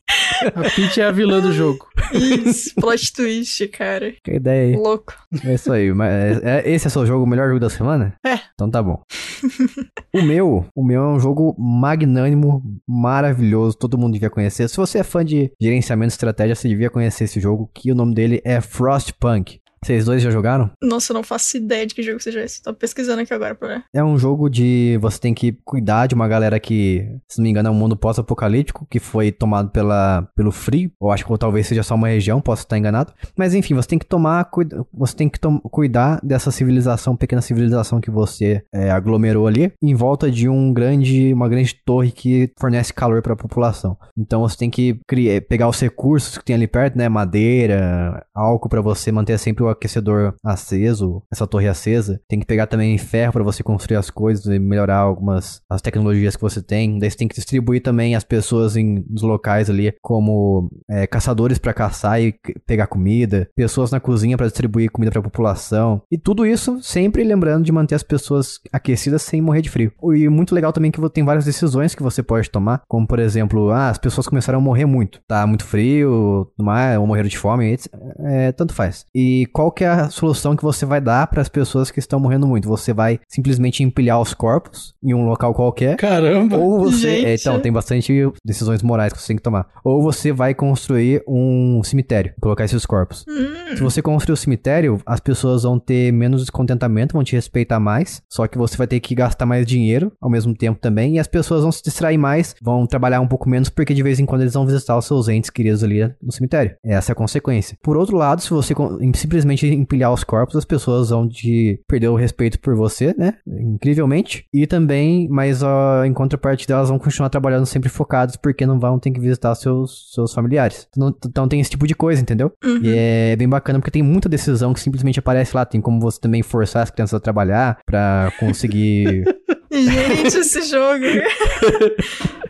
A 0.55 0.61
Peach 0.75 1.01
é 1.01 1.05
a 1.05 1.11
vilã 1.11 1.41
do 1.41 1.51
jogo. 1.51 1.87
Isso, 2.13 2.73
plot 2.75 3.11
twist, 3.13 3.67
cara. 3.69 4.13
Que 4.23 4.33
ideia 4.35 4.75
aí. 4.75 4.81
Louco. 4.81 5.13
É 5.43 5.53
isso 5.53 5.71
aí. 5.73 5.91
Mas 5.93 6.41
é- 6.41 6.59
é- 6.59 6.71
esse 6.71 6.87
é 6.87 6.89
o 6.89 6.91
seu 6.91 7.05
jogo, 7.05 7.23
o 7.25 7.27
melhor 7.27 7.47
jogo 7.47 7.59
da 7.59 7.69
semana? 7.69 8.15
É. 8.25 8.39
Então 8.53 8.69
tá 8.69 8.81
bom. 8.81 9.01
o 10.15 10.21
meu, 10.21 10.65
o 10.75 10.83
meu 10.85 11.01
é 11.03 11.07
um 11.07 11.19
jogo 11.19 11.55
magnânimo, 11.57 12.61
maravilhoso, 12.87 13.77
todo 13.77 13.97
mundo 13.97 14.13
devia 14.13 14.29
conhecer. 14.29 14.67
Se 14.69 14.77
você 14.77 14.99
é 14.99 15.03
fã 15.03 15.25
de 15.25 15.51
gerenciamento 15.59 16.09
de 16.09 16.13
estratégia, 16.13 16.55
você 16.55 16.67
devia 16.69 16.89
conhecer 16.89 17.25
esse 17.25 17.39
jogo, 17.39 17.69
que 17.73 17.91
o 17.91 17.95
nome 17.95 18.13
dele 18.13 18.41
é 18.45 18.61
Frostpunk. 18.61 19.59
Vocês 19.83 20.05
dois 20.05 20.21
já 20.21 20.29
jogaram? 20.29 20.69
Nossa, 20.81 21.11
eu 21.11 21.15
não 21.15 21.23
faço 21.23 21.57
ideia 21.57 21.85
de 21.85 21.93
que 21.93 22.01
jogo 22.03 22.19
seja 22.21 22.41
esse. 22.43 22.61
Tô 22.61 22.73
pesquisando 22.73 23.21
aqui 23.21 23.33
agora 23.33 23.55
pra 23.55 23.67
ver. 23.67 23.83
É 23.93 24.03
um 24.03 24.17
jogo 24.17 24.49
de 24.49 24.97
você 25.01 25.19
tem 25.19 25.33
que 25.33 25.57
cuidar 25.63 26.07
de 26.07 26.15
uma 26.15 26.27
galera 26.27 26.59
que, 26.59 27.07
se 27.29 27.37
não 27.37 27.43
me 27.43 27.49
engano, 27.49 27.69
é 27.69 27.71
um 27.71 27.75
mundo 27.75 27.95
pós-apocalíptico 27.95 28.85
que 28.89 28.99
foi 28.99 29.31
tomado 29.31 29.69
pela, 29.69 30.27
pelo 30.35 30.51
frio, 30.51 30.91
ou 30.99 31.11
acho 31.11 31.25
que 31.25 31.37
talvez 31.37 31.67
seja 31.67 31.83
só 31.83 31.95
uma 31.95 32.07
região, 32.07 32.41
posso 32.41 32.63
estar 32.63 32.77
enganado. 32.77 33.13
Mas 33.37 33.53
enfim, 33.53 33.73
você 33.73 33.87
tem 33.87 33.99
que 33.99 34.05
tomar, 34.05 34.45
cuida- 34.45 34.85
você 34.93 35.15
tem 35.15 35.29
que 35.29 35.39
cuidar 35.71 36.19
dessa 36.23 36.51
civilização, 36.51 37.15
pequena 37.15 37.41
civilização 37.41 38.01
que 38.01 38.09
você 38.11 38.63
é, 38.73 38.89
aglomerou 38.89 39.47
ali, 39.47 39.71
em 39.81 39.93
volta 39.93 40.29
de 40.31 40.49
um 40.49 40.73
grande, 40.73 41.31
uma 41.33 41.47
grande 41.47 41.75
torre 41.85 42.11
que 42.11 42.51
fornece 42.59 42.93
calor 42.93 43.21
para 43.21 43.33
a 43.33 43.37
população. 43.37 43.97
Então 44.17 44.41
você 44.41 44.57
tem 44.57 44.69
que 44.69 44.99
criar, 45.07 45.41
pegar 45.41 45.69
os 45.69 45.79
recursos 45.79 46.37
que 46.37 46.43
tem 46.45 46.55
ali 46.55 46.67
perto, 46.67 46.97
né, 46.97 47.07
madeira, 47.09 48.25
álcool 48.33 48.69
para 48.69 48.81
você 48.81 49.11
manter 49.11 49.37
sempre 49.37 49.63
o 49.63 49.66
aquecedor 49.69 50.35
aceso, 50.43 51.21
essa 51.31 51.47
torre 51.47 51.67
acesa. 51.67 52.19
Tem 52.27 52.39
que 52.39 52.45
pegar 52.45 52.67
também 52.67 52.97
ferro 52.97 53.33
para 53.33 53.43
você 53.43 53.63
construir 53.63 53.97
as 53.97 54.09
coisas 54.09 54.45
e 54.45 54.59
melhorar 54.59 54.97
algumas 54.97 55.61
as 55.69 55.81
tecnologias 55.81 56.35
que 56.35 56.41
você 56.41 56.61
tem. 56.61 56.99
Daí 56.99 57.09
você 57.09 57.17
tem 57.17 57.27
que 57.27 57.35
distribuir 57.35 57.81
também 57.81 58.15
as 58.15 58.23
pessoas 58.23 58.75
em 58.75 59.03
nos 59.09 59.21
locais 59.21 59.69
ali 59.69 59.93
como 60.01 60.69
é, 60.89 61.07
caçadores 61.07 61.57
para 61.57 61.73
caçar 61.73 62.21
e 62.21 62.33
pegar 62.65 62.87
comida, 62.87 63.49
pessoas 63.55 63.91
na 63.91 63.99
cozinha 63.99 64.37
para 64.37 64.47
distribuir 64.47 64.91
comida 64.91 65.11
para 65.11 65.19
a 65.19 65.23
população. 65.23 66.01
E 66.11 66.17
tudo 66.17 66.45
isso 66.45 66.81
sempre 66.81 67.23
lembrando 67.23 67.65
de 67.65 67.71
manter 67.71 67.95
as 67.95 68.03
pessoas 68.03 68.59
aquecidas 68.71 69.21
sem 69.21 69.41
morrer 69.41 69.61
de 69.61 69.69
frio. 69.69 69.91
E 70.13 70.27
muito 70.29 70.53
legal 70.53 70.73
também 70.73 70.91
que 70.91 71.09
tem 71.09 71.23
várias 71.23 71.45
decisões 71.45 71.95
que 71.95 72.03
você 72.03 72.21
pode 72.21 72.49
tomar, 72.49 72.81
como 72.87 73.07
por 73.07 73.19
exemplo, 73.19 73.69
ah, 73.71 73.89
as 73.89 73.97
pessoas 73.97 74.27
começaram 74.27 74.59
a 74.59 74.61
morrer 74.61 74.85
muito, 74.85 75.21
tá 75.27 75.45
muito 75.45 75.65
frio, 75.65 76.51
mais, 76.59 76.97
ou 76.97 77.07
morreram 77.07 77.29
de 77.29 77.37
fome, 77.37 77.77
é, 78.19 78.51
tanto 78.51 78.73
faz. 78.73 79.05
E 79.13 79.45
qual 79.57 79.71
que 79.71 79.83
é 79.83 79.87
a 79.87 80.09
solução 80.11 80.55
que 80.55 80.61
você 80.61 80.85
vai 80.85 81.01
dar 81.01 81.25
para 81.25 81.41
as 81.41 81.49
pessoas 81.49 81.89
que 81.89 81.97
estão 81.97 82.19
morrendo 82.19 82.45
muito? 82.45 82.67
Você 82.67 82.93
vai 82.93 83.19
simplesmente 83.27 83.81
empilhar 83.81 84.21
os 84.21 84.31
corpos 84.31 84.93
em 85.03 85.15
um 85.15 85.25
local 85.25 85.51
qualquer 85.55 85.97
Caramba. 85.97 86.57
ou 86.57 86.79
você. 86.79 87.25
É, 87.25 87.33
Então, 87.33 87.59
tem 87.59 87.71
bastante 87.71 88.13
decisões 88.45 88.83
morais 88.83 89.11
que 89.11 89.19
você 89.19 89.27
tem 89.29 89.35
que 89.37 89.41
tomar. 89.41 89.65
Ou 89.83 89.99
você 90.03 90.31
vai 90.31 90.53
construir 90.53 91.23
um 91.27 91.81
cemitério, 91.83 92.33
colocar 92.39 92.65
esses 92.65 92.85
corpos. 92.85 93.25
Hum, 93.27 93.75
Se 93.75 93.81
você 93.81 93.99
construir 93.99 94.33
o 94.33 94.37
cemitério, 94.37 95.01
as 95.03 95.19
pessoas 95.19 95.63
vão 95.63 95.79
ter 95.79 96.11
menos 96.13 96.41
descontentamento, 96.41 97.13
vão 97.13 97.23
te 97.23 97.35
respeitar 97.35 97.79
mais. 97.79 98.21
Só 98.31 98.45
que 98.47 98.59
você 98.59 98.77
vai 98.77 98.85
ter 98.85 98.99
que 98.99 99.15
gastar 99.15 99.47
mais 99.47 99.65
dinheiro 99.65 100.11
ao 100.21 100.29
mesmo 100.29 100.53
tempo 100.53 100.79
também. 100.79 101.15
E 101.15 101.19
as 101.19 101.27
pessoas 101.27 101.63
vão 101.63 101.71
se 101.71 101.81
distrair 101.83 102.17
mais, 102.19 102.53
vão 102.61 102.85
trabalhar 102.85 103.21
um 103.21 103.27
pouco 103.27 103.49
menos, 103.49 103.69
porque 103.69 103.95
de 103.95 104.03
vez 104.03 104.19
em 104.19 104.25
quando 104.27 104.41
eles 104.41 104.53
vão 104.53 104.67
visitar 104.67 104.95
os 104.95 105.05
seus 105.05 105.27
entes 105.27 105.49
queridos 105.49 105.83
ali 105.83 106.03
no 106.21 106.31
cemitério. 106.31 106.75
Essa 106.85 107.11
é 107.11 107.13
a 107.13 107.15
consequência. 107.15 107.75
Por 107.81 107.97
outro 107.97 108.15
lado, 108.17 108.39
se 108.41 108.51
você 108.51 108.75
con- 108.75 108.99
simplesmente 109.47 109.67
empilhar 109.67 110.13
os 110.13 110.23
corpos, 110.23 110.55
as 110.55 110.65
pessoas 110.65 111.09
vão 111.09 111.27
te 111.27 111.79
perder 111.87 112.09
o 112.09 112.15
respeito 112.15 112.59
por 112.59 112.75
você, 112.75 113.15
né? 113.17 113.35
Incrivelmente. 113.47 114.45
E 114.53 114.67
também, 114.67 115.27
mas 115.29 115.63
ó, 115.63 116.03
em 116.03 116.13
contrapartida, 116.13 116.73
elas 116.73 116.89
vão 116.89 116.99
continuar 116.99 117.29
trabalhando 117.29 117.65
sempre 117.65 117.89
focadas, 117.89 118.35
porque 118.35 118.65
não 118.65 118.79
vão 118.79 118.99
ter 118.99 119.11
que 119.11 119.19
visitar 119.19 119.55
seus, 119.55 120.11
seus 120.13 120.33
familiares. 120.33 120.87
Então, 120.91 121.15
então 121.25 121.47
tem 121.47 121.59
esse 121.59 121.69
tipo 121.69 121.87
de 121.87 121.95
coisa, 121.95 122.21
entendeu? 122.21 122.51
uhum. 122.63 122.79
E 122.83 122.93
é 122.95 123.35
bem 123.35 123.47
bacana 123.47 123.79
porque 123.79 123.91
tem 123.91 124.03
muita 124.03 124.27
decisão 124.29 124.73
que 124.73 124.79
simplesmente 124.79 125.19
aparece 125.19 125.55
lá. 125.55 125.65
Tem 125.65 125.79
como 125.79 125.99
você 125.99 126.19
também 126.19 126.43
forçar 126.43 126.83
as 126.83 126.91
crianças 126.91 127.15
a 127.15 127.19
trabalhar 127.19 127.79
pra 127.85 128.31
conseguir. 128.39 129.23
Gente, 129.71 130.37
esse 130.37 130.61
jogo. 130.63 131.05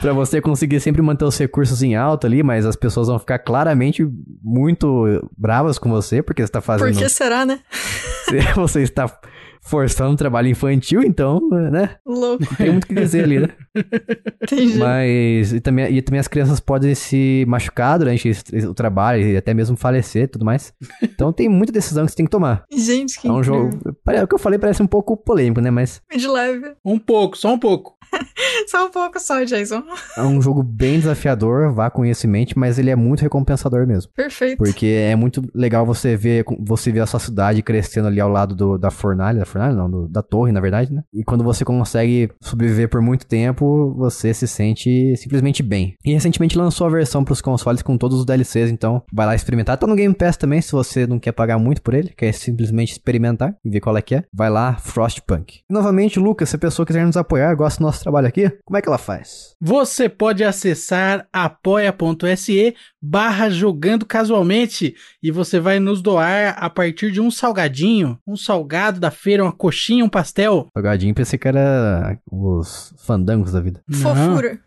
Pra 0.00 0.12
você 0.12 0.40
conseguir 0.40 0.80
sempre 0.80 1.00
manter 1.00 1.24
os 1.24 1.38
recursos 1.38 1.82
em 1.82 1.94
alta 1.94 2.26
ali, 2.26 2.42
mas 2.42 2.66
as 2.66 2.74
pessoas 2.74 3.06
vão 3.06 3.18
ficar 3.18 3.38
claramente 3.38 4.04
muito 4.42 5.30
bravas 5.36 5.78
com 5.78 5.88
você, 5.88 6.22
porque 6.22 6.44
você 6.44 6.50
tá 6.50 6.60
Por 6.60 6.66
fazendo. 6.66 6.98
que 6.98 7.08
será, 7.08 7.46
né? 7.46 7.60
você 8.56 8.82
está 8.82 9.06
forçando 9.64 10.12
um 10.12 10.16
trabalho 10.16 10.48
infantil, 10.48 11.02
então, 11.02 11.40
né? 11.70 11.96
Louco. 12.04 12.44
Não 12.44 12.56
tem 12.56 12.70
muito 12.72 12.84
o 12.84 12.86
que 12.88 12.94
dizer 12.94 13.24
ali, 13.24 13.38
né? 13.40 13.48
Entendi. 14.42 14.78
Mas 14.78 15.52
e 15.52 15.60
também, 15.60 15.92
e 15.94 16.02
também 16.02 16.20
as 16.20 16.28
crianças 16.28 16.60
podem 16.60 16.94
se 16.94 17.44
machucar 17.48 17.98
durante 17.98 18.30
o 18.68 18.74
trabalho 18.74 19.22
e 19.26 19.36
até 19.36 19.54
mesmo 19.54 19.76
falecer 19.76 20.24
e 20.24 20.28
tudo 20.28 20.44
mais. 20.44 20.72
Então 21.02 21.32
tem 21.32 21.48
muita 21.48 21.72
decisão 21.72 22.04
que 22.04 22.10
você 22.10 22.16
tem 22.16 22.26
que 22.26 22.30
tomar. 22.30 22.64
Gente, 22.70 23.20
que 23.20 23.28
É 23.28 23.30
um 23.30 23.38
incrível. 23.38 23.70
jogo. 23.70 23.78
O 24.22 24.26
que 24.26 24.34
eu 24.34 24.38
falei 24.38 24.58
parece 24.58 24.82
um 24.82 24.86
pouco 24.86 25.16
polêmico, 25.16 25.60
né? 25.60 25.70
Mas 25.70 26.02
De 26.14 26.26
leve. 26.28 26.72
Um 26.84 26.98
pouco, 26.98 27.36
só 27.38 27.54
um 27.54 27.58
pouco. 27.58 27.94
Só 28.68 28.86
um 28.86 28.90
pouco 28.90 29.18
só, 29.18 29.42
Jason. 29.44 29.82
É 30.16 30.22
um 30.22 30.40
jogo 30.40 30.62
bem 30.62 30.98
desafiador, 30.98 31.72
vá 31.72 31.90
com 31.90 32.04
isso 32.04 32.26
em 32.26 32.30
mente, 32.30 32.58
mas 32.58 32.78
ele 32.78 32.90
é 32.90 32.96
muito 32.96 33.20
recompensador 33.20 33.86
mesmo. 33.86 34.10
Perfeito. 34.12 34.58
Porque 34.58 34.86
é 34.86 35.16
muito 35.16 35.42
legal 35.54 35.84
você 35.84 36.16
ver 36.16 36.44
você 36.60 36.90
ver 36.92 37.00
a 37.00 37.06
sua 37.06 37.20
cidade 37.20 37.62
crescendo 37.62 38.08
ali 38.08 38.20
ao 38.20 38.28
lado 38.28 38.54
do, 38.54 38.78
da 38.78 38.90
fornalha, 38.90 39.40
da 39.40 39.46
fornalha 39.46 39.74
não, 39.74 39.90
do, 39.90 40.08
da 40.08 40.22
torre, 40.22 40.52
na 40.52 40.60
verdade, 40.60 40.92
né? 40.92 41.02
E 41.12 41.24
quando 41.24 41.44
você 41.44 41.64
consegue 41.64 42.30
sobreviver 42.40 42.88
por 42.88 43.00
muito 43.00 43.26
tempo, 43.26 43.94
você 43.96 44.32
se 44.34 44.46
sente 44.46 45.14
simplesmente 45.16 45.62
bem. 45.62 45.96
E 46.04 46.12
recentemente 46.12 46.58
lançou 46.58 46.86
a 46.86 46.90
versão 46.90 47.24
para 47.24 47.32
os 47.32 47.40
consoles 47.40 47.82
com 47.82 47.96
todos 47.96 48.18
os 48.18 48.24
DLCs, 48.24 48.70
então 48.70 49.02
vai 49.12 49.26
lá 49.26 49.34
experimentar. 49.34 49.76
Tá 49.76 49.86
no 49.86 49.96
Game 49.96 50.14
Pass 50.14 50.36
também, 50.36 50.60
se 50.60 50.72
você 50.72 51.06
não 51.06 51.18
quer 51.18 51.32
pagar 51.32 51.58
muito 51.58 51.82
por 51.82 51.94
ele, 51.94 52.12
quer 52.16 52.32
simplesmente 52.32 52.92
experimentar 52.92 53.54
e 53.64 53.70
ver 53.70 53.80
qual 53.80 53.96
é 53.96 54.02
que 54.02 54.14
é. 54.14 54.24
Vai 54.32 54.50
lá, 54.50 54.76
Frostpunk. 54.76 55.60
E 55.68 55.72
novamente, 55.72 56.18
Lucas, 56.18 56.48
se 56.48 56.56
a 56.56 56.58
pessoa 56.58 56.86
quiser 56.86 57.06
nos 57.06 57.16
apoiar, 57.16 57.54
gosta 57.54 57.78
do 57.78 57.86
nosso 57.86 58.01
trabalho 58.02 58.26
aqui, 58.26 58.50
como 58.64 58.76
é 58.76 58.82
que 58.82 58.88
ela 58.88 58.98
faz? 58.98 59.54
Você 59.60 60.08
pode 60.08 60.44
acessar 60.44 61.26
apoia.se 61.32 62.74
barra 63.00 63.50
jogando 63.50 64.06
casualmente 64.06 64.94
e 65.22 65.30
você 65.30 65.58
vai 65.58 65.80
nos 65.80 66.00
doar 66.00 66.56
a 66.58 66.70
partir 66.70 67.10
de 67.10 67.20
um 67.20 67.30
salgadinho, 67.30 68.18
um 68.26 68.36
salgado 68.36 69.00
da 69.00 69.10
feira, 69.10 69.42
uma 69.42 69.52
coxinha, 69.52 70.04
um 70.04 70.08
pastel. 70.08 70.68
Salgadinho, 70.72 71.14
pensei 71.14 71.38
que 71.38 71.48
era 71.48 72.18
os 72.30 72.94
fandangos 72.98 73.52
da 73.52 73.60
vida. 73.60 73.80
Fofura. 73.90 74.58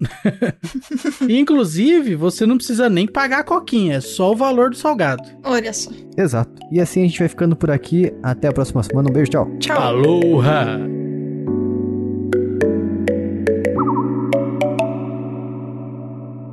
Inclusive, 1.29 2.15
você 2.15 2.45
não 2.45 2.57
precisa 2.57 2.89
nem 2.89 3.07
pagar 3.07 3.39
a 3.39 3.43
coquinha, 3.43 3.95
é 3.95 4.01
só 4.01 4.31
o 4.31 4.36
valor 4.36 4.69
do 4.69 4.75
salgado. 4.75 5.23
Olha 5.43 5.71
só. 5.71 5.91
Exato. 6.17 6.51
E 6.71 6.79
assim 6.79 7.01
a 7.01 7.07
gente 7.07 7.19
vai 7.19 7.27
ficando 7.27 7.55
por 7.55 7.71
aqui. 7.71 8.13
Até 8.23 8.47
a 8.47 8.53
próxima 8.53 8.83
semana. 8.83 9.09
Um 9.09 9.13
beijo, 9.13 9.31
tchau. 9.31 9.57
Tchau. 9.59 9.81
Aloha! 9.81 11.05